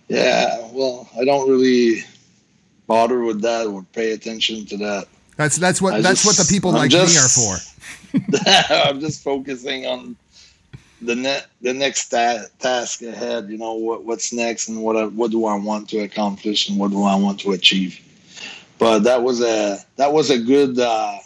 Yeah, 0.07 0.69
well, 0.71 1.09
I 1.19 1.25
don't 1.25 1.49
really 1.49 2.05
bother 2.87 3.19
with 3.19 3.41
that 3.41 3.67
or 3.67 3.83
pay 3.91 4.13
attention 4.13 4.65
to 4.67 4.77
that. 4.77 5.07
That's 5.37 5.57
that's 5.57 5.81
what 5.81 5.93
I 5.93 6.01
that's 6.01 6.23
just, 6.23 6.39
what 6.39 6.45
the 6.45 6.51
people 6.51 6.71
I'm 6.71 6.77
like 6.77 6.89
just, 6.89 7.13
me 7.13 7.21
are 7.21 7.29
for. 7.29 8.73
I'm 8.89 8.99
just 8.99 9.23
focusing 9.23 9.85
on 9.85 10.15
the 11.01 11.15
net 11.15 11.47
the 11.61 11.73
next 11.73 12.09
ta- 12.09 12.45
task 12.59 13.03
ahead. 13.03 13.47
You 13.47 13.59
know 13.59 13.75
what 13.75 14.03
what's 14.03 14.33
next 14.33 14.67
and 14.67 14.81
what 14.81 14.97
I, 14.97 15.05
what 15.05 15.29
do 15.29 15.45
I 15.45 15.55
want 15.55 15.89
to 15.89 15.99
accomplish 15.99 16.69
and 16.69 16.79
what 16.79 16.89
do 16.89 17.03
I 17.03 17.15
want 17.15 17.39
to 17.41 17.51
achieve. 17.51 17.99
But 18.79 18.99
that 18.99 19.21
was 19.21 19.41
a 19.41 19.77
that 19.97 20.11
was 20.11 20.31
a 20.31 20.39
good 20.39 20.79
uh, 20.79 21.17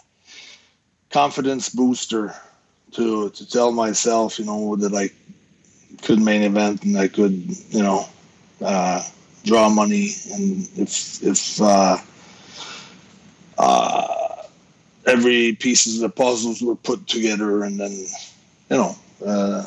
confidence 1.10 1.70
booster 1.70 2.34
to 2.92 3.30
to 3.30 3.48
tell 3.48 3.72
myself, 3.72 4.38
you 4.38 4.44
know, 4.44 4.76
that 4.76 4.94
I 4.94 5.08
could 6.02 6.20
main 6.20 6.42
event 6.42 6.84
and 6.84 6.98
I 6.98 7.08
could, 7.08 7.32
you 7.70 7.82
know, 7.82 8.06
uh, 8.60 9.02
draw 9.44 9.70
money 9.70 10.10
and 10.32 10.68
if 10.76 11.22
if 11.22 11.60
uh, 11.62 11.96
uh, 13.62 14.42
every 15.06 15.54
pieces 15.54 16.02
of 16.02 16.10
the 16.10 16.16
puzzles 16.16 16.60
were 16.60 16.74
put 16.74 17.06
together, 17.06 17.62
and 17.62 17.78
then 17.78 17.92
you 17.92 18.76
know, 18.76 18.96
uh, 19.24 19.64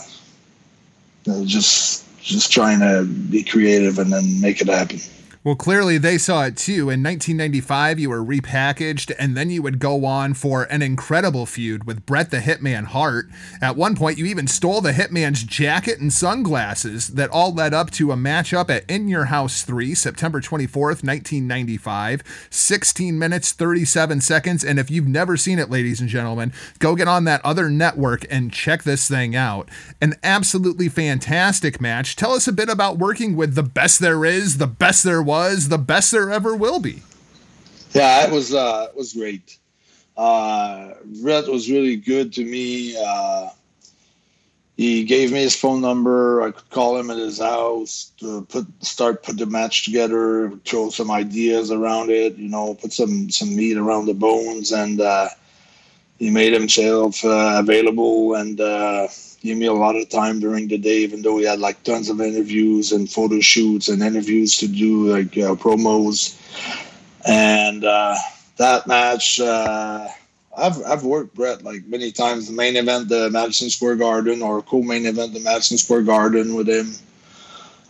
just 1.45 2.03
just 2.21 2.51
trying 2.51 2.79
to 2.79 3.05
be 3.05 3.43
creative 3.43 3.99
and 3.99 4.11
then 4.11 4.41
make 4.41 4.59
it 4.61 4.67
happen. 4.67 4.99
Well, 5.45 5.55
clearly 5.55 5.99
they 5.99 6.17
saw 6.17 6.45
it 6.45 6.57
too. 6.57 6.89
In 6.89 7.03
1995, 7.03 7.99
you 7.99 8.09
were 8.09 8.25
repackaged, 8.25 9.13
and 9.19 9.37
then 9.37 9.51
you 9.51 9.61
would 9.61 9.77
go 9.77 10.03
on 10.03 10.33
for 10.33 10.63
an 10.63 10.81
incredible 10.81 11.45
feud 11.45 11.83
with 11.83 12.03
Bret 12.03 12.31
the 12.31 12.39
Hitman 12.39 12.85
Hart. 12.85 13.27
At 13.61 13.75
one 13.75 13.95
point, 13.95 14.17
you 14.17 14.25
even 14.25 14.47
stole 14.47 14.81
the 14.81 14.93
Hitman's 14.93 15.43
jacket 15.43 15.99
and 15.99 16.11
sunglasses 16.11 17.09
that 17.09 17.29
all 17.29 17.53
led 17.53 17.75
up 17.75 17.91
to 17.91 18.11
a 18.11 18.15
matchup 18.15 18.71
at 18.71 18.89
In 18.89 19.07
Your 19.07 19.25
House 19.25 19.61
3, 19.61 19.93
September 19.93 20.41
24th, 20.41 21.03
1995. 21.03 22.23
16 22.49 23.19
minutes, 23.19 23.51
37 23.51 24.21
seconds. 24.21 24.63
And 24.63 24.79
if 24.79 24.89
you've 24.89 25.07
never 25.07 25.37
seen 25.37 25.59
it, 25.59 25.69
ladies 25.69 26.01
and 26.01 26.09
gentlemen, 26.09 26.53
go 26.79 26.95
get 26.95 27.07
on 27.07 27.25
that 27.25 27.45
other 27.45 27.69
network 27.69 28.25
and 28.31 28.51
check 28.51 28.81
this 28.81 29.07
thing 29.07 29.35
out. 29.35 29.69
An 30.01 30.15
absolutely 30.23 30.89
fantastic 30.89 31.79
match. 31.79 32.15
Tell 32.15 32.31
us 32.31 32.47
a 32.47 32.51
bit 32.51 32.67
about 32.67 32.97
working 32.97 33.35
with 33.35 33.53
the 33.53 33.61
best 33.61 33.99
there 33.99 34.25
is, 34.25 34.57
the 34.57 34.65
best 34.65 35.03
there 35.03 35.21
was 35.21 35.34
was 35.35 35.67
the 35.67 35.77
best 35.77 36.11
there 36.11 36.31
ever 36.31 36.55
will 36.55 36.79
be. 36.79 37.01
Yeah, 37.93 38.25
it 38.25 38.31
was 38.31 38.53
uh, 38.53 38.87
it 38.89 38.95
was 38.95 39.13
great. 39.13 39.57
Uh, 40.17 40.93
was 41.21 41.69
really 41.69 41.97
good 41.97 42.31
to 42.33 42.43
me. 42.43 42.95
Uh, 42.97 43.49
he 44.77 45.03
gave 45.03 45.31
me 45.31 45.39
his 45.39 45.55
phone 45.55 45.81
number. 45.81 46.41
I 46.41 46.51
could 46.51 46.69
call 46.69 46.97
him 46.97 47.09
at 47.09 47.17
his 47.17 47.39
house 47.39 48.11
to 48.19 48.45
put 48.45 48.65
start 48.83 49.23
put 49.23 49.37
the 49.37 49.45
match 49.45 49.85
together, 49.85 50.51
throw 50.65 50.89
some 50.89 51.11
ideas 51.11 51.71
around 51.71 52.11
it. 52.11 52.37
You 52.37 52.49
know, 52.49 52.75
put 52.75 52.93
some 52.93 53.29
some 53.29 53.55
meat 53.55 53.77
around 53.77 54.05
the 54.05 54.13
bones, 54.13 54.71
and 54.71 54.99
uh, 55.01 55.29
he 56.17 56.29
made 56.29 56.53
himself 56.53 57.23
uh, 57.23 57.55
available 57.57 58.35
and 58.35 58.59
gave 59.45 59.57
me 59.57 59.67
a 59.67 59.73
lot 59.73 59.95
of 59.95 60.09
time 60.09 60.39
during 60.39 60.67
the 60.67 60.77
day, 60.77 60.97
even 60.97 61.21
though 61.21 61.35
we 61.35 61.43
had 61.45 61.59
like 61.59 61.81
tons 61.83 62.09
of 62.09 62.19
interviews 62.19 62.91
and 62.91 63.09
photo 63.09 63.39
shoots 63.39 63.87
and 63.87 64.01
interviews 64.01 64.57
to 64.57 64.67
do, 64.67 65.07
like 65.13 65.37
uh, 65.37 65.55
promos. 65.55 66.35
And 67.25 67.85
uh, 67.85 68.15
that 68.57 68.87
match, 68.87 69.39
uh, 69.39 70.07
I've 70.57 70.83
I've 70.83 71.03
worked 71.03 71.35
Bret 71.35 71.63
like 71.63 71.85
many 71.85 72.11
times. 72.11 72.47
The 72.47 72.53
main 72.53 72.75
event, 72.75 73.09
the 73.09 73.29
Madison 73.29 73.69
Square 73.69 73.97
Garden, 73.97 74.41
or 74.41 74.61
co-main 74.61 75.05
event, 75.05 75.33
the 75.33 75.39
Madison 75.39 75.77
Square 75.77 76.03
Garden 76.03 76.55
with 76.55 76.67
him. 76.67 76.93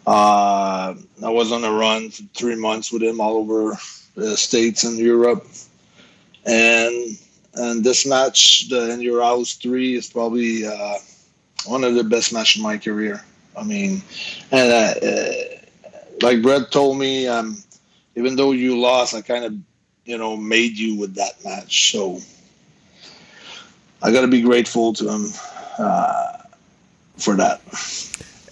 Uh, 0.05 0.93
I 1.23 1.29
was 1.29 1.51
on 1.51 1.63
a 1.63 1.71
run 1.71 2.11
for 2.11 2.23
three 2.35 2.55
months 2.55 2.91
with 2.91 3.01
him 3.01 3.19
all 3.19 3.37
over 3.37 3.77
the 4.15 4.37
states 4.37 4.83
and 4.83 4.97
Europe, 4.97 5.47
and 6.45 7.17
and 7.55 7.83
this 7.83 8.05
match, 8.05 8.67
the 8.69 8.91
In 8.91 9.01
Your 9.01 9.23
House 9.23 9.53
three, 9.53 9.95
is 9.95 10.09
probably 10.09 10.65
uh, 10.65 10.97
one 11.67 11.83
of 11.83 11.95
the 11.95 12.03
best 12.03 12.33
matches 12.33 12.57
in 12.57 12.63
my 12.63 12.77
career. 12.77 13.23
I 13.57 13.63
mean, 13.63 14.01
and 14.51 14.71
uh, 14.71 15.07
uh, 15.07 15.33
like 16.21 16.41
Bret 16.41 16.71
told 16.71 16.97
me, 16.97 17.27
um, 17.27 17.57
even 18.15 18.35
though 18.35 18.51
you 18.51 18.79
lost, 18.79 19.13
I 19.13 19.21
kind 19.21 19.45
of, 19.45 19.53
you 20.05 20.17
know, 20.17 20.37
made 20.37 20.77
you 20.77 20.97
with 20.97 21.15
that 21.15 21.43
match. 21.43 21.91
So 21.91 22.19
I 24.01 24.11
got 24.11 24.21
to 24.21 24.27
be 24.27 24.41
grateful 24.41 24.93
to 24.93 25.09
him 25.09 25.27
uh, 25.79 26.37
for 27.17 27.35
that. 27.35 27.61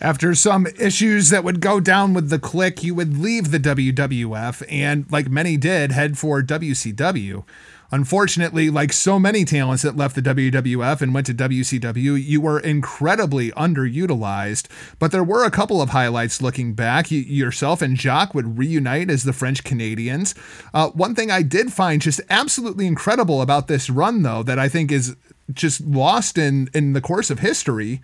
After 0.01 0.35
some 0.35 0.67
issues 0.79 1.29
that 1.29 1.43
would 1.43 1.61
go 1.61 1.79
down 1.79 2.13
with 2.13 2.29
the 2.29 2.39
Clique, 2.39 2.83
you 2.83 2.93
would 2.95 3.17
leave 3.17 3.51
the 3.51 3.59
WWF 3.59 4.65
and, 4.69 5.05
like 5.09 5.29
many 5.29 5.55
did, 5.55 5.93
head 5.93 6.17
for 6.17 6.41
WCW. 6.41 7.45
Unfortunately, 7.93 8.71
like 8.71 8.91
so 8.91 9.19
many 9.19 9.45
talents 9.45 9.83
that 9.83 9.95
left 9.95 10.15
the 10.15 10.21
WWF 10.23 11.03
and 11.03 11.13
went 11.13 11.27
to 11.27 11.33
WCW, 11.35 12.19
you 12.19 12.41
were 12.41 12.59
incredibly 12.59 13.51
underutilized. 13.51 14.65
But 14.97 15.11
there 15.11 15.23
were 15.23 15.45
a 15.45 15.51
couple 15.51 15.79
of 15.79 15.91
highlights 15.91 16.41
looking 16.41 16.73
back. 16.73 17.11
You, 17.11 17.19
yourself 17.19 17.83
and 17.83 17.95
Jacques 17.95 18.33
would 18.33 18.57
reunite 18.57 19.11
as 19.11 19.25
the 19.25 19.31
French 19.31 19.63
Canadians. 19.63 20.33
Uh, 20.73 20.89
one 20.89 21.13
thing 21.13 21.29
I 21.29 21.43
did 21.43 21.71
find 21.71 22.01
just 22.01 22.19
absolutely 22.31 22.87
incredible 22.87 23.43
about 23.43 23.67
this 23.67 23.91
run, 23.91 24.23
though, 24.23 24.41
that 24.41 24.57
I 24.57 24.69
think 24.69 24.91
is 24.91 25.15
just 25.51 25.81
lost 25.81 26.39
in 26.39 26.69
in 26.73 26.93
the 26.93 27.01
course 27.01 27.29
of 27.29 27.39
history 27.39 28.01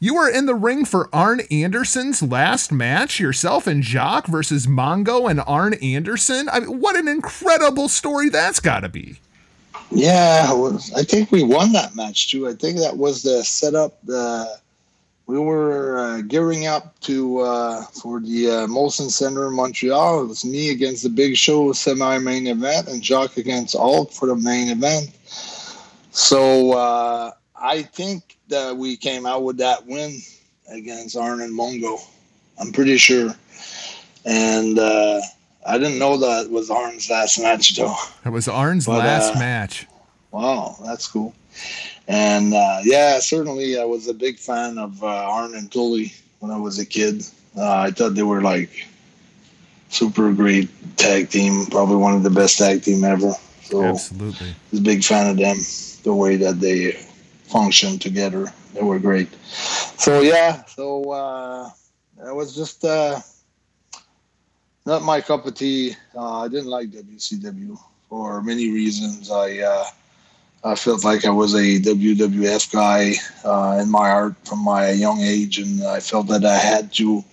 you 0.00 0.14
were 0.14 0.28
in 0.28 0.46
the 0.46 0.54
ring 0.54 0.86
for 0.86 1.08
Arn 1.12 1.42
Anderson's 1.50 2.22
last 2.22 2.72
match, 2.72 3.20
yourself 3.20 3.66
and 3.66 3.84
Jacques 3.84 4.26
versus 4.26 4.66
Mongo 4.66 5.30
and 5.30 5.40
Arn 5.46 5.74
Anderson. 5.74 6.48
I 6.48 6.60
mean, 6.60 6.80
what 6.80 6.96
an 6.96 7.06
incredible 7.06 7.88
story 7.88 8.30
that's 8.30 8.60
got 8.60 8.80
to 8.80 8.88
be. 8.88 9.20
Yeah, 9.90 10.50
I 10.96 11.02
think 11.02 11.30
we 11.30 11.42
won 11.42 11.72
that 11.72 11.94
match 11.94 12.30
too. 12.30 12.48
I 12.48 12.54
think 12.54 12.78
that 12.78 12.96
was 12.96 13.22
the 13.22 13.42
setup. 13.44 13.98
Uh, 14.10 14.46
we 15.26 15.38
were 15.38 15.98
uh, 15.98 16.22
gearing 16.22 16.66
up 16.66 16.98
to 17.00 17.40
uh, 17.40 17.82
for 17.84 18.20
the 18.20 18.50
uh, 18.50 18.66
Molson 18.68 19.10
Center 19.10 19.48
in 19.48 19.54
Montreal. 19.54 20.22
It 20.22 20.26
was 20.26 20.44
me 20.44 20.70
against 20.70 21.02
the 21.02 21.08
Big 21.08 21.36
Show 21.36 21.72
semi-main 21.72 22.46
event, 22.46 22.88
and 22.88 23.04
Jacques 23.04 23.36
against 23.36 23.76
Hulk 23.76 24.12
for 24.12 24.26
the 24.26 24.36
main 24.36 24.68
event. 24.68 25.10
So 26.10 26.72
uh, 26.72 27.32
I 27.60 27.82
think 27.82 28.38
that 28.48 28.76
we 28.76 28.96
came 28.96 29.26
out 29.26 29.42
with 29.42 29.58
that 29.58 29.86
win 29.86 30.18
against 30.68 31.16
Arn 31.16 31.42
and 31.42 31.52
Mongo. 31.52 31.98
I'm 32.58 32.72
pretty 32.72 32.96
sure. 32.96 33.34
And 34.24 34.78
uh, 34.78 35.20
I 35.66 35.78
didn't 35.78 35.98
know 35.98 36.16
that 36.16 36.50
was 36.50 36.70
Arn's 36.70 37.10
last 37.10 37.38
match, 37.38 37.76
though. 37.76 37.94
It 38.24 38.30
was 38.30 38.48
Arn's 38.48 38.86
but, 38.86 38.98
last 38.98 39.36
uh, 39.36 39.38
match. 39.38 39.86
Wow, 40.30 40.76
that's 40.84 41.06
cool. 41.06 41.34
And 42.08 42.54
uh, 42.54 42.80
yeah, 42.82 43.18
certainly 43.18 43.78
I 43.78 43.84
was 43.84 44.08
a 44.08 44.14
big 44.14 44.38
fan 44.38 44.78
of 44.78 45.02
uh, 45.02 45.06
Arn 45.06 45.54
and 45.54 45.70
Tully 45.70 46.14
when 46.38 46.50
I 46.50 46.56
was 46.56 46.78
a 46.78 46.86
kid. 46.86 47.24
Uh, 47.56 47.72
I 47.72 47.90
thought 47.90 48.14
they 48.14 48.22
were 48.22 48.40
like 48.40 48.86
super 49.90 50.32
great 50.32 50.68
tag 50.96 51.30
team, 51.30 51.66
probably 51.66 51.96
one 51.96 52.14
of 52.14 52.22
the 52.22 52.30
best 52.30 52.58
tag 52.58 52.82
team 52.82 53.04
ever. 53.04 53.32
So 53.62 53.84
Absolutely. 53.84 54.48
I 54.48 54.54
was 54.70 54.80
a 54.80 54.82
big 54.82 55.04
fan 55.04 55.30
of 55.30 55.36
them, 55.36 55.56
the 56.02 56.14
way 56.14 56.36
that 56.36 56.60
they 56.60 56.98
function 57.50 57.98
together. 57.98 58.52
They 58.74 58.82
were 58.82 58.98
great. 58.98 59.28
So 59.44 60.20
yeah, 60.20 60.64
so 60.64 61.10
uh, 61.10 61.70
it 62.26 62.34
was 62.34 62.54
just 62.54 62.84
uh, 62.84 63.20
not 64.86 65.02
my 65.02 65.20
cup 65.20 65.46
of 65.46 65.54
tea. 65.54 65.96
Uh, 66.14 66.42
I 66.42 66.48
didn't 66.48 66.70
like 66.70 66.90
WCW 66.90 67.78
for 68.08 68.42
many 68.42 68.70
reasons. 68.70 69.30
I 69.30 69.58
uh, 69.58 69.84
I 70.62 70.74
felt 70.74 71.04
like 71.04 71.24
I 71.24 71.30
was 71.30 71.54
a 71.54 71.80
WWF 71.80 72.72
guy 72.72 73.14
uh, 73.44 73.80
in 73.80 73.90
my 73.90 74.10
heart 74.10 74.34
from 74.44 74.62
my 74.64 74.90
young 74.90 75.20
age, 75.20 75.58
and 75.58 75.82
I 75.82 76.00
felt 76.00 76.28
that 76.28 76.44
I 76.44 76.56
had 76.56 76.92
to 76.94 77.24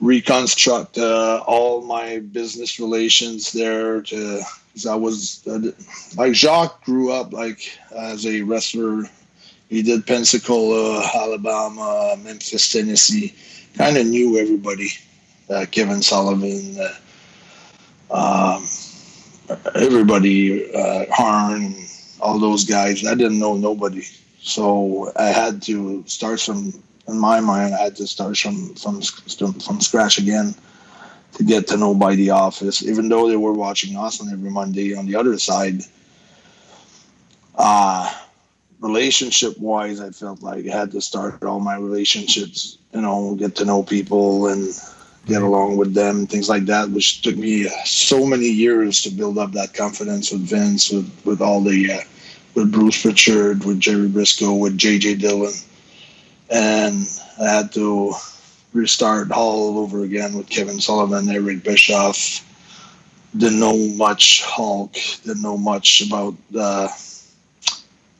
reconstruct 0.00 0.98
uh, 0.98 1.42
all 1.46 1.82
my 1.82 2.18
business 2.18 2.78
relations 2.78 3.52
there 3.52 4.02
to 4.02 4.42
I 4.84 4.94
was 4.94 5.42
like 6.16 6.34
Jacques 6.34 6.84
grew 6.84 7.10
up 7.10 7.32
like 7.32 7.78
as 7.96 8.26
a 8.26 8.42
wrestler 8.42 9.04
he 9.68 9.82
did 9.82 10.06
Pensacola, 10.06 11.02
Alabama, 11.14 12.16
Memphis, 12.22 12.72
Tennessee. 12.72 13.34
Kind 13.76 13.96
of 13.96 14.06
knew 14.06 14.38
everybody. 14.38 14.88
Uh, 15.48 15.66
Kevin 15.70 16.02
Sullivan, 16.02 16.76
uh, 18.10 18.54
um, 18.56 18.66
everybody, 19.74 20.74
uh, 20.74 21.04
Harn, 21.10 21.74
all 22.20 22.38
those 22.38 22.64
guys. 22.64 23.06
I 23.06 23.14
didn't 23.14 23.38
know 23.38 23.56
nobody, 23.56 24.02
so 24.40 25.12
I 25.16 25.26
had 25.26 25.62
to 25.62 26.04
start 26.06 26.40
from. 26.40 26.72
In 27.08 27.20
my 27.20 27.38
mind, 27.38 27.74
I 27.74 27.82
had 27.84 27.94
to 27.96 28.06
start 28.08 28.36
from 28.36 28.74
from 28.74 29.00
from 29.00 29.80
scratch 29.80 30.18
again 30.18 30.52
to 31.34 31.44
get 31.44 31.68
to 31.68 31.76
know 31.76 31.94
by 31.94 32.16
the 32.16 32.30
office. 32.30 32.82
Even 32.82 33.08
though 33.08 33.28
they 33.28 33.36
were 33.36 33.52
watching 33.52 33.96
us 33.96 34.20
on 34.20 34.32
every 34.32 34.50
Monday 34.50 34.96
on 34.96 35.06
the 35.06 35.14
other 35.14 35.38
side, 35.38 35.82
uh, 37.54 38.12
relationship 38.80 39.58
wise, 39.58 40.00
I 40.00 40.10
felt 40.10 40.42
like 40.42 40.66
I 40.66 40.76
had 40.76 40.92
to 40.92 41.00
start 41.00 41.42
all 41.44 41.60
my 41.60 41.76
relationships, 41.76 42.78
you 42.92 43.00
know, 43.00 43.34
get 43.34 43.56
to 43.56 43.64
know 43.64 43.82
people 43.82 44.48
and 44.48 44.74
get 45.26 45.42
along 45.42 45.76
with 45.76 45.94
them, 45.94 46.26
things 46.26 46.48
like 46.48 46.66
that, 46.66 46.90
which 46.90 47.22
took 47.22 47.36
me 47.36 47.68
so 47.84 48.24
many 48.24 48.48
years 48.48 49.02
to 49.02 49.10
build 49.10 49.38
up 49.38 49.52
that 49.52 49.74
confidence 49.74 50.30
with 50.30 50.42
Vince, 50.42 50.90
with, 50.90 51.10
with 51.24 51.40
all 51.40 51.60
the, 51.60 51.92
uh, 51.92 52.00
with 52.54 52.72
Bruce 52.72 53.02
Pritchard, 53.02 53.64
with 53.64 53.80
Jerry 53.80 54.08
Brisco, 54.08 54.58
with 54.58 54.78
JJ 54.78 55.20
Dillon. 55.20 55.52
And 56.48 57.08
I 57.40 57.48
had 57.48 57.72
to 57.72 58.12
restart 58.72 59.32
all 59.32 59.78
over 59.78 60.04
again 60.04 60.34
with 60.34 60.48
Kevin 60.48 60.80
Sullivan, 60.80 61.28
Eric 61.28 61.64
Bischoff. 61.64 62.42
Didn't 63.36 63.60
know 63.60 63.76
much 63.96 64.42
Hulk, 64.44 64.94
didn't 65.24 65.42
know 65.42 65.58
much 65.58 66.02
about 66.06 66.34
uh, 66.56 66.88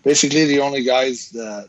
basically 0.07 0.45
the 0.45 0.61
only 0.61 0.85
guys 0.85 1.31
that 1.31 1.69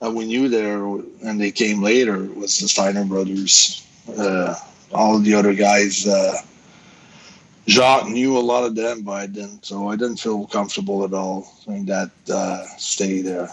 that 0.00 0.12
we 0.12 0.24
knew 0.24 0.48
there 0.48 0.84
and 1.28 1.40
they 1.40 1.50
came 1.50 1.82
later 1.82 2.18
was 2.40 2.56
the 2.60 2.68
Steiner 2.68 3.04
brothers. 3.04 3.84
Uh, 4.16 4.54
all 4.92 5.18
the 5.18 5.34
other 5.34 5.52
guys, 5.52 6.06
uh, 6.06 6.36
Jacques 7.66 8.08
knew 8.08 8.38
a 8.38 8.44
lot 8.52 8.62
of 8.62 8.76
them, 8.76 9.02
but 9.02 9.12
I 9.12 9.26
didn't. 9.26 9.66
So 9.66 9.88
I 9.88 9.96
didn't 9.96 10.18
feel 10.18 10.46
comfortable 10.46 11.04
at 11.04 11.12
all 11.12 11.52
in 11.66 11.84
that 11.86 12.12
uh, 12.32 12.62
stay 12.78 13.20
there. 13.20 13.48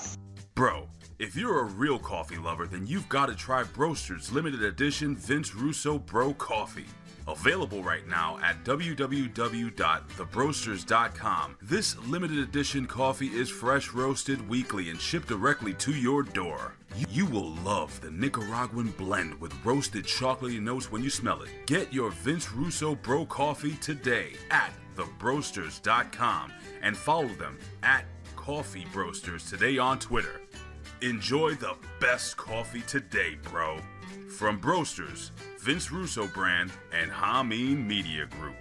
Bro, 0.53 0.87
if 1.17 1.35
you're 1.35 1.61
a 1.61 1.63
real 1.63 1.97
coffee 1.97 2.37
lover, 2.37 2.67
then 2.67 2.85
you've 2.85 3.09
got 3.09 3.25
to 3.25 3.35
try 3.35 3.63
Broaster's 3.63 4.31
limited 4.31 4.61
edition 4.61 5.15
Vince 5.15 5.55
Russo 5.55 5.97
Bro 5.97 6.35
Coffee. 6.35 6.85
Available 7.27 7.81
right 7.81 8.07
now 8.07 8.37
at 8.43 8.63
www.thebroasters.com. 8.63 11.57
This 11.61 11.97
limited 12.07 12.37
edition 12.39 12.85
coffee 12.85 13.27
is 13.27 13.49
fresh 13.49 13.93
roasted 13.93 14.47
weekly 14.47 14.89
and 14.89 15.01
shipped 15.01 15.27
directly 15.27 15.73
to 15.75 15.91
your 15.91 16.23
door. 16.23 16.75
You 17.09 17.25
will 17.25 17.51
love 17.55 17.99
the 18.01 18.11
Nicaraguan 18.11 18.89
blend 18.91 19.41
with 19.41 19.53
roasted 19.65 20.05
chocolatey 20.05 20.61
notes 20.61 20.91
when 20.91 21.03
you 21.03 21.09
smell 21.09 21.41
it. 21.41 21.49
Get 21.65 21.91
your 21.91 22.11
Vince 22.11 22.51
Russo 22.51 22.93
Bro 22.95 23.25
coffee 23.25 23.75
today 23.77 24.33
at 24.51 24.71
thebroasters.com 24.95 26.53
and 26.81 26.95
follow 26.95 27.27
them 27.27 27.57
at 27.83 28.05
Coffee 28.35 28.85
Broasters 28.93 29.49
today 29.49 29.77
on 29.77 29.99
Twitter. 29.99 30.41
Enjoy 31.01 31.53
the 31.55 31.75
best 31.99 32.37
coffee 32.37 32.81
today, 32.81 33.37
bro. 33.43 33.79
From 34.29 34.61
Broasters, 34.61 35.31
Vince 35.65 35.91
Russo 35.91 36.27
brand, 36.27 36.71
and 36.93 37.09
Hameen 37.09 37.87
Media 37.87 38.27
Group. 38.27 38.55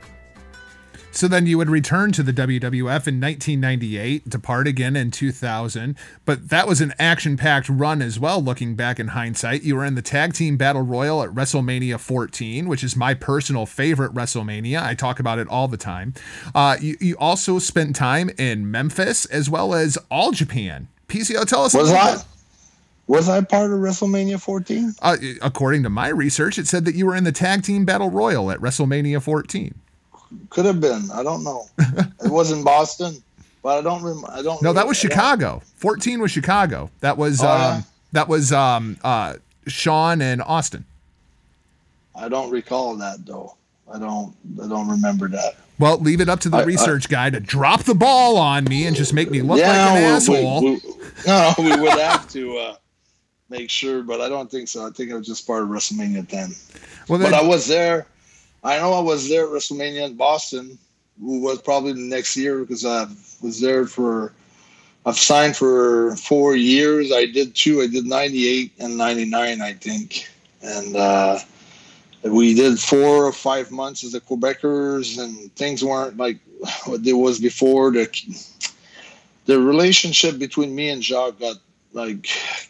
So 1.11 1.29
then 1.29 1.47
you 1.47 1.59
would 1.59 1.69
return 1.69 2.13
to 2.13 2.23
the 2.23 2.33
WWF 2.33 3.07
in 3.07 3.21
1998, 3.21 4.31
depart 4.31 4.67
again 4.67 4.97
in 4.97 5.11
2000. 5.11 5.97
But 6.25 6.49
that 6.49 6.67
was 6.67 6.81
an 6.81 6.95
action 6.99 7.37
packed 7.37 7.69
run 7.69 8.01
as 8.01 8.19
well, 8.19 8.43
looking 8.43 8.75
back 8.75 8.99
in 8.99 9.09
hindsight. 9.09 9.63
You 9.65 9.77
were 9.77 9.85
in 9.85 9.97
the 9.97 10.03
Tag 10.03 10.33
Team 10.33 10.57
Battle 10.57 10.81
Royal 10.81 11.23
at 11.23 11.29
WrestleMania 11.29 12.01
14, 12.01 12.69
which 12.69 12.83
is 12.83 12.97
my 12.97 13.13
personal 13.13 13.67
favorite 13.67 14.15
WrestleMania. 14.15 14.83
I 14.83 14.95
talk 14.95 15.21
about 15.21 15.39
it 15.39 15.47
all 15.49 15.69
the 15.69 15.77
time. 15.77 16.15
Uh, 16.55 16.79
you, 16.81 16.97
you 17.01 17.17
also 17.19 17.59
spent 17.59 17.95
time 17.95 18.31
in 18.39 18.71
Memphis 18.71 19.27
as 19.27 19.51
well 19.51 19.75
as 19.75 19.99
All 20.11 20.33
Japan. 20.33 20.89
PCO, 21.09 21.45
tell 21.47 21.65
us. 21.65 21.75
Was 21.75 21.93
I? 21.93 22.17
Was 23.07 23.29
I 23.29 23.41
part 23.43 23.71
of 23.71 23.79
WrestleMania 23.81 24.41
14? 24.41 24.95
Uh, 25.03 25.17
according 25.43 25.83
to 25.83 25.91
my 25.91 26.09
research, 26.09 26.59
it 26.59 26.67
said 26.67 26.85
that 26.87 26.95
you 26.95 27.05
were 27.07 27.15
in 27.15 27.25
the 27.25 27.33
Tag 27.33 27.63
Team 27.63 27.85
Battle 27.85 28.11
Royal 28.11 28.51
at 28.51 28.59
WrestleMania 28.61 29.23
14. 29.23 29.75
Could 30.51 30.65
have 30.65 30.81
been. 30.81 31.11
I 31.13 31.23
don't 31.23 31.45
know. 31.45 31.67
it 31.79 32.31
was 32.31 32.51
in 32.51 32.65
Boston, 32.65 33.23
but 33.63 33.79
I 33.79 33.83
don't 33.83 34.03
remember. 34.03 34.29
I 34.33 34.41
don't. 34.43 34.61
No, 34.63 34.73
that 34.73 34.87
was 34.87 34.97
Chicago. 34.97 35.61
14 35.77 36.21
was 36.21 36.31
Chicago. 36.31 36.91
That 37.01 37.19
was 37.19 37.43
Oh, 37.43 37.49
um, 37.49 37.59
yeah? 37.61 37.81
that 38.13 38.29
was 38.29 38.53
um, 38.53 38.97
uh, 39.05 39.35
Shawn 39.67 40.23
and 40.23 40.41
Austin. 40.43 40.85
I 42.17 42.29
don't 42.29 42.51
recall 42.51 42.97
that 42.97 43.25
though. 43.27 43.55
I 43.93 43.99
don't. 43.99 44.35
I 44.63 44.67
don't 44.67 44.89
remember 44.89 45.29
that. 45.29 45.57
Well, 45.79 45.99
leave 45.99 46.21
it 46.21 46.29
up 46.29 46.41
to 46.41 46.49
the 46.49 46.57
I- 46.59 46.63
I- 46.63 46.65
research 46.65 47.09
guy 47.09 47.29
to 47.31 47.39
drop 47.41 47.83
the 47.85 47.95
ball 47.95 48.37
on 48.39 48.65
me 48.65 48.87
and 48.87 48.97
just 48.97 49.13
make 49.13 49.31
me 49.31 49.43
look 49.43 49.59
like 49.61 49.67
an 49.67 49.95
we- 50.03 50.05
asshole. 50.09 50.63
we- 50.63 50.71
we- 50.71 50.81
no, 51.27 51.53
we 51.59 51.77
would 51.81 51.99
have 51.99 52.29
to 52.31 52.57
uh, 52.57 52.77
make 53.57 53.71
sure, 53.71 54.03
but 54.03 54.21
I 54.21 54.29
don't 54.29 54.51
think 54.51 54.69
so. 54.69 54.87
I 54.87 54.91
think 54.91 55.11
it 55.11 55.15
was 55.17 55.27
just 55.27 55.47
part 55.47 55.63
of 55.63 55.69
WrestleMania 55.69 56.29
then. 56.29 56.51
well, 57.09 57.21
But 57.21 57.35
I 57.35 57.43
was 57.43 57.67
there. 57.67 58.07
I 58.63 58.79
know 58.79 58.93
I 58.93 59.01
was 59.01 59.29
there 59.29 59.45
at 59.45 59.51
WrestleMania 59.51 60.07
in 60.07 60.15
Boston. 60.17 60.79
Who 61.21 61.41
was 61.41 61.63
probably 61.63 61.93
the 61.93 62.01
next 62.01 62.37
year 62.37 62.59
because 62.61 62.85
I 62.85 63.07
was 63.41 63.61
there 63.61 63.87
for. 63.87 64.33
I've 65.07 65.19
signed 65.19 65.55
for 65.55 66.17
four 66.17 66.57
years. 66.57 67.13
I 67.13 67.27
did 67.27 67.55
two. 67.55 67.83
I 67.83 67.87
did 67.87 68.07
'98 68.07 68.73
and 68.81 68.97
'99, 68.97 69.61
I 69.61 69.73
think, 69.75 70.29
and 70.63 70.97
uh, 70.97 71.39
we 72.25 72.55
did 72.55 72.81
four 72.81 73.27
or 73.27 73.33
five 73.33 73.71
months 73.71 74.03
as 74.03 74.13
the 74.13 74.21
Quebecers, 74.21 75.23
and 75.23 75.55
things 75.55 75.85
weren't 75.85 76.17
like 76.17 76.39
what 76.87 77.05
they 77.05 77.13
was 77.13 77.39
before. 77.39 77.93
The 77.93 78.09
the 79.45 79.61
relationship 79.61 80.39
between 80.39 80.75
me 80.75 80.89
and 80.89 81.03
Jacques 81.03 81.39
got 81.39 81.57
like 81.95 82.29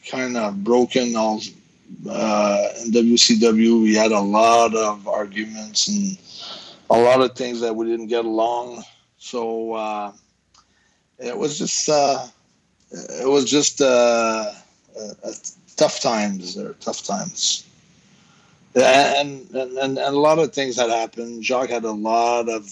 kind 0.08 0.36
of 0.36 0.62
broken. 0.62 1.16
All 1.16 1.40
uh, 2.08 2.68
in 2.82 2.92
WCW, 2.92 3.82
we 3.82 3.94
had 3.94 4.12
a 4.12 4.20
lot 4.20 4.74
of 4.76 5.08
arguments 5.08 5.88
and 5.88 6.18
a 6.90 6.98
lot 6.98 7.20
of 7.20 7.34
things 7.34 7.60
that 7.60 7.74
we 7.74 7.86
didn't 7.86 8.08
get 8.08 8.24
along. 8.24 8.84
So 9.18 9.72
uh, 9.72 10.12
it 11.18 11.36
was 11.36 11.58
just 11.58 11.88
uh, 11.88 12.26
it 12.92 13.28
was 13.28 13.50
just 13.50 13.80
uh, 13.80 14.52
uh, 14.98 15.32
tough 15.76 16.00
times 16.00 16.54
there, 16.54 16.74
tough 16.74 17.02
times. 17.02 17.66
And, 18.76 19.48
and 19.54 19.78
and 19.78 19.98
and 19.98 19.98
a 19.98 20.18
lot 20.18 20.38
of 20.38 20.52
things 20.52 20.76
had 20.76 20.90
happened. 20.90 21.44
Jacques 21.44 21.70
had 21.70 21.84
a 21.84 21.92
lot 21.92 22.48
of 22.48 22.70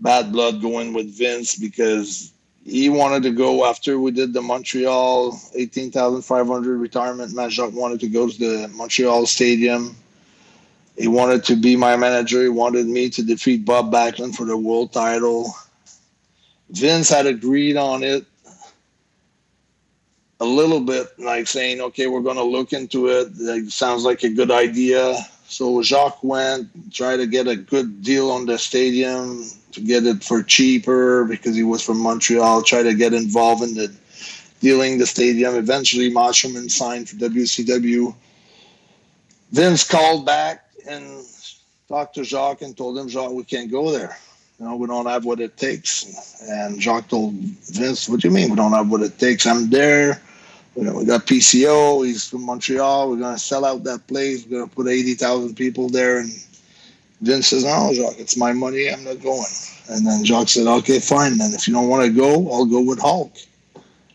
bad 0.00 0.32
blood 0.32 0.60
going 0.60 0.92
with 0.92 1.16
Vince 1.16 1.56
because 1.56 2.31
he 2.64 2.88
wanted 2.88 3.24
to 3.24 3.30
go 3.30 3.66
after 3.66 3.98
we 3.98 4.12
did 4.12 4.32
the 4.32 4.42
Montreal 4.42 5.38
18,500 5.54 6.78
retirement 6.78 7.34
match. 7.34 7.54
Jacques 7.54 7.72
wanted 7.72 8.00
to 8.00 8.08
go 8.08 8.28
to 8.28 8.38
the 8.38 8.68
Montreal 8.68 9.26
Stadium. 9.26 9.96
He 10.96 11.08
wanted 11.08 11.44
to 11.44 11.56
be 11.56 11.74
my 11.74 11.96
manager. 11.96 12.42
He 12.42 12.48
wanted 12.48 12.86
me 12.86 13.08
to 13.10 13.22
defeat 13.22 13.64
Bob 13.64 13.92
Backlund 13.92 14.36
for 14.36 14.44
the 14.44 14.56
world 14.56 14.92
title. 14.92 15.52
Vince 16.70 17.08
had 17.08 17.26
agreed 17.26 17.76
on 17.76 18.02
it 18.02 18.24
a 20.38 20.44
little 20.44 20.80
bit, 20.80 21.06
like 21.18 21.46
saying, 21.46 21.80
okay, 21.80 22.06
we're 22.06 22.20
going 22.20 22.36
to 22.36 22.42
look 22.42 22.72
into 22.72 23.08
it. 23.08 23.28
It 23.38 23.70
sounds 23.70 24.04
like 24.04 24.22
a 24.22 24.28
good 24.28 24.50
idea. 24.50 25.16
So 25.46 25.82
Jacques 25.82 26.22
went, 26.22 26.92
tried 26.92 27.18
to 27.18 27.26
get 27.26 27.48
a 27.48 27.56
good 27.56 28.02
deal 28.02 28.30
on 28.30 28.46
the 28.46 28.58
stadium 28.58 29.44
to 29.72 29.80
get 29.80 30.06
it 30.06 30.22
for 30.22 30.42
cheaper 30.42 31.24
because 31.24 31.56
he 31.56 31.62
was 31.62 31.82
from 31.82 31.98
Montreal, 32.00 32.62
Try 32.62 32.82
to 32.82 32.94
get 32.94 33.12
involved 33.12 33.62
in 33.62 33.74
the 33.74 33.94
dealing 34.60 34.98
the 34.98 35.06
stadium. 35.06 35.56
Eventually, 35.56 36.10
Machoman 36.10 36.70
signed 36.70 37.08
for 37.08 37.16
WCW. 37.16 38.14
Vince 39.50 39.84
called 39.86 40.24
back 40.24 40.64
and 40.88 41.24
talked 41.88 42.14
to 42.14 42.24
Jacques 42.24 42.62
and 42.62 42.76
told 42.76 42.96
him, 42.96 43.08
Jacques, 43.08 43.32
we 43.32 43.44
can't 43.44 43.70
go 43.70 43.90
there. 43.90 44.16
You 44.58 44.66
know, 44.66 44.76
we 44.76 44.86
don't 44.86 45.06
have 45.06 45.24
what 45.24 45.40
it 45.40 45.56
takes. 45.56 46.40
And 46.48 46.80
Jacques 46.80 47.08
told 47.08 47.34
Vince, 47.34 48.08
What 48.08 48.20
do 48.20 48.28
you 48.28 48.34
mean 48.34 48.50
we 48.50 48.56
don't 48.56 48.72
have 48.72 48.88
what 48.88 49.02
it 49.02 49.18
takes? 49.18 49.46
I'm 49.46 49.68
there. 49.68 50.22
You 50.76 50.84
know, 50.84 50.94
we 50.94 51.04
got 51.04 51.26
PCO. 51.26 52.06
He's 52.06 52.28
from 52.28 52.46
Montreal. 52.46 53.10
We're 53.10 53.16
going 53.16 53.34
to 53.34 53.40
sell 53.40 53.64
out 53.64 53.84
that 53.84 54.06
place. 54.06 54.44
We're 54.44 54.58
going 54.58 54.70
to 54.70 54.74
put 54.74 54.88
80,000 54.88 55.54
people 55.54 55.88
there. 55.90 56.18
And 56.18 56.32
Vince 57.22 57.48
says, 57.48 57.64
No, 57.64 57.90
Jacques, 57.94 58.18
it's 58.18 58.36
my 58.36 58.52
money. 58.52 58.90
I'm 58.90 59.04
not 59.04 59.22
going. 59.22 59.46
And 59.88 60.06
then 60.06 60.24
Jacques 60.24 60.48
said, 60.48 60.66
Okay, 60.66 60.98
fine. 60.98 61.38
Then 61.38 61.54
if 61.54 61.66
you 61.66 61.72
don't 61.72 61.88
want 61.88 62.04
to 62.04 62.12
go, 62.12 62.52
I'll 62.52 62.66
go 62.66 62.82
with 62.82 63.00
Hulk. 63.00 63.32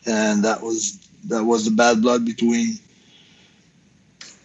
And 0.05 0.43
that 0.43 0.62
was 0.62 0.99
that 1.26 1.43
was 1.43 1.66
the 1.66 1.72
bad 1.72 2.01
blood 2.01 2.26
between 2.26 2.78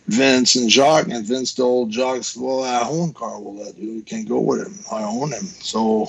Vince 0.06 0.54
and 0.54 0.70
Jacques. 0.70 1.08
And 1.08 1.26
Vince 1.26 1.54
told 1.54 1.90
Jacques, 1.90 2.24
Well, 2.36 2.62
I 2.62 2.88
own 2.88 3.12
Carl 3.12 3.42
Ouellet. 3.42 3.76
You 3.76 4.02
can 4.02 4.24
go 4.24 4.40
with 4.40 4.66
him. 4.66 4.78
I 4.92 5.02
own 5.02 5.32
him. 5.32 5.44
So 5.44 6.06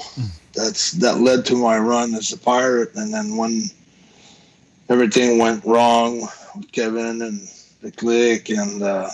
that's 0.53 0.91
that 0.93 1.17
led 1.17 1.45
to 1.45 1.55
my 1.55 1.77
run 1.79 2.13
as 2.13 2.31
a 2.31 2.37
pirate. 2.37 2.93
And 2.95 3.11
then 3.11 3.35
when 3.35 3.63
everything 4.89 5.39
went 5.39 5.65
wrong 5.65 6.27
with 6.55 6.71
Kevin 6.71 7.23
and 7.23 7.49
the 7.81 7.91
clique 7.91 8.49
and 8.49 8.83
uh, 8.83 9.09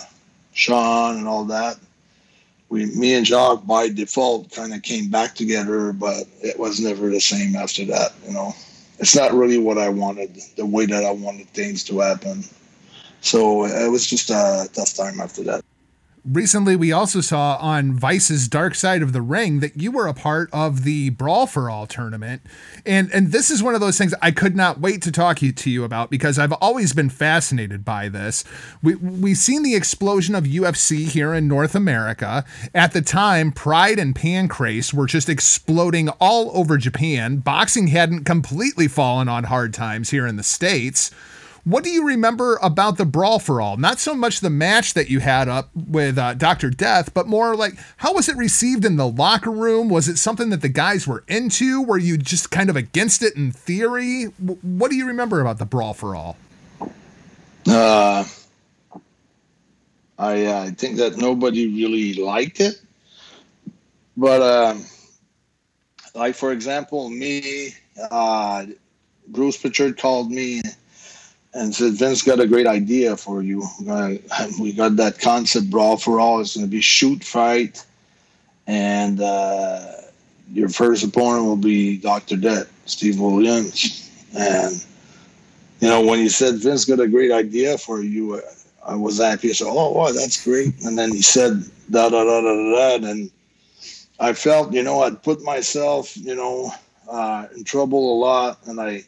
Shawn 0.52 1.16
and 1.16 1.26
all 1.26 1.44
that, 1.46 1.78
we, 2.70 2.86
me 2.86 3.14
and 3.14 3.26
Jacques 3.26 3.66
by 3.66 3.88
default 3.88 4.50
kind 4.52 4.72
of 4.72 4.82
came 4.82 5.10
back 5.10 5.34
together, 5.34 5.92
but 5.92 6.24
it 6.40 6.58
was 6.58 6.80
never 6.80 7.10
the 7.10 7.20
same 7.20 7.56
after 7.56 7.84
that. 7.86 8.12
You 8.26 8.32
know, 8.32 8.54
it's 8.98 9.16
not 9.16 9.34
really 9.34 9.58
what 9.58 9.76
I 9.76 9.88
wanted, 9.88 10.40
the 10.56 10.64
way 10.64 10.86
that 10.86 11.04
I 11.04 11.10
wanted 11.10 11.48
things 11.48 11.82
to 11.84 11.98
happen. 11.98 12.44
So 13.20 13.64
it 13.66 13.90
was 13.90 14.06
just 14.06 14.30
a 14.30 14.68
tough 14.72 14.94
time 14.94 15.20
after 15.20 15.42
that. 15.44 15.64
Recently 16.24 16.76
we 16.76 16.92
also 16.92 17.20
saw 17.20 17.56
on 17.60 17.92
Vice's 17.92 18.48
Dark 18.48 18.74
Side 18.74 19.02
of 19.02 19.12
the 19.12 19.22
Ring 19.22 19.60
that 19.60 19.76
you 19.76 19.90
were 19.90 20.06
a 20.06 20.14
part 20.14 20.48
of 20.52 20.84
the 20.84 21.10
Brawl 21.10 21.46
for 21.46 21.70
All 21.70 21.86
tournament. 21.86 22.42
And 22.84 23.10
and 23.12 23.32
this 23.32 23.50
is 23.50 23.62
one 23.62 23.74
of 23.74 23.80
those 23.80 23.98
things 23.98 24.14
I 24.22 24.30
could 24.30 24.56
not 24.56 24.80
wait 24.80 25.02
to 25.02 25.12
talk 25.12 25.38
to 25.38 25.70
you 25.70 25.84
about 25.84 26.10
because 26.10 26.38
I've 26.38 26.52
always 26.52 26.92
been 26.92 27.10
fascinated 27.10 27.84
by 27.84 28.08
this. 28.08 28.44
We 28.82 28.94
we've 28.96 29.36
seen 29.36 29.62
the 29.62 29.74
explosion 29.74 30.34
of 30.34 30.44
UFC 30.44 31.06
here 31.08 31.34
in 31.34 31.48
North 31.48 31.74
America. 31.74 32.44
At 32.74 32.92
the 32.92 33.02
time, 33.02 33.52
Pride 33.52 33.98
and 33.98 34.14
Pancrase 34.14 34.92
were 34.92 35.06
just 35.06 35.28
exploding 35.28 36.08
all 36.20 36.50
over 36.56 36.76
Japan. 36.76 37.38
Boxing 37.38 37.88
hadn't 37.88 38.24
completely 38.24 38.88
fallen 38.88 39.28
on 39.28 39.44
hard 39.44 39.72
times 39.74 40.10
here 40.10 40.26
in 40.26 40.36
the 40.36 40.42
States. 40.42 41.10
What 41.70 41.84
do 41.84 41.90
you 41.90 42.04
remember 42.04 42.58
about 42.60 42.98
the 42.98 43.04
Brawl 43.04 43.38
for 43.38 43.60
All? 43.60 43.76
Not 43.76 44.00
so 44.00 44.12
much 44.12 44.40
the 44.40 44.50
match 44.50 44.94
that 44.94 45.08
you 45.08 45.20
had 45.20 45.48
up 45.48 45.70
with 45.76 46.18
uh, 46.18 46.34
Dr. 46.34 46.68
Death, 46.68 47.14
but 47.14 47.28
more 47.28 47.54
like 47.54 47.74
how 47.98 48.12
was 48.12 48.28
it 48.28 48.36
received 48.36 48.84
in 48.84 48.96
the 48.96 49.06
locker 49.06 49.52
room? 49.52 49.88
Was 49.88 50.08
it 50.08 50.18
something 50.18 50.50
that 50.50 50.62
the 50.62 50.68
guys 50.68 51.06
were 51.06 51.22
into? 51.28 51.80
Were 51.80 51.96
you 51.96 52.18
just 52.18 52.50
kind 52.50 52.70
of 52.70 52.74
against 52.74 53.22
it 53.22 53.36
in 53.36 53.52
theory? 53.52 54.32
W- 54.44 54.58
what 54.62 54.90
do 54.90 54.96
you 54.96 55.06
remember 55.06 55.40
about 55.40 55.58
the 55.58 55.64
Brawl 55.64 55.94
for 55.94 56.16
All? 56.16 56.36
Uh, 57.68 58.24
I 60.18 60.46
uh, 60.46 60.62
I 60.64 60.70
think 60.70 60.96
that 60.96 61.18
nobody 61.18 61.68
really 61.68 62.14
liked 62.14 62.58
it, 62.58 62.82
but 64.16 64.42
um, 64.42 64.84
like 66.16 66.34
for 66.34 66.50
example, 66.50 67.08
me, 67.10 67.76
uh, 68.10 68.66
Bruce 69.28 69.56
Pritchard 69.56 69.98
called 69.98 70.32
me 70.32 70.62
and 71.52 71.74
said, 71.74 71.94
"Vince 71.94 72.22
got 72.22 72.40
a 72.40 72.46
great 72.46 72.66
idea 72.66 73.16
for 73.16 73.42
you. 73.42 73.66
We 74.60 74.72
got 74.72 74.96
that 75.02 75.18
concept 75.20 75.70
brawl 75.70 75.96
for 75.96 76.20
all. 76.20 76.40
It's 76.40 76.56
going 76.56 76.66
to 76.66 76.70
be 76.70 76.80
shoot 76.80 77.24
fight, 77.24 77.84
and 78.66 79.20
uh, 79.20 79.92
your 80.52 80.68
first 80.68 81.04
opponent 81.04 81.44
will 81.44 81.56
be 81.56 81.98
Dr. 81.98 82.36
Det, 82.36 82.66
Steve 82.86 83.20
Williams. 83.20 84.10
And, 84.36 84.84
you 85.80 85.88
know, 85.88 86.04
when 86.04 86.20
you 86.20 86.28
said 86.28 86.56
Vince 86.56 86.84
got 86.84 87.00
a 87.00 87.08
great 87.08 87.32
idea 87.32 87.78
for 87.78 88.02
you, 88.02 88.40
I 88.84 88.94
was 88.94 89.18
happy. 89.18 89.52
So, 89.52 89.68
oh, 89.68 89.92
wow, 89.92 90.12
that's 90.12 90.42
great. 90.44 90.74
And 90.84 90.98
then 90.98 91.12
he 91.12 91.22
said, 91.22 91.62
da, 91.90 92.08
da, 92.08 92.24
da, 92.24 92.40
da, 92.40 92.98
da. 92.98 93.08
And 93.08 93.30
I 94.18 94.32
felt, 94.32 94.72
you 94.72 94.82
know, 94.82 95.02
I'd 95.02 95.22
put 95.22 95.42
myself, 95.42 96.16
you 96.16 96.34
know, 96.34 96.72
uh, 97.08 97.46
in 97.56 97.64
trouble 97.64 98.14
a 98.14 98.18
lot. 98.18 98.58
And 98.66 98.80
I, 98.80 99.04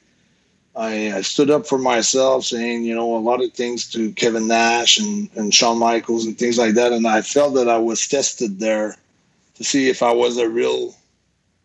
I, 0.74 1.12
I, 1.12 1.20
stood 1.20 1.50
up 1.50 1.66
for 1.66 1.76
myself, 1.76 2.44
saying, 2.46 2.84
you 2.84 2.94
know, 2.94 3.16
a 3.16 3.18
lot 3.18 3.42
of 3.42 3.52
things 3.52 3.90
to 3.92 4.10
Kevin 4.12 4.48
Nash 4.48 4.98
and, 4.98 5.28
and 5.34 5.52
Shawn 5.52 5.78
Michaels 5.78 6.24
and 6.24 6.38
things 6.38 6.56
like 6.56 6.74
that. 6.74 6.92
And 6.92 7.06
I 7.06 7.20
felt 7.20 7.54
that 7.54 7.68
I 7.68 7.76
was 7.76 8.06
tested 8.08 8.58
there 8.58 8.96
to 9.56 9.64
see 9.64 9.90
if 9.90 10.02
I 10.02 10.12
was 10.12 10.38
a 10.38 10.48
real 10.48 10.94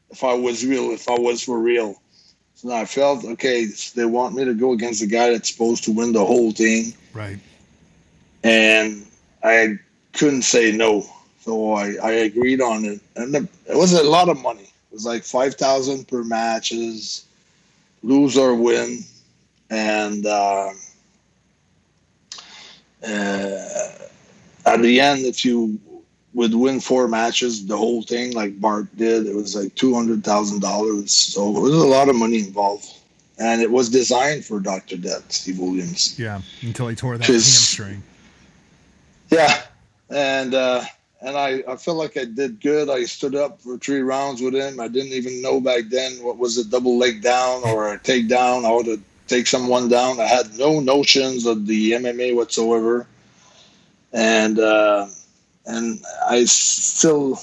if 0.10 0.24
I 0.24 0.34
was 0.34 0.66
real, 0.66 0.92
if 0.92 1.10
I 1.10 1.18
was 1.18 1.44
for 1.44 1.60
real. 1.60 2.02
So 2.56 2.74
I 2.74 2.86
felt 2.86 3.24
okay. 3.24 3.68
They 3.96 4.06
want 4.06 4.36
me 4.36 4.46
to 4.46 4.54
go 4.54 4.72
against 4.72 5.02
the 5.02 5.08
guy 5.08 5.32
that's 5.32 5.52
supposed 5.52 5.84
to 5.84 5.92
win 5.92 6.14
the 6.14 6.26
whole 6.26 6.52
thing, 6.52 6.94
right? 7.14 7.38
And 8.44 9.06
I 9.44 9.78
couldn't 10.14 10.42
say 10.42 10.72
no, 10.72 11.06
so 11.42 11.74
I, 11.74 11.96
I 12.02 12.12
agreed 12.12 12.62
on 12.62 12.86
it, 12.86 13.00
and 13.16 13.34
the, 13.34 13.48
it 13.70 13.78
was 13.78 13.94
a 13.94 14.04
lot 14.04 14.30
of 14.30 14.42
money. 14.42 14.64
It 14.64 14.94
was 14.94 15.06
like 15.06 15.24
five 15.24 15.54
thousand 15.54 16.08
per 16.08 16.24
matches, 16.24 17.27
lose 18.08 18.38
or 18.38 18.56
win, 18.56 19.04
and 19.70 20.26
uh, 20.26 20.70
uh, 23.06 23.90
at 24.66 24.82
the 24.82 25.00
end, 25.00 25.26
if 25.26 25.44
you 25.44 25.80
would 26.34 26.54
win 26.54 26.80
four 26.80 27.08
matches, 27.08 27.66
the 27.66 27.76
whole 27.76 28.02
thing, 28.02 28.34
like 28.34 28.60
Bart 28.62 28.88
did. 28.96 29.26
It 29.26 29.36
was 29.36 29.56
like 29.56 29.76
two 29.76 29.94
hundred 29.94 30.24
thousand 30.24 30.62
dollars. 30.62 31.12
So 31.12 31.56
it 31.58 31.60
was 31.60 31.74
a 31.74 31.88
lot 31.88 32.10
of 32.10 32.16
money 32.16 32.40
involved, 32.40 32.88
and 33.38 33.62
it 33.62 33.70
was 33.70 33.90
designed 33.90 34.46
for 34.46 34.60
Doctor 34.60 34.98
Det, 34.98 35.24
Steve 35.30 35.60
Williams. 35.60 36.18
Yeah, 36.18 36.42
until 36.62 36.88
he 36.88 36.96
tore 36.96 37.18
that 37.18 37.28
hamstring. 37.28 38.04
Yeah, 39.30 39.62
and 40.10 40.54
uh, 40.54 40.84
and 41.22 41.38
I 41.38 41.64
I 41.68 41.76
felt 41.76 41.98
like 41.98 42.18
I 42.18 42.26
did 42.26 42.62
good. 42.62 42.90
I 42.90 43.06
stood 43.06 43.36
up 43.36 43.62
for 43.62 43.78
three 43.78 44.02
rounds 44.02 44.42
with 44.42 44.56
him. 44.56 44.80
I 44.80 44.88
didn't 44.88 45.14
even 45.14 45.42
know 45.42 45.60
back 45.60 45.84
then 45.90 46.14
what 46.24 46.38
was 46.38 46.58
a 46.58 46.66
double 46.66 46.98
leg 46.98 47.22
down 47.22 47.64
or 47.64 47.94
a 47.94 48.00
takedown. 48.00 48.66
I 48.66 48.84
to 48.84 49.02
take 49.28 49.48
someone 49.48 49.90
down. 49.90 50.20
I 50.20 50.26
had 50.26 50.58
no 50.58 50.80
notions 50.80 51.46
of 51.46 51.68
the 51.68 51.94
MMA 51.94 52.36
whatsoever, 52.36 53.08
and. 54.14 54.60
Uh, 54.60 55.08
and 55.68 56.02
I 56.28 56.46
still 56.46 57.40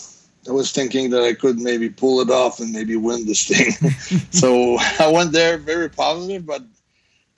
I 0.48 0.52
was 0.52 0.72
thinking 0.72 1.10
that 1.10 1.22
I 1.22 1.32
could 1.34 1.58
maybe 1.58 1.88
pull 1.88 2.20
it 2.20 2.30
off 2.30 2.60
and 2.60 2.72
maybe 2.72 2.96
win 2.96 3.26
this 3.26 3.46
thing. 3.46 3.70
so 4.30 4.76
I 4.98 5.10
went 5.10 5.32
there 5.32 5.58
very 5.58 5.88
positive, 5.88 6.44
but 6.44 6.62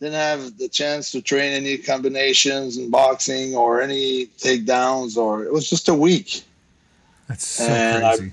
didn't 0.01 0.14
have 0.14 0.59
the 0.59 0.68
chance 0.68 1.11
to 1.12 1.22
train 1.22 1.53
any 1.53 1.78
combinations 1.78 2.76
in 2.76 2.90
boxing 2.90 3.55
or 3.55 3.80
any 3.80 4.26
takedowns, 4.38 5.16
or 5.16 5.44
it 5.44 5.53
was 5.53 5.68
just 5.68 5.88
a 5.88 5.94
week. 5.94 6.42
That's 7.28 7.44
so 7.44 7.64
and 7.64 8.05
crazy. 8.05 8.32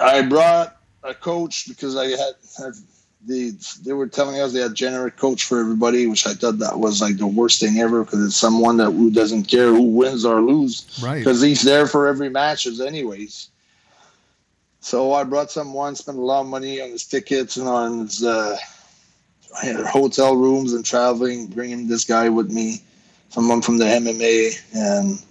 I, 0.00 0.18
I 0.18 0.22
brought 0.22 0.76
a 1.02 1.14
coach 1.14 1.68
because 1.68 1.96
I 1.96 2.06
had, 2.06 2.34
had 2.58 2.74
the 3.26 3.52
they 3.84 3.92
were 3.92 4.06
telling 4.06 4.40
us 4.40 4.52
they 4.52 4.60
had 4.60 4.74
generic 4.74 5.16
coach 5.16 5.44
for 5.44 5.60
everybody, 5.60 6.06
which 6.06 6.26
I 6.26 6.34
thought 6.34 6.58
that 6.58 6.78
was 6.78 7.02
like 7.02 7.18
the 7.18 7.26
worst 7.26 7.60
thing 7.60 7.78
ever 7.78 8.04
because 8.04 8.24
it's 8.24 8.36
someone 8.36 8.76
that 8.78 8.92
who 8.92 9.10
doesn't 9.10 9.44
care 9.44 9.68
who 9.68 9.82
wins 9.82 10.24
or 10.24 10.40
lose, 10.40 11.00
right? 11.02 11.18
Because 11.18 11.42
he's 11.42 11.62
there 11.62 11.86
for 11.86 12.06
every 12.06 12.30
matches 12.30 12.80
anyways. 12.80 13.48
So 14.80 15.12
I 15.12 15.24
brought 15.24 15.50
someone, 15.50 15.94
spent 15.94 16.16
a 16.16 16.22
lot 16.22 16.40
of 16.40 16.46
money 16.46 16.80
on 16.80 16.88
his 16.88 17.04
tickets 17.04 17.58
and 17.58 17.68
on 17.68 17.98
his 18.00 18.24
uh, 18.24 18.56
hotel 19.54 20.36
rooms 20.36 20.72
and 20.72 20.84
traveling, 20.84 21.46
bringing 21.46 21.88
this 21.88 22.04
guy 22.04 22.28
with 22.28 22.50
me, 22.50 22.82
someone 23.30 23.62
from 23.62 23.78
the 23.78 23.84
MMA, 23.84 24.74
and 24.74 25.22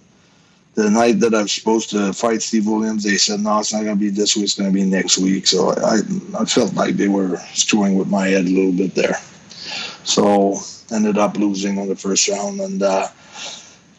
the 0.74 0.90
night 0.90 1.20
that 1.20 1.34
I 1.34 1.42
was 1.42 1.52
supposed 1.52 1.90
to 1.90 2.12
fight 2.12 2.42
Steve 2.42 2.66
Williams, 2.66 3.04
they 3.04 3.16
said, 3.16 3.40
no, 3.40 3.58
it's 3.58 3.72
not 3.72 3.84
going 3.84 3.96
to 3.96 4.00
be 4.00 4.10
this 4.10 4.36
week. 4.36 4.44
It's 4.44 4.54
going 4.54 4.70
to 4.70 4.74
be 4.74 4.84
next 4.84 5.18
week. 5.18 5.46
So 5.46 5.70
I, 5.70 5.98
I 6.38 6.44
felt 6.44 6.74
like 6.74 6.96
they 6.96 7.08
were 7.08 7.38
screwing 7.54 7.96
with 7.96 8.08
my 8.08 8.28
head 8.28 8.44
a 8.44 8.48
little 8.48 8.72
bit 8.72 8.94
there. 8.94 9.16
So 10.04 10.58
ended 10.90 11.18
up 11.18 11.36
losing 11.36 11.78
on 11.78 11.88
the 11.88 11.96
first 11.96 12.28
round. 12.28 12.60
And 12.60 12.82
uh, 12.82 13.08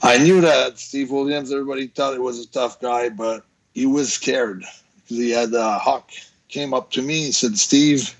I 0.01 0.17
knew 0.17 0.41
that 0.41 0.79
Steve 0.79 1.11
Williams, 1.11 1.51
everybody 1.51 1.87
thought 1.87 2.13
it 2.13 2.21
was 2.21 2.39
a 2.39 2.47
tough 2.47 2.79
guy, 2.79 3.09
but 3.09 3.45
he 3.73 3.85
was 3.85 4.13
scared 4.13 4.63
because 4.95 5.17
he 5.17 5.31
had 5.31 5.53
uh, 5.53 5.77
Hawk 5.77 6.11
came 6.47 6.73
up 6.73 6.91
to 6.91 7.01
me 7.01 7.25
and 7.25 7.35
said, 7.35 7.57
Steve, 7.57 8.15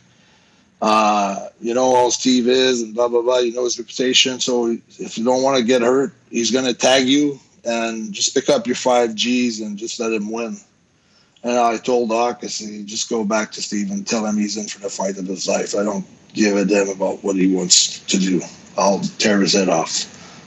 uh, 0.81 1.47
you 1.59 1.73
know 1.73 1.95
how 1.95 2.09
Steve 2.09 2.47
is 2.47 2.81
and 2.81 2.93
blah, 2.95 3.07
blah, 3.07 3.21
blah. 3.21 3.39
You 3.39 3.53
know 3.53 3.63
his 3.63 3.77
reputation. 3.77 4.39
So 4.39 4.77
if 4.99 5.17
you 5.17 5.23
don't 5.23 5.43
want 5.43 5.57
to 5.57 5.63
get 5.63 5.81
hurt, 5.81 6.13
he's 6.29 6.51
going 6.51 6.65
to 6.65 6.73
tag 6.73 7.07
you 7.07 7.39
and 7.63 8.11
just 8.11 8.33
pick 8.33 8.49
up 8.49 8.65
your 8.65 8.75
five 8.75 9.13
G's 9.13 9.61
and 9.61 9.77
just 9.77 9.99
let 9.99 10.11
him 10.11 10.31
win. 10.31 10.57
And 11.43 11.57
I 11.57 11.77
told 11.77 12.09
Doc, 12.09 12.39
I 12.43 12.47
said, 12.47 12.85
just 12.87 13.09
go 13.09 13.23
back 13.23 13.51
to 13.53 13.61
Steve 13.61 13.91
and 13.91 14.05
tell 14.05 14.25
him 14.25 14.37
he's 14.37 14.57
in 14.57 14.67
for 14.67 14.79
the 14.79 14.89
fight 14.89 15.17
of 15.17 15.25
his 15.25 15.47
life. 15.47 15.75
I 15.75 15.83
don't 15.83 16.05
give 16.33 16.55
a 16.55 16.65
damn 16.65 16.89
about 16.89 17.23
what 17.23 17.35
he 17.35 17.53
wants 17.53 17.99
to 17.99 18.17
do. 18.17 18.41
I'll 18.77 18.99
tear 19.17 19.39
his 19.39 19.53
head 19.53 19.69
off. 19.69 19.89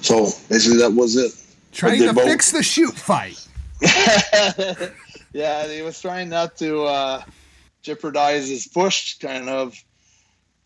So 0.02 0.24
basically, 0.48 0.78
that 0.78 0.92
was 0.92 1.16
it. 1.16 1.32
Trying 1.72 2.00
to 2.00 2.12
both. 2.12 2.24
fix 2.24 2.52
the 2.52 2.62
shoot 2.62 2.94
fight. 2.94 3.46
yeah, 5.32 5.66
he 5.66 5.82
was 5.82 6.00
trying 6.00 6.28
not 6.28 6.56
to 6.58 6.84
uh, 6.84 7.22
jeopardize 7.82 8.48
his 8.48 8.66
push, 8.66 9.18
kind 9.18 9.48
of. 9.48 9.82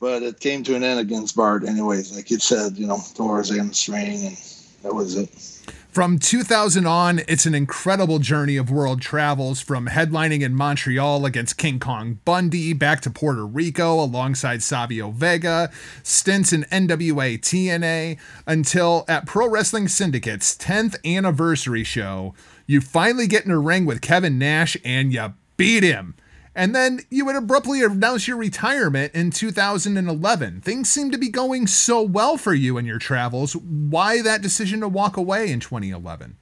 But 0.01 0.23
it 0.23 0.41
came 0.41 0.63
to 0.65 0.77
an 0.77 0.85
end 0.85 1.01
against 1.01 1.35
Bart, 1.35 1.65
anyways. 1.65 2.15
Like 2.15 2.31
you 2.31 2.39
said, 2.39 2.77
you 2.79 2.87
know, 2.87 2.99
the 3.17 3.55
hamstring, 3.57 4.27
and 4.27 4.37
that 4.83 4.95
was 4.95 5.17
it. 5.17 5.29
From 5.91 6.21
2000 6.21 6.87
on, 6.87 7.23
it's 7.27 7.47
an 7.47 7.57
incredible 7.57 8.21
journey 8.21 8.57
of 8.57 8.71
world 8.71 9.01
travels 9.01 9.61
from 9.61 9.89
headlining 9.89 10.43
in 10.43 10.55
Montreal 10.55 11.27
against 11.27 11.57
King 11.57 11.81
Kong 11.81 12.21
Bundy 12.25 12.73
back 12.73 13.01
to 13.01 13.11
Puerto 13.11 13.45
Rico 13.45 13.95
alongside 13.95 14.63
Savio 14.63 15.11
Vega, 15.11 15.73
stints 16.05 16.53
in 16.53 16.65
NWA 16.65 17.41
TNA, 17.41 18.17
until 18.47 19.05
at 19.09 19.27
Pro 19.27 19.49
Wrestling 19.49 19.89
Syndicate's 19.89 20.57
10th 20.57 20.95
anniversary 21.05 21.83
show, 21.83 22.33
you 22.67 22.81
finally 22.81 23.27
get 23.27 23.45
in 23.45 23.51
a 23.51 23.59
ring 23.59 23.85
with 23.85 24.01
Kevin 24.01 24.39
Nash 24.39 24.77
and 24.85 25.13
you 25.13 25.35
beat 25.57 25.83
him 25.83 26.15
and 26.59 26.75
then 26.75 27.01
you 27.09 27.25
would 27.25 27.37
abruptly 27.37 27.85
announce 27.85 28.27
your 28.27 28.37
retirement 28.37 29.15
in 29.15 29.31
2011. 29.31 30.61
Things 30.61 30.89
seem 30.89 31.13
to 31.13 31.17
be 31.17 31.29
going 31.29 31.69
so 31.69 32.03
well 32.03 32.37
for 32.37 32.53
you 32.53 32.77
in 32.79 32.85
your 32.85 32.99
travels. 32.99 33.55
Why 33.55 34.21
that 34.23 34.43
decision 34.43 34.81
to 34.81 34.89
walk 34.89 35.17
away 35.17 35.53
in 35.53 35.61
2011? 35.61 36.37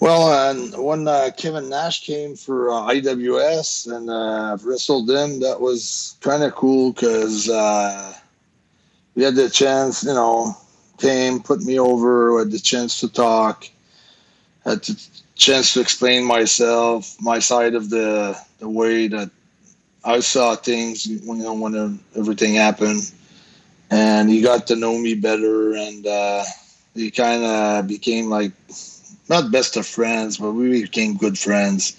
Well, 0.00 0.54
when 0.82 1.06
uh, 1.06 1.30
Kevin 1.36 1.68
Nash 1.68 2.06
came 2.06 2.36
for 2.36 2.70
uh, 2.70 2.88
IWS 2.88 3.94
and 3.94 4.08
uh, 4.08 4.56
wrestled 4.64 5.10
him, 5.10 5.40
that 5.40 5.60
was 5.60 6.16
kind 6.22 6.42
of 6.42 6.54
cool 6.54 6.92
because 6.92 7.50
uh, 7.50 8.14
we 9.14 9.24
had 9.24 9.34
the 9.34 9.50
chance, 9.50 10.04
you 10.04 10.14
know, 10.14 10.56
came, 10.96 11.42
put 11.42 11.60
me 11.60 11.78
over, 11.78 12.38
had 12.38 12.50
the 12.50 12.58
chance 12.58 12.98
to 13.00 13.12
talk, 13.12 13.68
had 14.64 14.82
the 14.84 14.98
chance 15.38 15.72
to 15.74 15.80
explain 15.80 16.24
myself, 16.24 17.16
my 17.20 17.38
side 17.38 17.74
of 17.74 17.88
the 17.88 18.36
the 18.58 18.68
way 18.68 19.08
that 19.08 19.30
I 20.04 20.20
saw 20.20 20.56
things, 20.56 21.06
you 21.06 21.20
know, 21.36 21.54
when 21.54 22.00
everything 22.16 22.54
happened, 22.54 23.10
and 23.90 24.28
he 24.28 24.42
got 24.42 24.66
to 24.68 24.76
know 24.76 24.98
me 24.98 25.14
better, 25.14 25.74
and 25.74 26.06
uh, 26.06 26.44
he 26.94 27.10
kind 27.10 27.44
of 27.44 27.86
became 27.86 28.26
like 28.26 28.52
not 29.28 29.52
best 29.52 29.76
of 29.76 29.86
friends, 29.86 30.38
but 30.38 30.52
we 30.52 30.82
became 30.82 31.16
good 31.16 31.38
friends. 31.38 31.96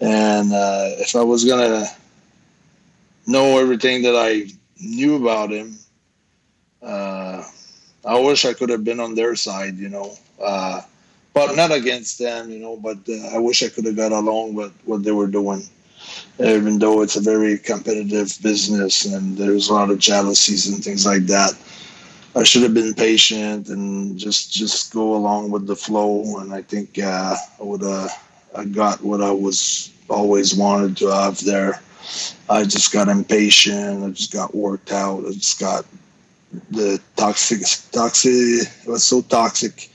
And 0.00 0.52
uh, 0.52 0.96
if 0.98 1.14
I 1.14 1.22
was 1.22 1.44
gonna 1.44 1.84
know 3.26 3.58
everything 3.58 4.02
that 4.02 4.16
I 4.16 4.46
knew 4.80 5.16
about 5.16 5.50
him, 5.50 5.76
uh, 6.82 7.44
I 8.04 8.18
wish 8.20 8.46
I 8.46 8.54
could 8.54 8.70
have 8.70 8.84
been 8.84 9.00
on 9.00 9.14
their 9.14 9.36
side, 9.36 9.76
you 9.76 9.90
know. 9.90 10.16
But 11.46 11.56
not 11.56 11.72
against 11.72 12.18
them, 12.18 12.50
you 12.50 12.58
know. 12.58 12.76
But 12.76 12.98
uh, 13.08 13.34
I 13.34 13.38
wish 13.38 13.62
I 13.62 13.68
could 13.68 13.86
have 13.86 13.96
got 13.96 14.12
along 14.12 14.54
with 14.54 14.72
what 14.84 15.02
they 15.02 15.12
were 15.12 15.26
doing 15.28 15.62
even 16.38 16.78
though 16.78 17.02
it's 17.02 17.16
a 17.16 17.20
very 17.20 17.58
competitive 17.58 18.38
business 18.42 19.04
and 19.04 19.36
there's 19.36 19.68
a 19.68 19.74
lot 19.74 19.90
of 19.90 19.98
jealousies 19.98 20.68
and 20.68 20.82
things 20.82 21.04
like 21.04 21.26
that. 21.26 21.52
I 22.36 22.44
should 22.44 22.62
have 22.62 22.74
been 22.74 22.94
patient 22.94 23.68
and 23.68 24.16
just 24.18 24.52
just 24.52 24.92
go 24.92 25.16
along 25.16 25.50
with 25.50 25.66
the 25.66 25.74
flow, 25.74 26.38
and 26.38 26.52
I 26.54 26.62
think 26.62 26.98
uh, 26.98 27.34
I 27.58 27.62
would 27.62 27.82
have 27.82 28.12
I 28.54 28.64
got 28.64 29.02
what 29.02 29.22
I 29.22 29.32
was 29.32 29.90
always 30.08 30.54
wanted 30.54 30.96
to 30.98 31.08
have 31.08 31.42
there. 31.44 31.80
I 32.48 32.64
just 32.64 32.92
got 32.92 33.08
impatient. 33.08 34.04
I 34.04 34.10
just 34.10 34.32
got 34.32 34.54
worked 34.54 34.92
out. 34.92 35.24
I 35.26 35.32
just 35.32 35.58
got 35.58 35.84
the 36.70 37.00
toxic 37.16 37.62
toxic. 37.90 38.68
It 38.84 38.86
was 38.86 39.02
so 39.02 39.22
toxic 39.22 39.90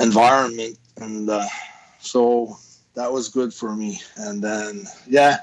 environment, 0.00 0.78
and 0.96 1.28
uh, 1.28 1.46
so 2.00 2.56
that 2.94 3.12
was 3.12 3.28
good 3.28 3.52
for 3.52 3.74
me. 3.74 4.00
And 4.16 4.42
then 4.42 4.86
yeah, 5.06 5.38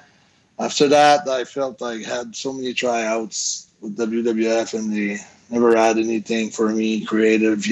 after 0.59 0.87
that, 0.89 1.27
I 1.27 1.43
felt 1.43 1.81
I 1.81 1.97
had 1.97 2.35
so 2.35 2.53
many 2.53 2.73
tryouts 2.73 3.67
with 3.81 3.97
WWF, 3.97 4.73
and 4.73 4.91
they 4.91 5.19
never 5.49 5.75
had 5.75 5.97
anything 5.97 6.49
for 6.49 6.69
me 6.69 7.05
creative. 7.05 7.63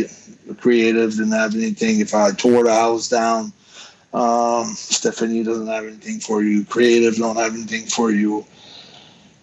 Creative 0.60 1.12
didn't 1.12 1.32
have 1.32 1.56
anything. 1.56 2.00
If 2.00 2.14
I 2.14 2.32
tore 2.32 2.64
the 2.64 2.74
house 2.74 3.10
down, 3.10 3.52
um, 4.14 4.66
Stephanie 4.76 5.44
doesn't 5.44 5.68
have 5.68 5.86
anything 5.86 6.20
for 6.20 6.42
you. 6.44 6.64
Creative 6.64 7.16
don't 7.16 7.36
have 7.36 7.54
anything 7.54 7.86
for 7.86 8.12
you. 8.12 8.46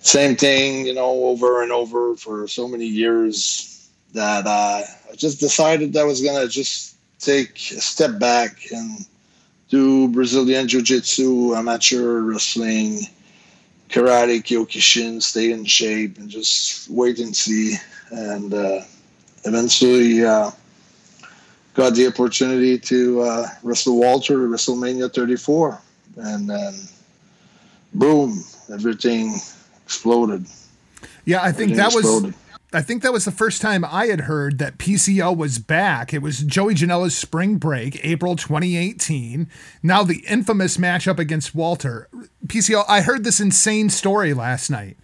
Same 0.00 0.34
thing, 0.34 0.86
you 0.86 0.94
know, 0.94 1.24
over 1.24 1.62
and 1.62 1.70
over 1.70 2.16
for 2.16 2.48
so 2.48 2.66
many 2.66 2.86
years 2.86 3.88
that 4.14 4.46
uh, 4.46 4.82
I 5.10 5.14
just 5.16 5.40
decided 5.40 5.96
I 5.96 6.04
was 6.04 6.22
gonna 6.22 6.48
just 6.48 6.91
take 7.22 7.54
a 7.70 7.80
step 7.80 8.18
back 8.18 8.58
and 8.72 9.06
do 9.68 10.08
Brazilian 10.08 10.68
Jiu 10.68 10.82
Jitsu, 10.82 11.54
amateur 11.54 12.20
wrestling, 12.20 13.00
karate, 13.88 14.42
kyokushin, 14.42 15.22
stay 15.22 15.52
in 15.52 15.64
shape, 15.64 16.18
and 16.18 16.28
just 16.28 16.90
wait 16.90 17.18
and 17.18 17.34
see. 17.34 17.76
And 18.10 18.52
uh, 18.52 18.80
eventually 19.44 20.24
uh, 20.24 20.50
got 21.74 21.94
the 21.94 22.08
opportunity 22.08 22.78
to 22.78 23.22
uh, 23.22 23.46
wrestle 23.62 23.98
Walter 23.98 24.44
at 24.44 24.50
WrestleMania 24.50 25.12
34. 25.14 25.80
And 26.16 26.50
then, 26.50 26.74
boom, 27.94 28.44
everything 28.70 29.36
exploded. 29.86 30.44
Yeah, 31.24 31.42
I 31.42 31.52
think 31.52 31.72
everything 31.72 31.76
that 31.76 31.92
exploded. 31.94 32.34
was 32.34 32.41
I 32.74 32.80
think 32.80 33.02
that 33.02 33.12
was 33.12 33.26
the 33.26 33.30
first 33.30 33.60
time 33.60 33.84
I 33.84 34.06
had 34.06 34.22
heard 34.22 34.58
that 34.58 34.78
PCO 34.78 35.36
was 35.36 35.58
back. 35.58 36.14
It 36.14 36.22
was 36.22 36.40
Joey 36.40 36.74
Janela's 36.74 37.16
spring 37.16 37.56
break, 37.56 38.02
April 38.04 38.34
2018. 38.34 39.46
Now 39.82 40.02
the 40.02 40.24
infamous 40.28 40.78
matchup 40.78 41.18
against 41.18 41.54
Walter. 41.54 42.08
PCO, 42.46 42.84
I 42.88 43.02
heard 43.02 43.24
this 43.24 43.40
insane 43.40 43.90
story 43.90 44.32
last 44.32 44.70
night 44.70 44.96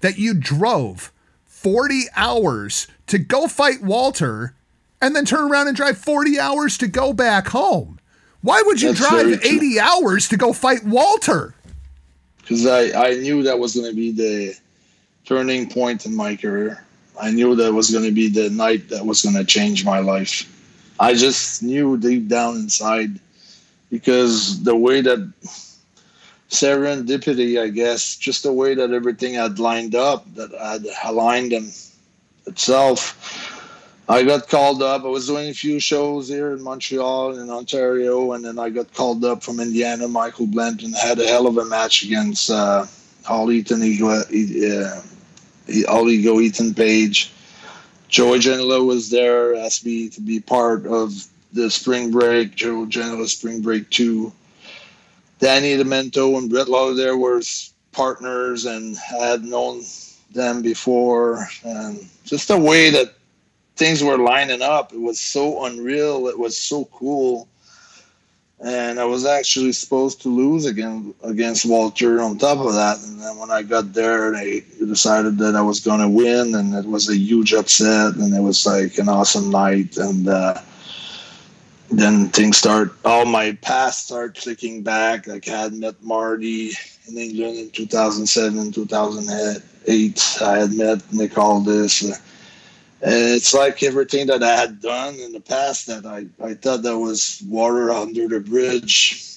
that 0.00 0.18
you 0.18 0.34
drove 0.34 1.12
40 1.46 2.06
hours 2.16 2.88
to 3.06 3.18
go 3.18 3.46
fight 3.46 3.82
Walter 3.82 4.54
and 5.00 5.14
then 5.14 5.24
turn 5.24 5.50
around 5.50 5.68
and 5.68 5.76
drive 5.76 5.98
40 5.98 6.40
hours 6.40 6.76
to 6.78 6.88
go 6.88 7.12
back 7.12 7.48
home. 7.48 8.00
Why 8.40 8.62
would 8.66 8.82
you 8.82 8.92
That's 8.92 9.08
drive 9.08 9.44
80 9.44 9.78
hours 9.78 10.28
to 10.30 10.36
go 10.36 10.52
fight 10.52 10.84
Walter? 10.84 11.54
Because 12.38 12.66
I, 12.66 13.10
I 13.10 13.14
knew 13.14 13.44
that 13.44 13.60
was 13.60 13.76
going 13.76 13.88
to 13.88 13.94
be 13.94 14.10
the 14.10 14.56
turning 15.24 15.70
point 15.70 16.04
in 16.04 16.16
my 16.16 16.34
career. 16.34 16.82
I 17.20 17.30
knew 17.30 17.54
that 17.56 17.72
was 17.72 17.90
going 17.90 18.04
to 18.04 18.12
be 18.12 18.28
the 18.28 18.50
night 18.50 18.88
that 18.88 19.04
was 19.04 19.22
going 19.22 19.36
to 19.36 19.44
change 19.44 19.84
my 19.84 19.98
life. 19.98 20.48
I 20.98 21.14
just 21.14 21.62
knew 21.62 21.96
deep 21.96 22.28
down 22.28 22.56
inside 22.56 23.18
because 23.90 24.62
the 24.62 24.76
way 24.76 25.00
that 25.02 25.32
serendipity, 26.48 27.60
I 27.60 27.68
guess, 27.68 28.16
just 28.16 28.42
the 28.42 28.52
way 28.52 28.74
that 28.74 28.92
everything 28.92 29.34
had 29.34 29.58
lined 29.58 29.94
up, 29.94 30.32
that 30.34 30.50
had 30.52 30.86
aligned 31.04 31.52
them 31.52 31.70
itself. 32.46 33.50
I 34.08 34.22
got 34.22 34.48
called 34.48 34.82
up. 34.82 35.04
I 35.04 35.08
was 35.08 35.26
doing 35.26 35.48
a 35.48 35.54
few 35.54 35.80
shows 35.80 36.28
here 36.28 36.52
in 36.52 36.62
Montreal 36.62 37.38
and 37.38 37.50
Ontario, 37.50 38.32
and 38.32 38.44
then 38.44 38.58
I 38.58 38.68
got 38.68 38.92
called 38.92 39.24
up 39.24 39.42
from 39.42 39.60
Indiana. 39.60 40.08
Michael 40.08 40.46
Blanton 40.46 40.92
had 40.92 41.18
a 41.18 41.26
hell 41.26 41.46
of 41.46 41.56
a 41.56 41.64
match 41.64 42.02
against 42.02 42.50
uh, 42.50 42.84
All 43.28 43.50
Ethan 43.50 43.80
uh, 43.82 45.02
I'll 45.88 46.04
go 46.04 46.40
Ethan 46.40 46.74
Page. 46.74 47.32
Joey 48.08 48.40
Janela 48.40 48.84
was 48.84 49.10
there, 49.10 49.54
asked 49.54 49.86
me 49.86 50.08
to 50.10 50.20
be 50.20 50.40
part 50.40 50.86
of 50.86 51.26
the 51.52 51.70
spring 51.70 52.10
break, 52.10 52.54
Joe 52.54 52.86
Janela 52.86 53.26
spring 53.26 53.62
break 53.62 53.88
two. 53.90 54.32
Danny 55.38 55.76
Demanto 55.76 56.36
and 56.38 56.50
Brett 56.50 56.68
Lawler 56.68 56.94
there 56.94 57.16
were 57.16 57.42
partners 57.92 58.64
and 58.64 58.96
had 58.96 59.44
known 59.44 59.82
them 60.32 60.62
before. 60.62 61.48
And 61.64 62.06
just 62.24 62.48
the 62.48 62.58
way 62.58 62.90
that 62.90 63.14
things 63.76 64.02
were 64.02 64.18
lining 64.18 64.62
up, 64.62 64.92
it 64.92 65.00
was 65.00 65.20
so 65.20 65.64
unreal. 65.64 66.28
It 66.28 66.38
was 66.38 66.56
so 66.56 66.84
cool 66.86 67.48
and 68.64 69.00
I 69.00 69.04
was 69.04 69.26
actually 69.26 69.72
supposed 69.72 70.22
to 70.22 70.28
lose 70.28 70.66
again 70.66 71.14
against 71.24 71.66
Walter 71.66 72.20
on 72.20 72.38
top 72.38 72.58
of 72.58 72.72
that. 72.74 72.98
And 73.02 73.20
then 73.20 73.36
when 73.36 73.50
I 73.50 73.62
got 73.62 73.92
there, 73.92 74.30
they 74.30 74.60
decided 74.78 75.38
that 75.38 75.56
I 75.56 75.62
was 75.62 75.80
going 75.80 76.00
to 76.00 76.08
win, 76.08 76.54
and 76.54 76.74
it 76.74 76.86
was 76.86 77.08
a 77.08 77.16
huge 77.16 77.52
upset, 77.54 78.14
and 78.14 78.32
it 78.32 78.40
was 78.40 78.64
like 78.64 78.98
an 78.98 79.08
awesome 79.08 79.50
night. 79.50 79.96
And 79.96 80.28
uh, 80.28 80.60
then 81.90 82.28
things 82.28 82.56
start, 82.56 82.94
all 83.04 83.24
my 83.24 83.52
past 83.62 84.06
start 84.06 84.36
clicking 84.36 84.82
back. 84.82 85.26
Like 85.26 85.48
I 85.48 85.62
had 85.62 85.72
met 85.72 86.00
Marty 86.00 86.70
in 87.08 87.18
England 87.18 87.58
in 87.58 87.70
2007 87.70 88.70
2008. 88.70 90.38
I 90.40 90.58
had 90.58 90.72
met 90.72 91.12
Nick 91.12 91.36
Aldis. 91.36 92.12
Uh, 92.12 92.16
it's 93.02 93.52
like 93.52 93.82
everything 93.82 94.28
that 94.28 94.42
I 94.42 94.54
had 94.54 94.80
done 94.80 95.16
in 95.16 95.32
the 95.32 95.40
past 95.40 95.86
that 95.88 96.06
I, 96.06 96.26
I 96.42 96.54
thought 96.54 96.82
that 96.82 96.98
was 96.98 97.42
water 97.48 97.90
under 97.90 98.28
the 98.28 98.40
bridge. 98.40 99.28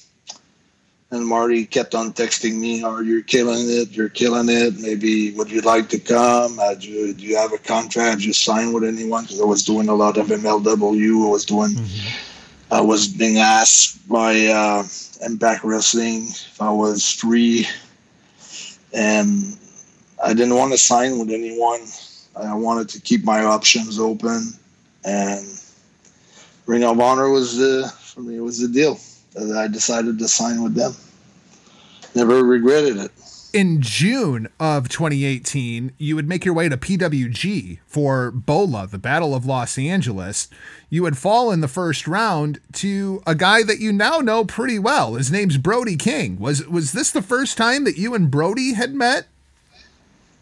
And 1.12 1.26
Marty 1.26 1.66
kept 1.66 1.96
on 1.96 2.14
texting 2.14 2.60
me, 2.60 2.84
"Oh, 2.84 3.00
you're 3.00 3.22
killing 3.22 3.70
it! 3.70 3.92
You're 3.92 4.10
killing 4.10 4.50
it! 4.50 4.80
Maybe 4.80 5.32
would 5.32 5.52
you 5.52 5.62
like 5.62 5.88
to 5.90 6.00
come? 6.00 6.60
Uh, 6.60 6.74
do, 6.74 6.90
you, 6.90 7.14
do 7.14 7.24
you 7.24 7.38
have 7.38 7.54
a 7.54 7.58
contract? 7.58 8.10
Have 8.10 8.22
you 8.22 8.34
sign 8.34 8.74
with 8.74 8.84
anyone?" 8.84 9.24
Because 9.24 9.40
I 9.40 9.46
was 9.46 9.64
doing 9.64 9.88
a 9.88 9.96
lot 9.96 10.18
of 10.18 10.28
MLW. 10.28 11.28
I 11.28 11.30
was 11.30 11.46
doing. 11.46 11.72
Mm-hmm. 11.72 12.74
I 12.74 12.82
was 12.82 13.08
being 13.08 13.38
asked 13.38 14.08
by 14.10 14.48
uh, 14.48 14.84
Impact 15.24 15.64
Wrestling 15.64 16.24
if 16.24 16.60
I 16.60 16.72
was 16.72 17.12
free, 17.12 17.68
and 18.92 19.58
I 20.24 20.34
didn't 20.34 20.56
want 20.56 20.72
to 20.72 20.78
sign 20.78 21.20
with 21.20 21.30
anyone 21.30 21.82
I 22.36 22.54
wanted 22.54 22.90
to 22.90 23.02
keep 23.02 23.24
my 23.24 23.44
options 23.44 24.00
open, 24.00 24.54
and 25.04 25.46
Ring 26.66 26.84
of 26.84 27.00
Honor 27.00 27.30
was 27.30 27.58
the 27.58 27.92
for 28.00 28.22
me 28.22 28.40
was 28.40 28.60
the 28.60 28.68
deal 28.68 29.00
that 29.34 29.58
I 29.58 29.68
decided 29.68 30.20
to 30.20 30.28
sign 30.28 30.64
with 30.64 30.76
them. 30.76 30.94
Never 32.16 32.44
regretted 32.44 32.98
it. 32.98 33.12
In 33.54 33.82
June 33.82 34.50
of 34.60 34.90
2018, 34.90 35.94
you 35.98 36.16
would 36.18 36.28
make 36.28 36.44
your 36.44 36.54
way 36.54 36.68
to 36.68 36.76
PWG 36.76 37.80
for 37.88 38.30
BOLA, 38.30 38.88
the 38.88 38.98
Battle 38.98 39.34
of 39.34 39.46
Los 39.46 39.78
Angeles. 39.78 40.50
You 40.90 41.04
would 41.04 41.18
fall 41.18 41.52
in 41.52 41.62
the 41.62 41.70
first 41.70 42.06
round 42.06 42.60
to 42.74 43.24
a 43.26 43.34
guy 43.34 43.64
that 43.64 43.80
you 43.80 43.94
now 43.94 44.20
know 44.20 44.44
pretty 44.44 44.78
well. 44.78 45.14
His 45.16 45.32
name's 45.32 45.58
Brody 45.58 45.96
King. 45.96 46.38
Was 46.38 46.68
was 46.68 46.92
this 46.92 47.12
the 47.12 47.22
first 47.22 47.58
time 47.58 47.86
that 47.86 47.98
you 47.98 48.14
and 48.14 48.30
Brody 48.30 48.74
had 48.74 48.94
met? 48.94 49.28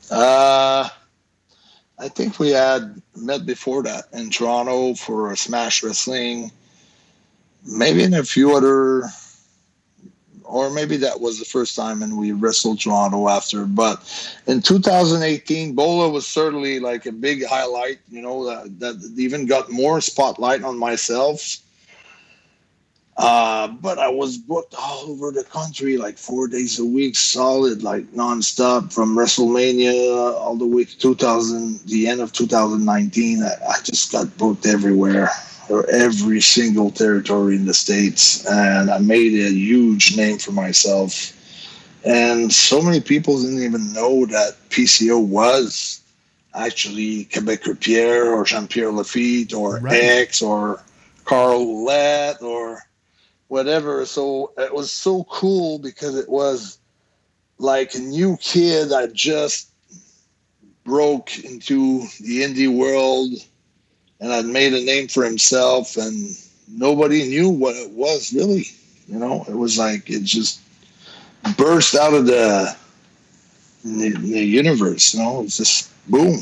Uh 0.09 0.89
I 1.99 2.09
think 2.09 2.39
we 2.39 2.49
had 2.49 3.01
met 3.15 3.45
before 3.45 3.83
that 3.83 4.05
in 4.13 4.29
Toronto 4.29 4.95
for 4.95 5.31
a 5.31 5.37
Smash 5.37 5.83
Wrestling, 5.83 6.51
maybe 7.65 8.03
in 8.03 8.13
a 8.13 8.23
few 8.23 8.55
other, 8.55 9.03
or 10.43 10.69
maybe 10.69 10.97
that 10.97 11.21
was 11.21 11.39
the 11.39 11.45
first 11.45 11.75
time 11.75 12.01
and 12.01 12.17
we 12.17 12.31
wrestled 12.31 12.79
Toronto 12.79 13.29
after. 13.29 13.65
But 13.65 14.03
in 14.47 14.61
2018, 14.61 15.75
BOLA 15.75 16.09
was 16.09 16.27
certainly 16.27 16.79
like 16.79 17.05
a 17.05 17.11
big 17.11 17.45
highlight, 17.45 17.99
you 18.09 18.21
know, 18.21 18.45
that, 18.45 18.79
that 18.79 19.13
even 19.17 19.45
got 19.45 19.71
more 19.71 20.01
spotlight 20.01 20.63
on 20.63 20.77
myself 20.77 21.62
uh, 23.15 23.67
but 23.67 23.99
I 23.99 24.09
was 24.09 24.37
booked 24.37 24.73
all 24.77 25.03
over 25.07 25.29
the 25.29 25.43
country, 25.43 25.97
like 25.97 26.17
four 26.17 26.47
days 26.47 26.79
a 26.79 26.85
week, 26.85 27.15
solid, 27.15 27.83
like 27.83 28.05
nonstop 28.13 28.91
from 28.91 29.15
WrestleMania 29.15 30.33
all 30.33 30.55
the 30.55 30.65
way 30.65 30.85
to 30.85 30.97
2000, 30.97 31.79
the 31.85 32.07
end 32.07 32.21
of 32.21 32.31
2019. 32.31 33.43
I, 33.43 33.53
I 33.69 33.75
just 33.83 34.11
got 34.11 34.35
booked 34.37 34.65
everywhere, 34.65 35.29
or 35.69 35.87
every 35.91 36.41
single 36.41 36.89
territory 36.89 37.55
in 37.55 37.65
the 37.65 37.73
states, 37.75 38.45
and 38.47 38.89
I 38.89 38.97
made 38.97 39.33
a 39.33 39.51
huge 39.51 40.17
name 40.17 40.39
for 40.39 40.51
myself. 40.51 41.33
And 42.05 42.51
so 42.51 42.81
many 42.81 42.99
people 42.99 43.39
didn't 43.39 43.63
even 43.63 43.93
know 43.93 44.25
that 44.25 44.55
PCO 44.69 45.23
was 45.23 46.01
actually 46.55 47.25
Quebec 47.25 47.61
Pierre 47.79 48.33
or 48.33 48.43
Jean 48.43 48.67
Pierre 48.67 48.91
Lafitte 48.91 49.53
or 49.53 49.77
right. 49.77 50.03
X 50.03 50.41
or 50.41 50.81
Carl 51.25 51.65
Ouellet 51.65 52.41
or 52.41 52.83
whatever. 53.53 54.03
So 54.03 54.51
it 54.57 54.73
was 54.73 54.89
so 54.89 55.25
cool 55.25 55.77
because 55.77 56.17
it 56.17 56.27
was 56.27 56.79
like 57.59 57.93
a 57.93 57.99
new 57.99 58.35
kid 58.37 58.89
that 58.89 59.13
just 59.13 59.69
broke 60.83 61.37
into 61.45 61.99
the 62.19 62.41
indie 62.41 62.75
world 62.75 63.31
and 64.19 64.31
had 64.31 64.45
made 64.45 64.73
a 64.73 64.83
name 64.83 65.07
for 65.07 65.23
himself 65.23 65.97
and 65.97 66.35
nobody 66.67 67.29
knew 67.29 67.47
what 67.47 67.75
it 67.75 67.91
was 67.91 68.33
really. 68.33 68.65
You 69.07 69.19
know, 69.19 69.45
it 69.47 69.55
was 69.55 69.77
like 69.77 70.09
it 70.09 70.23
just 70.23 70.59
burst 71.55 71.93
out 71.93 72.15
of 72.15 72.25
the 72.25 72.75
the, 73.85 74.09
the 74.17 74.43
universe, 74.43 75.13
you 75.13 75.19
know, 75.19 75.43
it's 75.43 75.57
just 75.57 75.91
boom. 76.09 76.39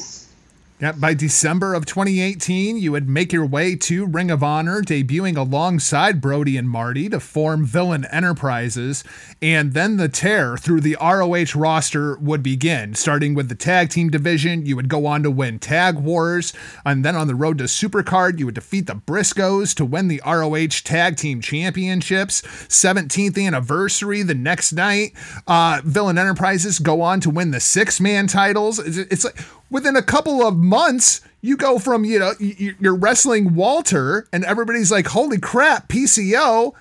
Yeah, 0.82 0.94
by 0.94 1.14
December 1.14 1.76
of 1.76 1.86
2018, 1.86 2.76
you 2.76 2.92
would 2.92 3.08
make 3.08 3.32
your 3.32 3.46
way 3.46 3.76
to 3.76 4.08
Ring 4.08 4.32
of 4.32 4.42
Honor, 4.42 4.82
debuting 4.82 5.38
alongside 5.38 6.20
Brody 6.20 6.58
and 6.58 6.68
Marty 6.68 7.08
to 7.10 7.20
form 7.20 7.64
Villain 7.68 8.06
Enterprises, 8.06 9.04
and 9.44 9.74
then 9.74 9.98
the 9.98 10.10
tear 10.10 10.58
through 10.58 10.82
the 10.82 10.98
ROH 11.00 11.54
roster 11.56 12.18
would 12.18 12.42
begin. 12.42 12.96
Starting 12.96 13.36
with 13.36 13.48
the 13.48 13.54
tag 13.54 13.92
team 13.92 14.10
division, 14.10 14.66
you 14.66 14.76
would 14.76 14.90
go 14.90 15.06
on 15.06 15.22
to 15.22 15.30
win 15.30 15.60
Tag 15.60 16.00
Wars, 16.00 16.52
and 16.84 17.06
then 17.06 17.16
on 17.16 17.28
the 17.28 17.36
road 17.36 17.60
to 17.60 17.66
Supercard, 17.66 18.40
you 18.40 18.48
would 18.48 18.56
defeat 18.56 18.88
the 18.88 18.96
Briscoes 18.96 19.76
to 19.76 19.86
win 19.86 20.08
the 20.08 20.20
ROH 20.26 20.82
Tag 20.84 21.16
Team 21.16 21.42
Championships. 21.42 22.42
17th 22.42 23.40
anniversary 23.40 24.24
the 24.24 24.34
next 24.34 24.74
night, 24.74 25.14
uh, 25.46 25.80
Villain 25.84 26.18
Enterprises 26.18 26.80
go 26.80 27.02
on 27.04 27.20
to 27.20 27.30
win 27.30 27.52
the 27.52 27.60
six 27.60 28.00
man 28.00 28.26
titles. 28.26 28.80
It's, 28.80 28.98
it's 28.98 29.26
like 29.26 29.40
within 29.72 29.96
a 29.96 30.04
couple 30.04 30.46
of 30.46 30.56
months, 30.56 31.22
you 31.42 31.58
go 31.58 31.80
from, 31.80 32.06
you 32.06 32.20
know, 32.20 32.34
you're 32.40 32.96
wrestling 32.96 33.56
Walter 33.56 34.28
and 34.32 34.46
everybody's 34.46 34.92
like, 34.92 35.08
holy 35.08 35.40
crap, 35.40 35.88
PCO. 35.88 36.74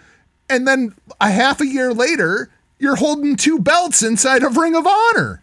And 0.51 0.69
then 0.69 0.95
a 1.21 1.31
half 1.31 1.63
a 1.63 1.67
year 1.67 1.95
later, 1.95 2.51
you're 2.79 2.97
holding 2.97 3.37
two 3.37 3.59
belts 3.59 4.03
inside 4.03 4.43
of 4.43 4.57
Ring 4.57 4.75
of 4.75 4.87
Honor. 4.87 5.41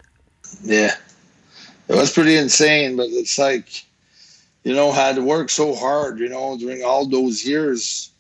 Yeah. 0.62 0.94
It 1.88 1.96
was 1.96 2.14
pretty 2.14 2.36
insane, 2.36 2.98
but 2.98 3.08
it's 3.10 3.40
like, 3.40 3.86
you 4.64 4.76
know, 4.76 4.92
had 4.92 5.16
to 5.16 5.24
work 5.24 5.50
so 5.50 5.74
hard, 5.74 6.20
you 6.20 6.28
know, 6.28 6.58
during 6.58 6.84
all 6.84 7.08
those 7.08 7.46
years. 7.46 8.12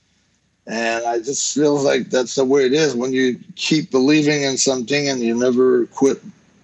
And 0.66 1.06
I 1.06 1.20
just 1.20 1.54
feel 1.54 1.76
like 1.76 2.10
that's 2.10 2.36
the 2.36 2.46
way 2.46 2.66
it 2.66 2.74
is 2.74 2.96
when 2.96 3.12
you 3.12 3.40
keep 3.56 3.92
believing 3.92 4.44
in 4.44 4.58
something 4.58 5.10
and 5.10 5.20
you 5.20 5.38
never 5.38 5.86
quit, 5.88 6.22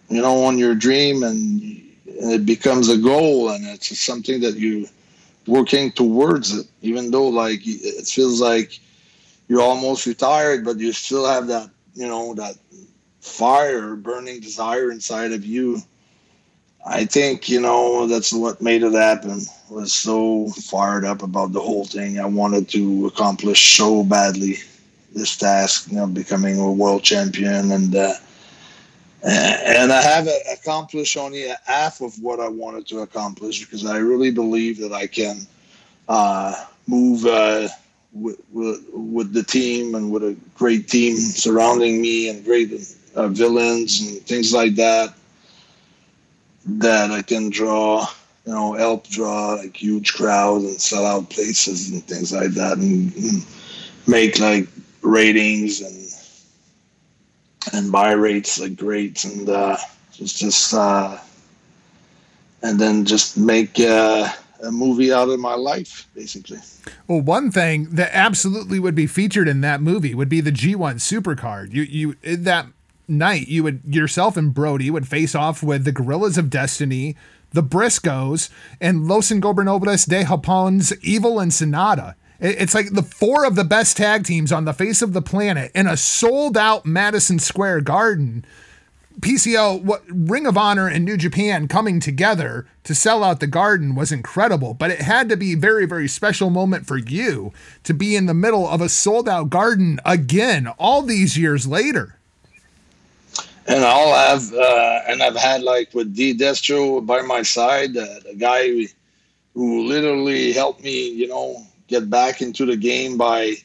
you 0.09 0.21
know, 0.21 0.43
on 0.45 0.57
your 0.57 0.75
dream 0.75 1.23
and 1.23 1.82
and 2.21 2.31
it 2.31 2.45
becomes 2.45 2.89
a 2.89 2.97
goal 2.97 3.49
and 3.49 3.65
it's 3.65 3.97
something 3.99 4.39
that 4.41 4.55
you 4.55 4.87
working 5.47 5.91
towards 5.91 6.57
it 6.57 6.67
even 6.81 7.11
though 7.11 7.27
like 7.27 7.59
it 7.65 8.07
feels 8.07 8.39
like 8.39 8.79
you're 9.47 9.61
almost 9.61 10.05
retired 10.05 10.63
but 10.63 10.77
you 10.77 10.93
still 10.93 11.25
have 11.25 11.47
that 11.47 11.69
you 11.95 12.07
know 12.07 12.33
that 12.33 12.55
fire 13.23 13.95
burning 13.95 14.41
desire 14.41 14.91
inside 14.91 15.31
of 15.31 15.45
you. 15.45 15.81
I 16.85 17.05
think 17.05 17.49
you 17.49 17.61
know 17.61 18.07
that's 18.07 18.33
what 18.33 18.61
made 18.61 18.83
it 18.83 18.93
happen. 18.93 19.41
Was 19.69 19.93
so 19.93 20.49
fired 20.49 21.05
up 21.05 21.23
about 21.23 21.53
the 21.53 21.61
whole 21.61 21.85
thing. 21.85 22.19
I 22.19 22.25
wanted 22.25 22.67
to 22.69 23.07
accomplish 23.07 23.77
so 23.77 24.03
badly 24.03 24.57
this 25.15 25.37
task 25.37 25.89
you 25.89 25.97
know 25.97 26.07
becoming 26.07 26.59
a 26.59 26.71
world 26.71 27.03
champion 27.03 27.71
and 27.71 27.95
uh, 27.95 28.13
and 29.23 29.91
I 29.91 30.01
have 30.01 30.27
accomplished 30.51 31.15
only 31.15 31.47
half 31.65 32.01
of 32.01 32.21
what 32.21 32.39
I 32.39 32.49
wanted 32.49 32.87
to 32.87 32.99
accomplish 32.99 33.63
because 33.63 33.85
I 33.85 33.97
really 33.97 34.31
believe 34.31 34.79
that 34.79 34.91
I 34.91 35.07
can 35.07 35.47
uh, 36.09 36.65
move 36.87 37.25
uh, 37.25 37.69
with, 38.11 38.41
with, 38.51 38.85
with, 38.91 39.33
the 39.33 39.43
team 39.43 39.95
and 39.95 40.11
with 40.11 40.23
a 40.23 40.35
great 40.55 40.89
team 40.89 41.15
surrounding 41.15 42.01
me 42.01 42.29
and 42.29 42.43
great 42.43 42.71
uh, 43.15 43.29
villains 43.29 44.01
and 44.01 44.21
things 44.23 44.53
like 44.53 44.75
that. 44.75 45.13
That 46.65 47.11
I 47.11 47.21
can 47.21 47.49
draw, 47.49 48.05
you 48.45 48.53
know, 48.53 48.73
help 48.73 49.07
draw 49.07 49.55
like 49.55 49.75
huge 49.75 50.13
crowds 50.13 50.65
and 50.65 50.79
sell 50.79 51.05
out 51.05 51.29
places 51.29 51.91
and 51.91 52.03
things 52.03 52.33
like 52.33 52.51
that, 52.51 52.77
and, 52.77 53.13
and 53.15 53.45
make 54.07 54.39
like 54.39 54.67
ratings 55.01 55.81
and 55.81 56.02
and 57.71 57.91
buy 57.91 58.11
rates 58.11 58.59
like 58.59 58.75
great 58.75 59.23
and 59.23 59.49
uh, 59.49 59.77
just 60.11 60.37
just 60.37 60.73
uh, 60.73 61.17
and 62.61 62.79
then 62.79 63.05
just 63.05 63.37
make 63.37 63.79
uh, 63.79 64.27
a 64.63 64.71
movie 64.71 65.13
out 65.13 65.29
of 65.29 65.39
my 65.39 65.55
life 65.55 66.07
basically. 66.15 66.59
Well 67.07 67.21
one 67.21 67.51
thing 67.51 67.89
that 67.91 68.09
absolutely 68.13 68.79
would 68.79 68.95
be 68.95 69.07
featured 69.07 69.47
in 69.47 69.61
that 69.61 69.81
movie 69.81 70.15
would 70.15 70.29
be 70.29 70.41
the 70.41 70.51
g1 70.51 70.95
supercard. 70.95 71.73
You 71.73 71.83
you 71.83 72.37
that 72.37 72.67
night 73.07 73.47
you 73.47 73.63
would 73.63 73.81
yourself 73.85 74.37
and 74.37 74.53
brody 74.53 74.89
would 74.89 75.07
face 75.07 75.35
off 75.35 75.61
with 75.61 75.83
the 75.83 75.91
Guerrillas 75.91 76.37
of 76.37 76.49
Destiny 76.49 77.15
the 77.53 77.63
briscoes 77.63 78.49
and 78.81 79.07
los 79.07 79.29
ingobernables 79.29 80.07
de 80.07 80.25
japon's 80.25 80.91
evil 81.03 81.39
and 81.39 81.51
sanada 81.51 82.15
it's 82.43 82.75
like 82.75 82.91
the 82.91 83.03
four 83.03 83.45
of 83.45 83.55
the 83.55 83.63
best 83.63 83.95
tag 83.95 84.25
teams 84.25 84.51
on 84.51 84.65
the 84.65 84.73
face 84.73 85.01
of 85.01 85.13
the 85.13 85.21
planet 85.21 85.71
in 85.73 85.87
a 85.87 85.95
sold 85.95 86.57
out 86.57 86.85
Madison 86.85 87.39
Square 87.39 87.81
Garden. 87.81 88.45
PCO, 89.19 89.81
what 89.81 90.03
Ring 90.09 90.45
of 90.45 90.57
Honor 90.57 90.87
and 90.87 91.05
New 91.05 91.15
Japan 91.15 91.67
coming 91.69 92.01
together 92.01 92.67
to 92.83 92.93
sell 92.93 93.23
out 93.23 93.39
the 93.39 93.47
garden 93.47 93.95
was 93.95 94.11
incredible, 94.11 94.73
but 94.73 94.91
it 94.91 95.01
had 95.01 95.29
to 95.29 95.37
be 95.37 95.53
a 95.53 95.57
very, 95.57 95.85
very 95.85 96.07
special 96.07 96.49
moment 96.49 96.85
for 96.85 96.97
you 96.97 97.53
to 97.83 97.93
be 97.93 98.15
in 98.15 98.25
the 98.25 98.33
middle 98.33 98.67
of 98.67 98.81
a 98.81 98.89
sold 98.89 99.29
out 99.29 99.49
garden 99.49 99.99
again 100.03 100.67
all 100.77 101.01
these 101.01 101.37
years 101.37 101.65
later. 101.65 102.17
And 103.67 103.85
I'll 103.85 104.13
have, 104.13 104.53
uh, 104.53 105.01
and 105.07 105.23
I've 105.23 105.37
had 105.37 105.63
like 105.63 105.93
with 105.93 106.13
D 106.13 106.33
Destro 106.37 107.05
by 107.05 107.21
my 107.21 107.43
side, 107.43 107.95
uh, 107.95 108.19
the 108.25 108.35
guy 108.37 108.87
who 109.53 109.87
literally 109.87 110.51
helped 110.51 110.83
me, 110.83 111.07
you 111.09 111.27
know, 111.27 111.65
get 111.93 112.09
back 112.09 112.41
into 112.41 112.65
the 112.65 112.75
game 112.75 113.17
by 113.17 113.55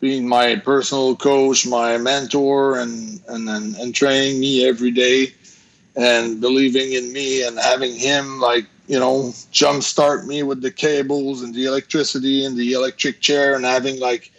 being 0.00 0.28
my 0.28 0.56
personal 0.56 1.16
coach, 1.16 1.66
my 1.66 1.98
mentor, 1.98 2.78
and 2.78 3.20
and 3.28 3.48
and, 3.48 3.76
and 3.76 3.94
training 3.94 4.40
me 4.40 4.68
every 4.68 4.90
day, 4.90 5.32
and 5.96 6.40
believing 6.40 6.92
in 6.92 7.12
me, 7.12 7.44
and 7.46 7.58
having 7.58 7.94
him 7.94 8.40
like 8.40 8.66
you 8.88 8.98
know 8.98 9.16
jumpstart 9.52 10.26
me 10.26 10.42
with 10.42 10.60
the 10.62 10.70
cables 10.70 11.42
and 11.42 11.54
the 11.54 11.64
electricity 11.64 12.44
and 12.44 12.56
the 12.56 12.72
electric 12.72 13.20
chair, 13.20 13.54
and 13.56 13.64
having 13.64 14.00
like 14.00 14.32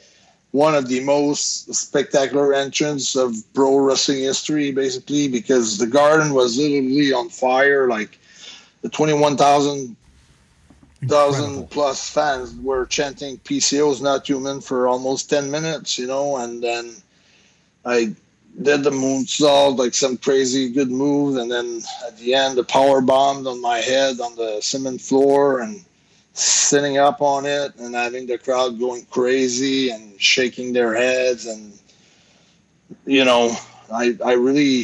one 0.51 0.73
of 0.73 0.87
the 0.87 1.03
most 1.03 1.73
spectacular 1.73 2.53
entrance 2.53 3.15
of 3.15 3.35
pro 3.53 3.77
wrestling 3.77 4.23
history, 4.23 4.71
basically, 4.71 5.27
because 5.27 5.77
the 5.77 5.87
garden 5.87 6.33
was 6.33 6.57
literally 6.57 7.13
on 7.13 7.29
fire, 7.29 7.87
like 7.87 8.17
the 8.81 8.89
twenty 8.89 9.13
one 9.13 9.37
thousand 9.37 9.95
thousand 11.05 11.69
plus 11.69 12.09
fans 12.09 12.55
were 12.55 12.85
chanting 12.85 13.37
PCO's 13.39 14.01
not 14.01 14.27
human 14.27 14.61
for 14.61 14.87
almost 14.87 15.29
10 15.29 15.51
minutes, 15.51 15.97
you 15.97 16.07
know, 16.07 16.37
and 16.37 16.63
then 16.63 16.95
I 17.85 18.15
did 18.61 18.83
the 18.83 18.89
moonsault, 18.89 19.77
like 19.77 19.93
some 19.93 20.17
crazy 20.17 20.69
good 20.69 20.89
move, 20.89 21.37
and 21.37 21.51
then 21.51 21.81
at 22.07 22.17
the 22.17 22.33
end 22.33 22.57
the 22.57 22.63
power 22.63 23.01
bombed 23.01 23.45
on 23.47 23.61
my 23.61 23.77
head 23.77 24.19
on 24.19 24.35
the 24.35 24.59
cement 24.61 25.01
floor 25.01 25.59
and 25.59 25.83
sitting 26.33 26.97
up 26.97 27.21
on 27.21 27.45
it 27.45 27.75
and 27.77 27.95
having 27.95 28.27
the 28.27 28.37
crowd 28.37 28.79
going 28.79 29.05
crazy 29.05 29.89
and 29.89 30.19
shaking 30.21 30.71
their 30.71 30.93
heads 30.93 31.47
and 31.47 31.73
you 33.07 33.25
know 33.25 33.55
I 33.91 34.15
I 34.23 34.33
really 34.33 34.83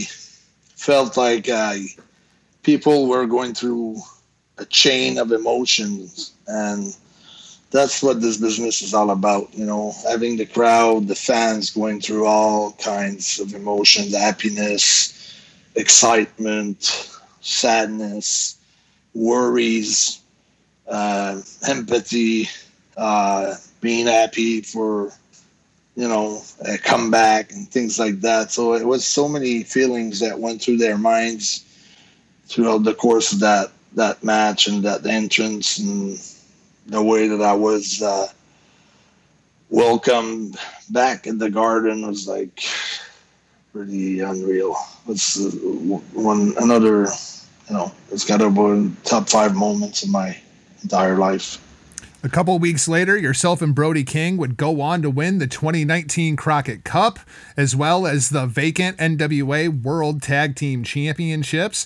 felt 0.75 1.15
like 1.15 1.49
I 1.49 1.85
people 2.63 3.07
were 3.07 3.27
going 3.27 3.53
through 3.53 3.97
a 4.57 4.65
chain 4.65 5.17
of 5.17 5.31
emotions. 5.31 6.33
And 6.47 6.95
that's 7.71 8.03
what 8.03 8.21
this 8.21 8.37
business 8.37 8.81
is 8.81 8.93
all 8.93 9.09
about 9.09 9.51
you 9.53 9.65
know 9.65 9.93
having 10.07 10.37
the 10.37 10.45
crowd 10.45 11.07
the 11.07 11.15
fans 11.15 11.71
going 11.71 11.99
through 11.99 12.23
all 12.23 12.73
kinds 12.73 13.39
of 13.39 13.55
emotions 13.55 14.15
happiness 14.15 15.33
excitement 15.75 17.09
sadness 17.41 18.59
worries 19.15 20.21
uh, 20.87 21.41
empathy 21.67 22.47
uh, 22.97 23.55
being 23.81 24.07
happy 24.07 24.61
for 24.61 25.11
you 25.95 26.07
know 26.07 26.41
a 26.67 26.77
comeback 26.77 27.51
and 27.51 27.69
things 27.69 27.99
like 27.99 28.21
that. 28.21 28.51
So 28.51 28.73
it 28.73 28.85
was 28.85 29.05
so 29.05 29.27
many 29.27 29.63
feelings 29.63 30.19
that 30.19 30.39
went 30.39 30.61
through 30.61 30.77
their 30.77 30.97
minds 30.97 31.65
throughout 32.47 32.83
the 32.83 32.93
course 32.93 33.31
of 33.31 33.39
that 33.39 33.71
that 33.95 34.23
match 34.23 34.67
and 34.67 34.83
that 34.83 35.05
entrance 35.05 35.77
and 35.77 36.19
the 36.87 37.01
way 37.01 37.27
that 37.27 37.41
I 37.41 37.53
was 37.53 38.01
uh, 38.01 38.27
welcomed 39.69 40.57
back 40.89 41.27
in 41.27 41.37
the 41.37 41.49
garden 41.49 42.05
was 42.05 42.27
like 42.27 42.63
pretty 43.71 44.19
unreal. 44.19 44.75
It's 45.07 45.39
uh, 45.39 45.49
one 45.49 46.53
another, 46.59 47.07
you 47.67 47.73
know, 47.73 47.91
it's 48.11 48.25
got 48.25 48.37
to 48.37 48.49
be 48.49 48.95
top 49.03 49.29
five 49.29 49.55
moments 49.55 50.03
in 50.03 50.11
my 50.11 50.37
entire 50.83 51.17
life. 51.17 51.59
A 52.25 52.29
couple 52.29 52.57
weeks 52.57 52.87
later, 52.87 53.17
yourself 53.17 53.61
and 53.61 53.75
Brody 53.75 54.05
King 54.05 54.37
would 54.37 54.55
go 54.55 54.79
on 54.79 55.01
to 55.01 55.09
win 55.09 55.39
the 55.39 55.47
2019 55.47 56.37
Crockett 56.37 56.85
Cup, 56.85 57.19
as 57.57 57.75
well 57.75 58.07
as 58.07 58.29
the 58.29 58.45
vacant 58.45 58.95
NWA 58.95 59.67
World 59.67 60.21
Tag 60.21 60.55
Team 60.55 60.85
Championships. 60.85 61.85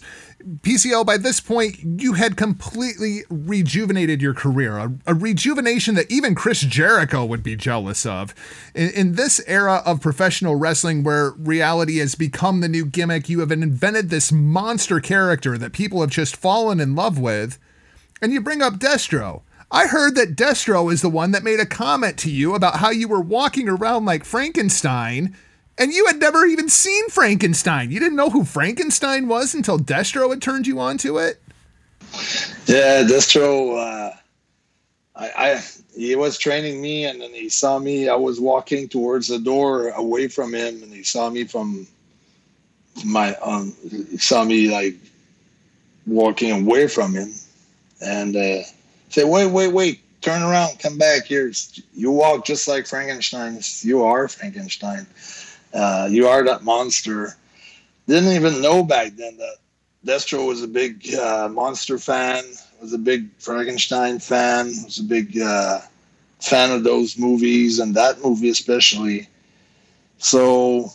PCO, 0.60 1.04
by 1.04 1.18
this 1.18 1.40
point, 1.40 1.80
you 1.82 2.14
had 2.14 2.38
completely 2.38 3.24
rejuvenated 3.32 4.22
your 4.22 4.36
career, 4.36 4.78
a, 4.78 4.94
a 5.08 5.16
rejuvenation 5.16 5.96
that 5.96 6.12
even 6.12 6.36
Chris 6.36 6.62
Jericho 6.62 7.26
would 7.26 7.42
be 7.42 7.56
jealous 7.56 8.06
of. 8.06 8.36
In, 8.76 8.92
in, 8.92 9.16
this 9.16 9.42
era 9.48 9.82
of 9.88 10.02
professional 10.02 10.56
wrestling 10.56 11.02
where 11.02 11.32
reality 11.32 11.98
has 11.98 12.14
become 12.14 12.62
the 12.62 12.70
new 12.70 12.86
gimmick, 12.86 13.28
you 13.28 13.40
have 13.40 13.52
invented 13.52 14.12
this 14.12 14.32
monster 14.32 15.00
character 15.00 15.58
that 15.58 15.74
people 15.74 16.02
have 16.02 16.12
just 16.12 16.38
fallen 16.38 16.80
in 16.80 16.94
love 16.94 17.18
with. 17.18 17.58
and 18.22 18.32
you 18.32 18.40
bring 18.40 18.62
up 18.62 18.76
Destro. 18.76 19.42
I 19.70 19.88
heard 19.88 20.16
that 20.16 20.36
Destro 20.36 20.92
is 20.92 21.02
the 21.02 21.10
one 21.10 21.32
that 21.32 21.44
made 21.44 21.60
a 21.60 21.66
comment 21.66 22.18
to 22.20 22.32
you 22.32 22.56
about 22.56 22.78
how 22.78 22.90
you 22.90 23.08
were 23.08 23.20
walking 23.20 23.68
around 23.68 24.06
like 24.06 24.24
Frankenstein, 24.24 25.36
and 25.78 25.92
you 25.92 26.06
had 26.08 26.20
never 26.20 26.46
even 26.46 26.70
seen 26.70 27.10
Frankenstein. 27.10 27.92
You 27.92 28.00
didn't 28.00 28.16
know 28.16 28.30
who 28.30 28.46
Frankenstein 28.46 29.28
was 29.28 29.54
until 29.54 29.78
Destro 29.78 30.30
had 30.30 30.42
turned 30.42 30.68
you 30.68 30.80
on 30.80 30.98
to 31.00 31.18
it. 31.18 31.42
Yeah, 32.66 33.04
Destro. 33.04 33.78
Uh, 33.78 34.16
I, 35.16 35.32
I 35.36 35.62
he 35.96 36.16
was 36.16 36.38
training 36.38 36.82
me, 36.82 37.06
and 37.06 37.20
then 37.20 37.34
he 37.34 37.50
saw 37.50 37.78
me. 37.78 38.08
I 38.08 38.16
was 38.16 38.40
walking 38.40 38.88
towards 38.88 39.28
the 39.28 39.40
door 39.40 39.90
away 39.90 40.30
from 40.30 40.54
him, 40.54 40.82
and 40.82 40.94
he 40.94 41.04
saw 41.04 41.30
me 41.30 41.44
from 41.44 41.86
my 43.04 43.36
um. 43.36 43.74
Saw 44.18 44.46
me 44.46 44.72
like 44.72 44.96
walking 46.06 46.52
away 46.52 46.88
from 46.88 47.14
him, 47.14 47.34
and 48.02 48.36
uh, 48.36 48.62
said, 49.10 49.26
"Wait, 49.26 49.48
wait, 49.48 49.74
wait! 49.74 50.02
Turn 50.22 50.42
around, 50.42 50.80
come 50.80 50.98
back 50.98 51.26
here. 51.26 51.52
You 51.94 52.12
walk 52.12 52.46
just 52.46 52.68
like 52.68 52.88
Frankenstein. 52.88 53.60
You 53.82 54.04
are 54.04 54.28
Frankenstein. 54.28 55.06
Uh, 55.74 56.08
you 56.10 56.28
are 56.28 56.44
that 56.44 56.64
monster." 56.64 57.36
Didn't 58.08 58.34
even 58.34 58.62
know 58.62 58.84
back 58.84 59.16
then 59.18 59.38
that 59.38 59.58
Destro 60.06 60.48
was 60.48 60.64
a 60.64 60.68
big 60.68 61.14
uh, 61.14 61.50
monster 61.50 61.98
fan. 61.98 62.44
Was 62.82 62.94
a 62.94 62.98
big 62.98 63.30
Frankenstein 63.38 64.20
fan. 64.20 64.68
Was 64.86 65.00
a 65.00 65.04
big 65.04 65.40
uh, 65.40 65.82
fan 66.40 66.72
of 66.72 66.84
those 66.84 67.18
movies 67.18 67.80
and 67.80 67.96
that 67.96 68.24
movie 68.24 68.50
especially. 68.50 69.28
So 70.20 70.92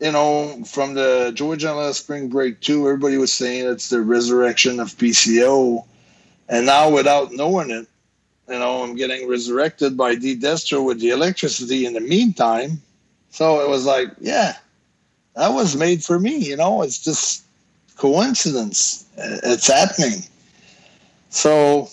you 0.00 0.12
know, 0.12 0.62
from 0.64 0.94
the 0.94 1.32
Joey 1.34 1.56
Janela 1.56 1.92
Spring 1.92 2.28
Break 2.28 2.60
2, 2.60 2.86
everybody 2.86 3.18
was 3.18 3.32
saying 3.32 3.66
it's 3.66 3.88
the 3.88 4.00
resurrection 4.00 4.78
of 4.78 4.88
PCO. 4.90 5.84
And 6.48 6.66
now, 6.66 6.90
without 6.90 7.32
knowing 7.32 7.70
it, 7.70 7.86
you 8.48 8.58
know, 8.58 8.82
I'm 8.82 8.96
getting 8.96 9.28
resurrected 9.28 9.96
by 9.96 10.14
D 10.14 10.34
Destro 10.34 10.84
with 10.84 11.00
the 11.00 11.10
electricity 11.10 11.84
in 11.84 11.92
the 11.92 12.00
meantime. 12.00 12.80
So 13.30 13.60
it 13.60 13.68
was 13.68 13.84
like, 13.84 14.08
yeah, 14.20 14.56
that 15.36 15.52
was 15.52 15.76
made 15.76 16.02
for 16.02 16.18
me. 16.18 16.38
You 16.38 16.56
know, 16.56 16.82
it's 16.82 16.98
just 16.98 17.44
coincidence. 17.96 19.04
It's 19.16 19.66
happening. 19.66 20.20
So 21.28 21.90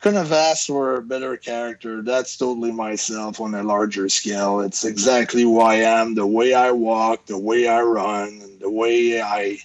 couldn't 0.00 0.16
have 0.16 0.32
asked 0.32 0.68
for 0.68 0.96
a 0.96 1.02
better 1.02 1.36
character. 1.36 2.00
That's 2.00 2.38
totally 2.38 2.72
myself 2.72 3.38
on 3.38 3.54
a 3.54 3.62
larger 3.62 4.08
scale. 4.08 4.60
It's 4.60 4.82
exactly 4.86 5.42
who 5.42 5.60
I 5.60 5.74
am, 5.74 6.14
the 6.14 6.26
way 6.26 6.54
I 6.54 6.70
walk, 6.70 7.26
the 7.26 7.36
way 7.36 7.68
I 7.68 7.82
run, 7.82 8.40
and 8.42 8.58
the 8.60 8.70
way 8.70 9.20
I, 9.20 9.58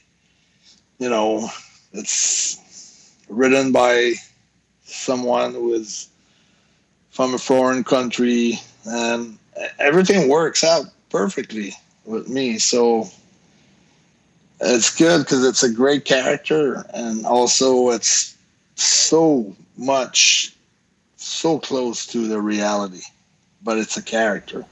you 1.00 1.10
know, 1.10 1.48
it's 1.94 2.60
written 3.30 3.72
by 3.72 4.14
someone 4.84 5.54
who 5.54 5.74
is 5.74 6.10
from 7.10 7.34
a 7.34 7.38
foreign 7.38 7.84
country, 7.84 8.60
and 8.86 9.38
everything 9.80 10.30
works 10.30 10.64
out 10.64 10.86
perfectly 11.10 11.74
with 12.06 12.28
me. 12.28 12.60
So 12.60 13.10
it's 14.60 14.96
good 14.96 15.20
because 15.20 15.46
it's 15.46 15.64
a 15.64 15.72
great 15.72 16.06
character, 16.06 16.86
and 16.94 17.26
also 17.26 17.90
it's 17.92 18.36
so 18.76 19.56
much 19.78 20.54
so 21.16 21.58
close 21.60 22.06
to 22.08 22.28
the 22.28 22.40
reality, 22.40 23.02
but 23.64 23.78
it's 23.78 23.98
a 23.98 24.02
character. 24.02 24.66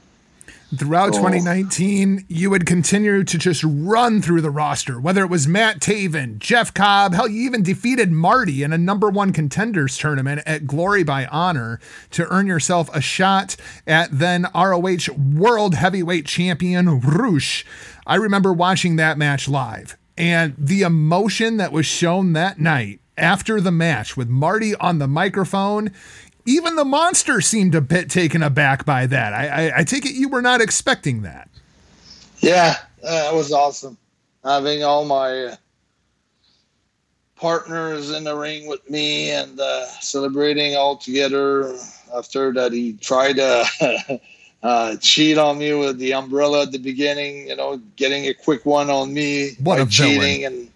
Throughout 0.78 1.14
2019, 1.14 2.26
you 2.28 2.50
would 2.50 2.66
continue 2.66 3.24
to 3.24 3.38
just 3.38 3.62
run 3.64 4.20
through 4.20 4.40
the 4.40 4.50
roster, 4.50 5.00
whether 5.00 5.22
it 5.22 5.30
was 5.30 5.46
Matt 5.46 5.80
Taven, 5.80 6.38
Jeff 6.38 6.72
Cobb, 6.74 7.14
hell, 7.14 7.28
you 7.28 7.42
even 7.42 7.62
defeated 7.62 8.10
Marty 8.10 8.62
in 8.62 8.72
a 8.72 8.78
number 8.78 9.08
one 9.08 9.32
contenders 9.32 9.96
tournament 9.96 10.42
at 10.46 10.66
Glory 10.66 11.04
by 11.04 11.26
Honor 11.26 11.80
to 12.10 12.26
earn 12.28 12.46
yourself 12.46 12.94
a 12.94 13.00
shot 13.00 13.56
at 13.86 14.10
then 14.10 14.46
ROH 14.54 15.12
World 15.16 15.74
Heavyweight 15.74 16.26
Champion 16.26 17.00
Rush. 17.00 17.64
I 18.06 18.16
remember 18.16 18.52
watching 18.52 18.96
that 18.96 19.18
match 19.18 19.48
live 19.48 19.96
and 20.16 20.54
the 20.58 20.82
emotion 20.82 21.56
that 21.56 21.72
was 21.72 21.86
shown 21.86 22.32
that 22.34 22.58
night 22.58 23.00
after 23.16 23.60
the 23.60 23.70
match 23.70 24.16
with 24.16 24.28
Marty 24.28 24.74
on 24.76 24.98
the 24.98 25.08
microphone. 25.08 25.92
Even 26.46 26.76
the 26.76 26.84
monster 26.84 27.40
seemed 27.40 27.74
a 27.74 27.80
bit 27.80 28.10
taken 28.10 28.42
aback 28.42 28.84
by 28.84 29.06
that. 29.06 29.32
I, 29.32 29.46
I, 29.46 29.78
I 29.78 29.84
take 29.84 30.04
it 30.04 30.14
you 30.14 30.28
were 30.28 30.42
not 30.42 30.60
expecting 30.60 31.22
that. 31.22 31.48
Yeah, 32.38 32.76
that 33.02 33.34
was 33.34 33.52
awesome. 33.52 33.96
Having 34.44 34.84
all 34.84 35.04
my 35.06 35.56
partners 37.36 38.10
in 38.10 38.24
the 38.24 38.36
ring 38.36 38.66
with 38.66 38.88
me 38.88 39.30
and 39.30 39.58
uh, 39.58 39.86
celebrating 40.00 40.76
all 40.76 40.96
together 40.96 41.76
after 42.14 42.52
that 42.52 42.72
he 42.72 42.94
tried 42.94 43.34
to 43.34 44.20
uh, 44.62 44.96
cheat 44.96 45.36
on 45.36 45.58
me 45.58 45.74
with 45.74 45.98
the 45.98 46.14
umbrella 46.14 46.62
at 46.62 46.72
the 46.72 46.78
beginning, 46.78 47.48
you 47.48 47.56
know, 47.56 47.76
getting 47.96 48.26
a 48.26 48.34
quick 48.34 48.64
one 48.64 48.88
on 48.88 49.12
me 49.12 49.50
what 49.60 49.80
a 49.80 49.86
cheating 49.86 50.42
villain. 50.42 50.44
and 50.54 50.70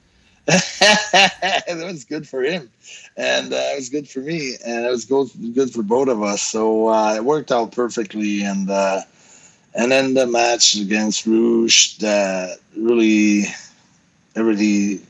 it 1.81 1.87
was 1.87 2.05
good 2.05 2.27
for 2.27 2.43
him, 2.43 2.71
and 3.19 3.53
uh, 3.53 3.57
it 3.57 3.77
was 3.77 3.89
good 3.89 4.09
for 4.09 4.21
me, 4.21 4.57
and 4.65 4.87
it 4.87 4.89
was 4.89 5.05
good 5.05 5.29
good 5.53 5.73
for 5.73 5.83
both 5.83 6.09
of 6.09 6.23
us. 6.23 6.41
So 6.41 6.89
uh, 6.89 7.15
it 7.17 7.25
worked 7.25 7.51
out 7.51 7.73
perfectly, 7.73 8.43
and 8.45 8.71
uh, 8.71 9.01
and 9.75 9.91
then 9.91 10.15
the 10.15 10.27
match 10.27 10.77
against 10.77 11.27
Rush 11.27 11.99
that 11.99 12.59
really 12.77 13.47
everybody 14.37 15.03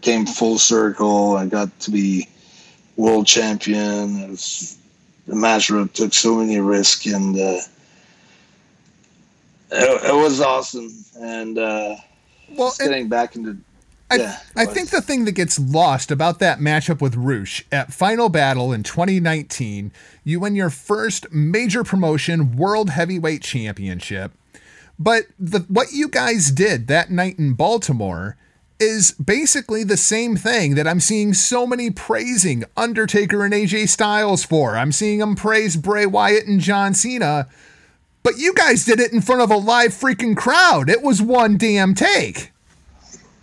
came 0.00 0.26
full 0.26 0.58
circle. 0.58 1.36
I 1.36 1.46
got 1.46 1.76
to 1.80 1.90
be 1.90 2.28
world 2.96 3.26
champion. 3.26 4.20
It 4.20 4.30
was, 4.30 4.78
the 5.26 5.34
match 5.34 5.66
took 5.66 6.14
so 6.14 6.36
many 6.36 6.60
risks, 6.60 7.04
and 7.06 7.34
uh, 7.34 7.60
it, 9.72 10.04
it, 10.04 10.14
was 10.14 10.40
awesome. 10.40 11.04
And 11.18 11.58
uh, 11.58 11.96
well, 12.50 12.68
just 12.68 12.80
getting 12.80 13.08
back 13.08 13.34
into 13.34 13.58
I, 14.10 14.16
yeah, 14.16 14.38
I 14.56 14.64
think 14.64 14.88
the 14.88 15.02
thing 15.02 15.26
that 15.26 15.32
gets 15.32 15.58
lost 15.58 16.10
about 16.10 16.38
that 16.38 16.60
matchup 16.60 17.02
with 17.02 17.14
Rush 17.14 17.64
at 17.70 17.92
Final 17.92 18.30
Battle 18.30 18.72
in 18.72 18.82
2019, 18.82 19.92
you 20.24 20.40
win 20.40 20.56
your 20.56 20.70
first 20.70 21.30
major 21.30 21.84
promotion 21.84 22.56
World 22.56 22.90
Heavyweight 22.90 23.42
Championship. 23.42 24.32
But 24.98 25.24
the 25.38 25.60
what 25.68 25.92
you 25.92 26.08
guys 26.08 26.50
did 26.50 26.86
that 26.88 27.10
night 27.10 27.38
in 27.38 27.52
Baltimore 27.52 28.36
is 28.80 29.12
basically 29.12 29.84
the 29.84 29.96
same 29.96 30.36
thing 30.36 30.74
that 30.76 30.86
I'm 30.86 31.00
seeing 31.00 31.34
so 31.34 31.66
many 31.66 31.90
praising 31.90 32.64
Undertaker 32.76 33.44
and 33.44 33.52
AJ 33.52 33.88
Styles 33.88 34.44
for. 34.44 34.76
I'm 34.76 34.92
seeing 34.92 35.18
them 35.18 35.36
praise 35.36 35.76
Bray 35.76 36.06
Wyatt 36.06 36.46
and 36.46 36.60
John 36.60 36.94
Cena. 36.94 37.48
But 38.22 38.38
you 38.38 38.54
guys 38.54 38.84
did 38.84 39.00
it 39.00 39.12
in 39.12 39.20
front 39.20 39.42
of 39.42 39.50
a 39.50 39.56
live 39.56 39.92
freaking 39.92 40.36
crowd. 40.36 40.88
It 40.88 41.02
was 41.02 41.22
one 41.22 41.56
damn 41.56 41.94
take. 41.94 42.52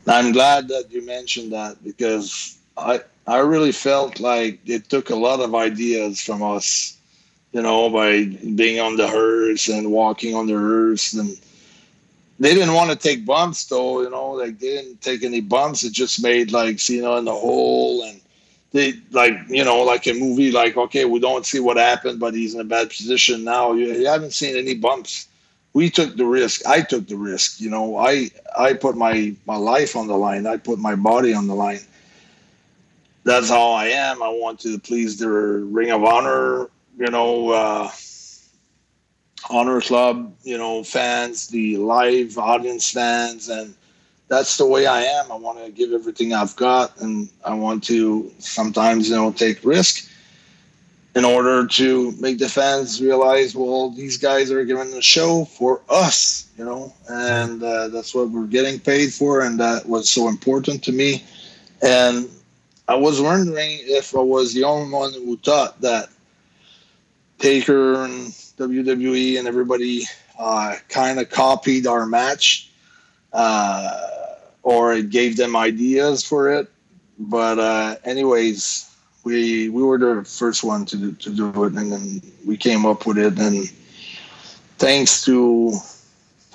I'm 0.08 0.32
glad 0.32 0.68
that 0.68 0.92
you 0.92 1.06
mentioned 1.06 1.52
that 1.54 1.84
because 1.84 2.58
I 2.78 3.02
I 3.28 3.40
really 3.40 3.72
felt 3.72 4.20
like 4.20 4.60
it 4.66 4.90
took 4.90 5.10
a 5.10 5.16
lot 5.16 5.40
of 5.40 5.56
ideas 5.56 6.22
from 6.22 6.44
us, 6.44 6.96
you 7.54 7.62
know, 7.62 7.90
by 7.90 8.26
being 8.26 8.80
on 8.80 8.98
the 8.98 9.08
hearse 9.08 9.68
and 9.68 9.92
walking 9.92 10.36
on 10.36 10.46
the 10.46 10.54
hearse 10.54 11.14
and 11.14 11.36
they 12.38 12.54
didn't 12.54 12.74
want 12.74 12.92
to 12.92 12.96
take 12.96 13.26
bumps 13.26 13.66
though, 13.66 14.02
you 14.02 14.10
know, 14.10 14.32
like 14.32 14.60
they 14.60 14.76
didn't 14.76 15.02
take 15.02 15.24
any 15.24 15.42
bumps. 15.42 15.84
It 15.84 15.94
just 15.94 16.22
made 16.22 16.52
like 16.52 16.88
you 16.88 17.02
know, 17.02 17.18
in 17.18 17.26
the 17.26 17.34
hole 17.34 18.04
and 18.04 18.22
they 18.74 18.94
like, 19.12 19.34
you 19.48 19.64
know, 19.64 19.82
like 19.82 20.06
a 20.06 20.14
movie 20.14 20.52
like, 20.52 20.78
okay, 20.78 21.06
we 21.06 21.20
don't 21.20 21.46
see 21.46 21.60
what 21.60 21.78
happened, 21.78 22.20
but 22.20 22.36
he's 22.36 22.54
in 22.54 22.60
a 22.60 22.66
bad 22.66 22.90
position 22.90 23.44
now. 23.44 23.72
You, 23.72 23.88
you 23.94 24.06
haven't 24.06 24.34
seen 24.34 24.56
any 24.56 24.76
bumps 24.76 25.28
we 25.76 25.90
took 25.90 26.16
the 26.16 26.26
risk. 26.26 26.66
I 26.66 26.82
took 26.82 27.06
the 27.06 27.18
risk. 27.18 27.60
You 27.60 27.70
know, 27.70 27.98
I 27.98 28.32
I 28.58 28.74
put 28.74 28.96
my 28.96 29.36
my 29.46 29.58
life 29.58 29.96
on 29.96 30.08
the 30.08 30.18
line. 30.18 30.48
I 30.48 30.56
put 30.58 30.80
my 30.80 30.96
body 30.96 31.34
on 31.34 31.48
the 31.48 31.54
line. 31.54 31.82
That's 33.26 33.50
how 33.50 33.72
I 33.72 33.88
am. 33.88 34.24
I 34.24 34.30
want 34.30 34.62
to 34.62 34.80
please 34.80 35.20
the 35.20 35.28
Ring 35.28 35.92
of 35.92 36.04
Honor, 36.04 36.70
you 36.98 37.08
know, 37.12 37.50
uh, 37.50 37.92
Honor 39.50 39.82
Club, 39.82 40.34
you 40.44 40.58
know, 40.58 40.84
fans, 40.84 41.48
the 41.48 41.76
live 41.78 42.38
audience 42.38 42.92
fans, 42.92 43.50
and 43.50 43.74
that's 44.30 44.56
the 44.58 44.66
way 44.66 44.86
I 44.86 45.02
am. 45.02 45.30
I 45.30 45.36
want 45.36 45.64
to 45.66 45.72
give 45.72 45.92
everything 45.92 46.34
I've 46.34 46.56
got, 46.56 47.02
and 47.02 47.30
I 47.44 47.54
want 47.54 47.84
to 47.86 48.32
sometimes, 48.40 49.10
you 49.10 49.16
know, 49.16 49.32
take 49.32 49.62
risk 49.66 50.10
in 51.16 51.24
order 51.24 51.66
to 51.66 52.12
make 52.20 52.38
the 52.40 52.50
fans 52.50 53.02
realize, 53.02 53.56
well, 53.56 53.90
these 53.90 54.18
guys 54.18 54.52
are 54.52 54.66
giving 54.66 54.92
the 54.92 55.02
show 55.02 55.46
for 55.46 55.82
us, 55.90 56.48
you 56.58 56.66
know, 56.66 56.94
and 57.10 57.64
uh, 57.64 57.88
that's 57.88 58.14
what 58.14 58.30
we're 58.30 58.46
getting 58.46 58.80
paid 58.80 59.14
for, 59.14 59.42
and 59.42 59.60
that 59.60 59.88
was 59.88 60.10
so 60.10 60.28
important 60.28 60.84
to 60.84 60.92
me. 60.92 61.24
And 61.82 62.30
I 62.88 62.96
was 62.96 63.22
wondering 63.22 63.80
if 63.84 64.16
I 64.16 64.20
was 64.20 64.54
the 64.54 64.66
only 64.66 64.92
one 64.92 65.14
who 65.14 65.38
thought 65.38 65.80
that 65.82 66.10
Taker 67.40 68.04
and 68.04 68.28
WWE 68.58 69.40
and 69.40 69.48
everybody 69.48 70.04
uh, 70.38 70.76
kind 70.90 71.20
of 71.20 71.30
copied 71.30 71.88
our 71.88 72.06
match, 72.06 72.70
uh, 73.32 74.02
or 74.64 74.94
it 74.94 75.10
gave 75.10 75.38
them 75.38 75.56
ideas 75.56 76.24
for 76.24 76.52
it 76.52 76.70
but 77.18 77.60
uh, 77.60 77.96
anyways, 78.04 78.85
we 79.26 79.70
we 79.70 79.84
were 79.84 79.98
the 79.98 80.24
first 80.24 80.64
one 80.64 80.86
to 80.86 80.96
do, 80.96 81.12
to 81.14 81.30
do 81.36 81.64
it, 81.66 81.74
and 81.74 81.92
then 81.92 82.22
we 82.46 82.56
came 82.56 82.86
up 82.86 83.06
with 83.06 83.18
it, 83.18 83.38
and 83.40 83.70
thanks 84.78 85.26
to 85.26 85.74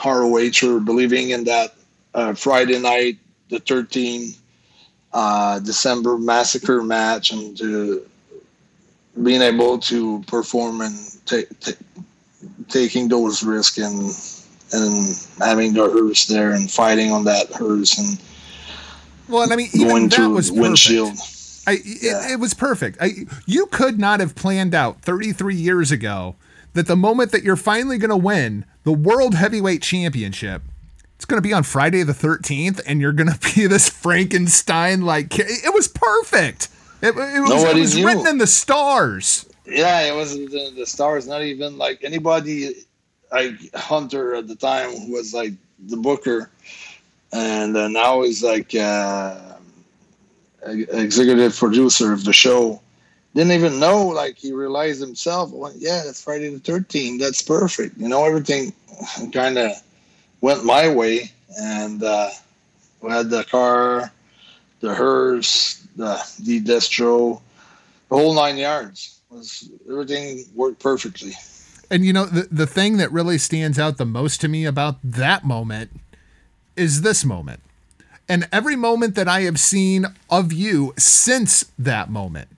ROH 0.03 0.53
for 0.53 0.81
believing 0.81 1.31
in 1.31 1.45
that 1.45 1.75
uh, 2.15 2.33
Friday 2.33 2.79
night, 2.79 3.19
the 3.51 3.59
13 3.59 4.33
uh, 5.13 5.59
December 5.59 6.17
massacre 6.17 6.83
match, 6.83 7.33
and 7.33 7.59
to 7.59 8.07
being 9.23 9.43
able 9.43 9.79
to 9.79 10.23
perform 10.29 10.81
and 10.81 10.97
take 11.27 11.49
taking 12.69 13.09
those 13.09 13.43
risks 13.43 13.79
and 13.79 14.15
and 14.73 15.29
having 15.41 15.75
the 15.75 15.83
hearse 15.83 16.27
there 16.27 16.53
and 16.53 16.71
fighting 16.71 17.11
on 17.11 17.25
that 17.25 17.49
hearse 17.53 17.99
and 17.99 18.21
well, 19.29 19.43
and 19.43 19.53
I 19.53 19.57
mean, 19.57 19.69
even 19.75 19.89
going 19.89 20.09
that 20.09 20.17
to 20.17 20.31
was 20.31 20.51
perfect. 20.51 20.63
windshield. 20.63 21.19
I, 21.71 21.79
Yeah. 21.85 22.27
it, 22.27 22.33
it 22.33 22.41
was 22.41 22.55
perfect. 22.55 22.99
I, 23.01 23.11
you 23.47 23.67
could 23.67 23.99
not 23.99 24.21
have 24.21 24.35
planned 24.35 24.75
out 24.75 25.01
33 25.03 25.55
years 25.55 25.91
ago 25.91 26.37
that 26.75 26.87
the 26.87 26.97
moment 26.97 27.33
that 27.33 27.43
you're 27.43 27.57
finally 27.57 27.99
going 27.99 28.11
to 28.11 28.17
win 28.17 28.65
the 28.85 28.93
World 28.93 29.35
Heavyweight 29.35 29.83
Championship, 29.83 30.63
it's 31.17 31.25
going 31.25 31.43
to 31.43 31.47
be 31.47 31.53
on 31.53 31.63
Friday 31.65 32.03
the 32.03 32.13
13th, 32.13 32.81
and 32.87 33.01
you're 33.01 33.13
going 33.13 33.31
to 33.33 33.55
be 33.55 33.67
this 33.67 33.89
Frankenstein 33.89 35.03
like. 35.03 35.39
It 35.39 35.75
was 35.75 35.89
perfect. 35.89 36.69
It, 37.03 37.09
it 37.09 37.15
was, 37.15 37.65
it 37.65 37.77
was 37.77 38.03
written 38.03 38.27
in 38.27 38.39
the 38.39 38.47
stars. 38.47 39.47
Yeah, 39.67 40.01
it 40.03 40.15
was 40.15 40.35
the, 40.35 40.73
the 40.77 40.85
stars. 40.87 41.27
Not 41.27 41.43
even 41.43 41.79
like 41.79 42.05
anybody. 42.05 42.75
Like 43.33 43.73
Hunter 43.77 44.35
at 44.35 44.49
the 44.49 44.57
time 44.57 44.91
who 44.91 45.13
was 45.13 45.33
like 45.33 45.53
the 45.87 45.97
booker, 45.97 46.51
and 47.33 47.77
uh, 47.77 47.87
now 47.87 48.23
he's 48.23 48.43
like 48.43 48.75
uh, 48.75 49.39
executive 50.65 51.57
producer 51.57 52.12
of 52.12 52.24
the 52.24 52.32
show. 52.32 52.81
Didn't 53.35 53.53
even 53.53 53.78
know. 53.78 54.09
Like 54.09 54.39
he 54.39 54.53
realized 54.53 55.01
himself. 55.01 55.51
Went, 55.53 55.77
yeah, 55.77 56.03
that's 56.05 56.23
Friday 56.23 56.49
the 56.51 56.59
Thirteenth. 56.59 57.20
That's 57.20 57.43
perfect. 57.43 57.97
You 57.97 58.09
know, 58.09 58.24
everything 58.24 58.73
kind 59.32 59.59
of 59.59 59.73
went 60.41 60.65
my 60.65 60.93
way, 60.93 61.31
and 61.59 62.03
uh, 62.03 62.31
we 63.01 63.11
had 63.11 63.31
the 63.31 63.45
car, 63.45 64.11
the 64.81 64.95
hearse, 64.95 65.87
the 65.97 66.20
the 66.41 66.61
Destro, 66.61 67.41
the 68.09 68.16
whole 68.16 68.35
nine 68.35 68.57
yards. 68.57 69.19
Was 69.31 69.70
everything 69.89 70.45
worked 70.57 70.81
perfectly. 70.81 71.35
And 71.89 72.05
you 72.05 72.12
know, 72.12 72.27
the, 72.27 72.49
the 72.51 72.66
thing 72.66 72.97
that 72.99 73.11
really 73.12 73.39
stands 73.39 73.78
out 73.78 73.97
the 73.97 74.07
most 74.07 74.41
to 74.43 74.49
me 74.49 74.65
about 74.65 74.97
that 75.03 75.45
moment 75.45 75.91
is 76.77 77.03
this 77.03 77.24
moment. 77.24 77.61
And 78.31 78.48
every 78.52 78.77
moment 78.77 79.16
that 79.16 79.27
I 79.27 79.40
have 79.40 79.59
seen 79.59 80.07
of 80.31 80.52
you 80.52 80.94
since 80.97 81.65
that 81.77 82.11
moment. 82.11 82.48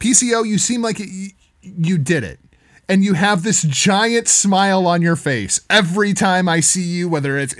PCO, 0.00 0.44
you 0.44 0.58
seem 0.58 0.82
like 0.82 0.98
you, 0.98 1.28
you 1.62 1.96
did 1.96 2.24
it. 2.24 2.40
And 2.88 3.04
you 3.04 3.14
have 3.14 3.42
this 3.42 3.62
giant 3.62 4.26
smile 4.26 4.86
on 4.86 5.02
your 5.02 5.16
face 5.16 5.60
every 5.70 6.12
time 6.12 6.48
I 6.48 6.60
see 6.60 6.82
you, 6.82 7.08
whether 7.08 7.36
it's 7.36 7.54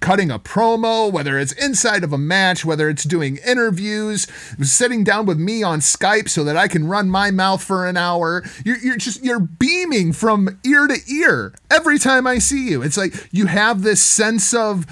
cutting 0.00 0.30
a 0.30 0.38
promo, 0.38 1.10
whether 1.10 1.38
it's 1.38 1.52
inside 1.52 2.04
of 2.04 2.12
a 2.12 2.18
match, 2.18 2.64
whether 2.64 2.88
it's 2.90 3.04
doing 3.04 3.38
interviews, 3.46 4.26
sitting 4.62 5.02
down 5.04 5.26
with 5.26 5.38
me 5.38 5.62
on 5.62 5.80
Skype 5.80 6.28
so 6.28 6.44
that 6.44 6.56
I 6.56 6.68
can 6.68 6.88
run 6.88 7.10
my 7.10 7.30
mouth 7.30 7.62
for 7.62 7.86
an 7.86 7.96
hour. 7.98 8.44
You're, 8.64 8.78
you're 8.78 8.96
just, 8.96 9.22
you're 9.22 9.40
beaming 9.40 10.12
from 10.12 10.58
ear 10.64 10.86
to 10.86 10.98
ear 11.10 11.54
every 11.70 11.98
time 11.98 12.26
I 12.26 12.38
see 12.38 12.68
you. 12.68 12.82
It's 12.82 12.96
like 12.96 13.28
you 13.32 13.46
have 13.46 13.82
this 13.82 14.02
sense 14.02 14.54
of 14.54 14.86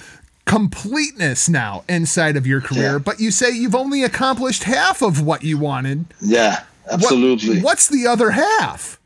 completeness 0.45 1.49
now 1.49 1.85
inside 1.89 2.37
of 2.37 2.47
your 2.47 2.61
career, 2.61 2.93
Yeah. 2.93 2.99
but 2.99 3.19
you 3.21 3.31
say 3.31 3.51
you've 3.51 3.75
only 3.75 4.03
accomplished 4.03 4.65
half 4.65 5.03
of 5.03 5.21
what 5.23 5.43
you 5.43 5.59
wanted. 5.59 6.07
Yeah, 6.21 6.63
What- 6.85 6.95
absolutely. 6.95 7.61
what's 7.63 7.89
the 7.89 8.07
other 8.07 8.31
half? 8.31 8.99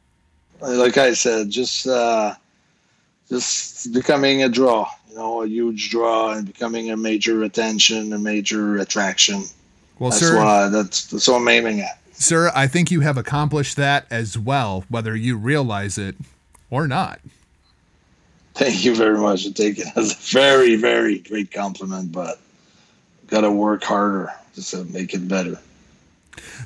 like 0.61 0.99
I 0.99 1.15
said, 1.15 1.51
just 1.51 1.87
uh, 1.87 2.35
just 3.29 3.93
becoming 3.93 4.43
a 4.43 4.49
draw, 4.49 4.89
you 5.09 5.17
know, 5.17 5.43
a 5.43 5.47
huge 5.47 5.91
draw, 5.91 6.33
and 6.33 6.47
becoming 6.47 6.91
a 6.91 6.97
major 6.97 7.43
attention, 7.45 8.13
a 8.13 8.19
major 8.19 8.79
attraction. 8.79 9.45
Well, 10.01 10.11
That's 10.11 10.21
sir, 10.21 10.37
why 10.37 10.69
that's 10.69 11.07
that's 11.07 11.29
what 11.29 11.37
I'm 11.37 11.49
aiming 11.49 11.81
at. 11.81 11.99
sir, 12.13 12.51
I 12.55 12.67
think 12.67 12.91
you 12.91 13.01
have 13.01 13.17
accomplished 13.17 13.77
that 13.77 14.07
as 14.11 14.37
well, 14.39 14.85
whether 14.89 15.15
you 15.15 15.37
realize 15.37 15.97
it 15.99 16.17
or 16.71 16.89
not. 16.89 17.21
Thank 18.59 18.85
you 18.85 18.93
very 18.93 19.19
much. 19.19 19.47
for 19.47 19.55
taking 19.55 19.87
it 19.87 19.93
as 19.97 20.11
a 20.11 20.17
very, 20.17 20.75
very 20.75 21.21
great 21.21 21.53
compliment, 21.53 22.11
but 22.11 22.41
gotta 23.29 23.53
work 23.53 23.85
harder 23.85 24.33
to 24.57 24.85
make 24.87 25.15
it 25.15 25.29
better. 25.29 25.61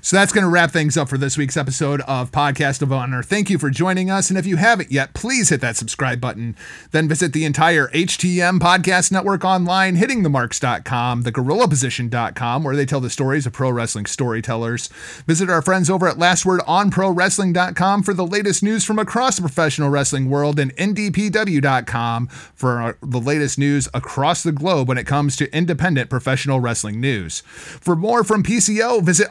So 0.01 0.17
that's 0.17 0.33
going 0.33 0.45
to 0.45 0.51
wrap 0.51 0.71
things 0.71 0.97
up 0.97 1.09
for 1.09 1.19
this 1.19 1.37
week's 1.37 1.57
episode 1.57 2.01
of 2.03 2.31
Podcast 2.33 2.83
of 2.83 2.93
Honor. 2.93 3.23
Thank 3.23 3.51
you 3.51 3.59
for 3.59 3.71
joining 3.71 4.11
us. 4.11 4.31
And 4.31 4.39
if 4.39 4.47
you 4.47 4.57
haven't 4.57 4.91
yet, 4.91 5.15
please 5.15 5.49
hit 5.51 5.61
that 5.61 5.77
subscribe 5.77 6.21
button. 6.21 6.57
Then 6.91 7.09
visit 7.09 7.33
the 7.33 7.45
entire 7.45 7.89
HTM 7.89 8.59
podcast 8.59 9.13
network 9.13 9.45
online, 9.45 9.97
hitting 9.97 10.23
themarks.com, 10.23 11.25
thegorillaposition.com, 11.25 12.65
where 12.65 12.77
they 12.77 12.87
tell 12.87 13.01
the 13.01 13.11
stories 13.11 13.47
of 13.47 13.53
pro 13.53 13.71
wrestling 13.71 14.07
storytellers. 14.07 14.89
Visit 15.27 15.49
our 15.51 15.63
friends 15.63 15.89
over 15.91 16.09
at 16.09 16.17
lastwordonprowrestling.com 16.17 18.03
for 18.03 18.15
the 18.15 18.27
latest 18.27 18.63
news 18.63 18.85
from 18.85 18.99
across 18.99 19.37
the 19.37 19.43
professional 19.43 19.91
wrestling 19.91 20.29
world 20.29 20.59
and 20.59 20.75
ndpw.com 20.77 22.27
for 22.55 22.81
our- 22.81 22.97
the 23.03 23.21
latest 23.21 23.59
news 23.59 23.89
across 23.95 24.43
the 24.43 24.53
globe 24.53 24.89
when 24.89 24.99
it 24.99 25.05
comes 25.07 25.37
to 25.37 25.55
independent 25.55 26.11
professional 26.11 26.61
wrestling 26.61 27.01
news. 27.01 27.41
For 27.47 27.97
more 27.97 28.25
from 28.25 28.43
PCO, 28.43 29.03
visit 29.03 29.29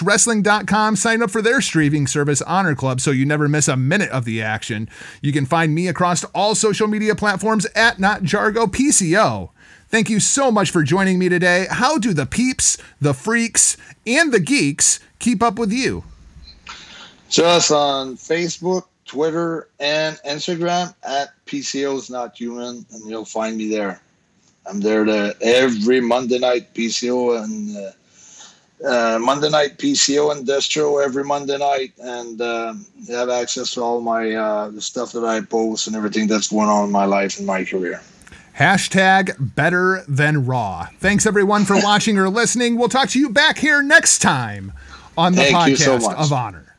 ROHWrestling.com, 0.00 0.96
sign 0.96 1.22
up 1.22 1.30
for 1.30 1.42
their 1.42 1.60
streaming 1.60 2.06
service 2.06 2.42
Honor 2.42 2.74
Club 2.74 3.00
so 3.00 3.10
you 3.10 3.26
never 3.26 3.48
miss 3.48 3.68
a 3.68 3.76
minute 3.76 4.10
of 4.10 4.24
the 4.24 4.40
action. 4.40 4.88
You 5.20 5.32
can 5.32 5.46
find 5.46 5.74
me 5.74 5.88
across 5.88 6.24
all 6.34 6.54
social 6.54 6.86
media 6.86 7.14
platforms 7.14 7.66
at 7.74 7.98
NotJargoPCO. 7.98 9.50
Thank 9.88 10.08
you 10.08 10.20
so 10.20 10.50
much 10.50 10.70
for 10.70 10.82
joining 10.82 11.18
me 11.18 11.28
today. 11.28 11.66
How 11.70 11.98
do 11.98 12.14
the 12.14 12.24
peeps, 12.24 12.78
the 13.00 13.12
freaks, 13.12 13.76
and 14.06 14.32
the 14.32 14.40
geeks 14.40 15.00
keep 15.18 15.42
up 15.42 15.58
with 15.58 15.72
you? 15.72 16.04
Just 17.28 17.70
on 17.70 18.16
Facebook, 18.16 18.84
Twitter, 19.04 19.68
and 19.78 20.16
Instagram 20.26 20.94
at 21.02 21.28
PCO's 21.46 22.08
Not 22.08 22.36
Human, 22.36 22.86
and 22.90 23.10
you'll 23.10 23.24
find 23.24 23.56
me 23.56 23.68
there. 23.68 24.00
I'm 24.66 24.80
there 24.80 25.04
to 25.04 25.36
every 25.40 26.00
Monday 26.00 26.38
night 26.38 26.72
PCO 26.72 27.42
and 27.42 27.76
uh, 27.76 27.90
uh, 28.84 29.18
Monday 29.20 29.50
night 29.50 29.78
PCO 29.78 30.32
and 30.36 30.46
Destro 30.46 31.04
every 31.04 31.24
Monday 31.24 31.58
night, 31.58 31.92
and 31.98 32.38
you 32.38 33.14
have 33.14 33.30
access 33.30 33.74
to 33.74 33.80
all 33.80 34.00
my 34.00 34.32
uh, 34.32 34.70
the 34.70 34.80
stuff 34.80 35.12
that 35.12 35.24
I 35.24 35.40
post 35.40 35.86
and 35.86 35.96
everything 35.96 36.26
that's 36.26 36.48
going 36.48 36.68
on 36.68 36.86
in 36.86 36.90
my 36.90 37.04
life 37.04 37.38
and 37.38 37.46
my 37.46 37.64
career. 37.64 38.00
Hashtag 38.58 39.54
better 39.54 40.04
than 40.06 40.44
raw. 40.44 40.88
Thanks 40.98 41.26
everyone 41.26 41.64
for 41.64 41.76
watching 41.82 42.18
or 42.18 42.28
listening. 42.28 42.76
We'll 42.76 42.88
talk 42.88 43.08
to 43.10 43.18
you 43.18 43.30
back 43.30 43.58
here 43.58 43.82
next 43.82 44.18
time 44.18 44.72
on 45.16 45.32
the 45.32 45.42
Thank 45.42 45.68
you 45.68 45.76
so 45.76 45.98
podcast 45.98 46.14
of 46.14 46.32
honor. 46.32 46.71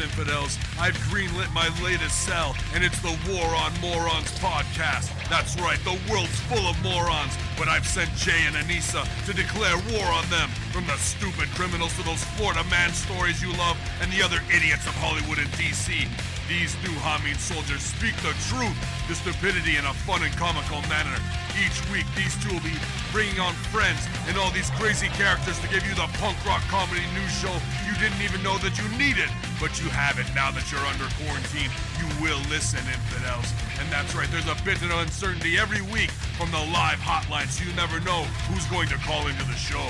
Infidels. 0.00 0.69
I've 0.80 0.96
greenlit 1.12 1.52
my 1.52 1.68
latest 1.84 2.24
cell, 2.24 2.56
and 2.72 2.82
it's 2.82 2.98
the 3.00 3.12
War 3.28 3.44
on 3.44 3.70
Morons 3.82 4.32
podcast. 4.40 5.12
That's 5.28 5.52
right, 5.60 5.78
the 5.84 6.00
world's 6.10 6.40
full 6.48 6.64
of 6.64 6.82
morons, 6.82 7.36
but 7.58 7.68
I've 7.68 7.86
sent 7.86 8.08
Jay 8.16 8.48
and 8.48 8.56
Anissa 8.56 9.04
to 9.26 9.34
declare 9.34 9.76
war 9.92 10.08
on 10.08 10.24
them. 10.30 10.48
From 10.72 10.86
the 10.86 10.96
stupid 10.96 11.50
criminals 11.52 11.94
to 11.98 12.02
those 12.02 12.24
Florida 12.40 12.64
man 12.70 12.94
stories 12.94 13.42
you 13.42 13.52
love, 13.60 13.76
and 14.00 14.10
the 14.10 14.22
other 14.22 14.40
idiots 14.48 14.86
of 14.86 14.96
Hollywood 14.96 15.36
and 15.36 15.52
DC. 15.60 16.08
These 16.48 16.74
new 16.82 16.96
Hameen 17.06 17.38
soldiers 17.38 17.78
speak 17.78 18.16
the 18.26 18.34
truth, 18.50 18.74
the 19.06 19.14
stupidity 19.14 19.76
in 19.76 19.84
a 19.84 19.94
fun 20.08 20.24
and 20.24 20.34
comical 20.34 20.82
manner. 20.90 21.14
Each 21.54 21.78
week, 21.94 22.08
these 22.18 22.34
two 22.42 22.50
will 22.50 22.66
be 22.66 22.74
bringing 23.12 23.38
on 23.38 23.54
friends 23.70 24.02
and 24.26 24.34
all 24.34 24.50
these 24.50 24.70
crazy 24.74 25.06
characters 25.14 25.60
to 25.60 25.68
give 25.68 25.86
you 25.86 25.94
the 25.94 26.10
punk 26.18 26.34
rock 26.42 26.62
comedy 26.66 27.06
news 27.14 27.30
show 27.38 27.54
you 27.86 27.94
didn't 28.02 28.18
even 28.18 28.42
know 28.42 28.58
that 28.66 28.74
you 28.82 28.86
needed. 28.98 29.30
But 29.62 29.78
you 29.78 29.86
have 29.94 30.18
it 30.18 30.26
now 30.34 30.50
that 30.50 30.69
you're 30.70 30.86
under 30.86 31.06
quarantine. 31.18 31.70
You 31.98 32.06
will 32.22 32.38
listen, 32.48 32.78
infidels. 32.86 33.52
And 33.80 33.90
that's 33.90 34.14
right, 34.14 34.30
there's 34.30 34.46
a 34.46 34.54
bit 34.64 34.80
of 34.82 34.90
uncertainty 34.90 35.58
every 35.58 35.82
week 35.82 36.10
from 36.38 36.50
the 36.50 36.58
live 36.72 36.98
hotline, 36.98 37.46
so 37.48 37.64
you 37.64 37.72
never 37.74 38.00
know 38.00 38.24
who's 38.46 38.66
going 38.66 38.88
to 38.88 38.96
call 38.98 39.26
into 39.26 39.42
the 39.44 39.54
show. 39.54 39.78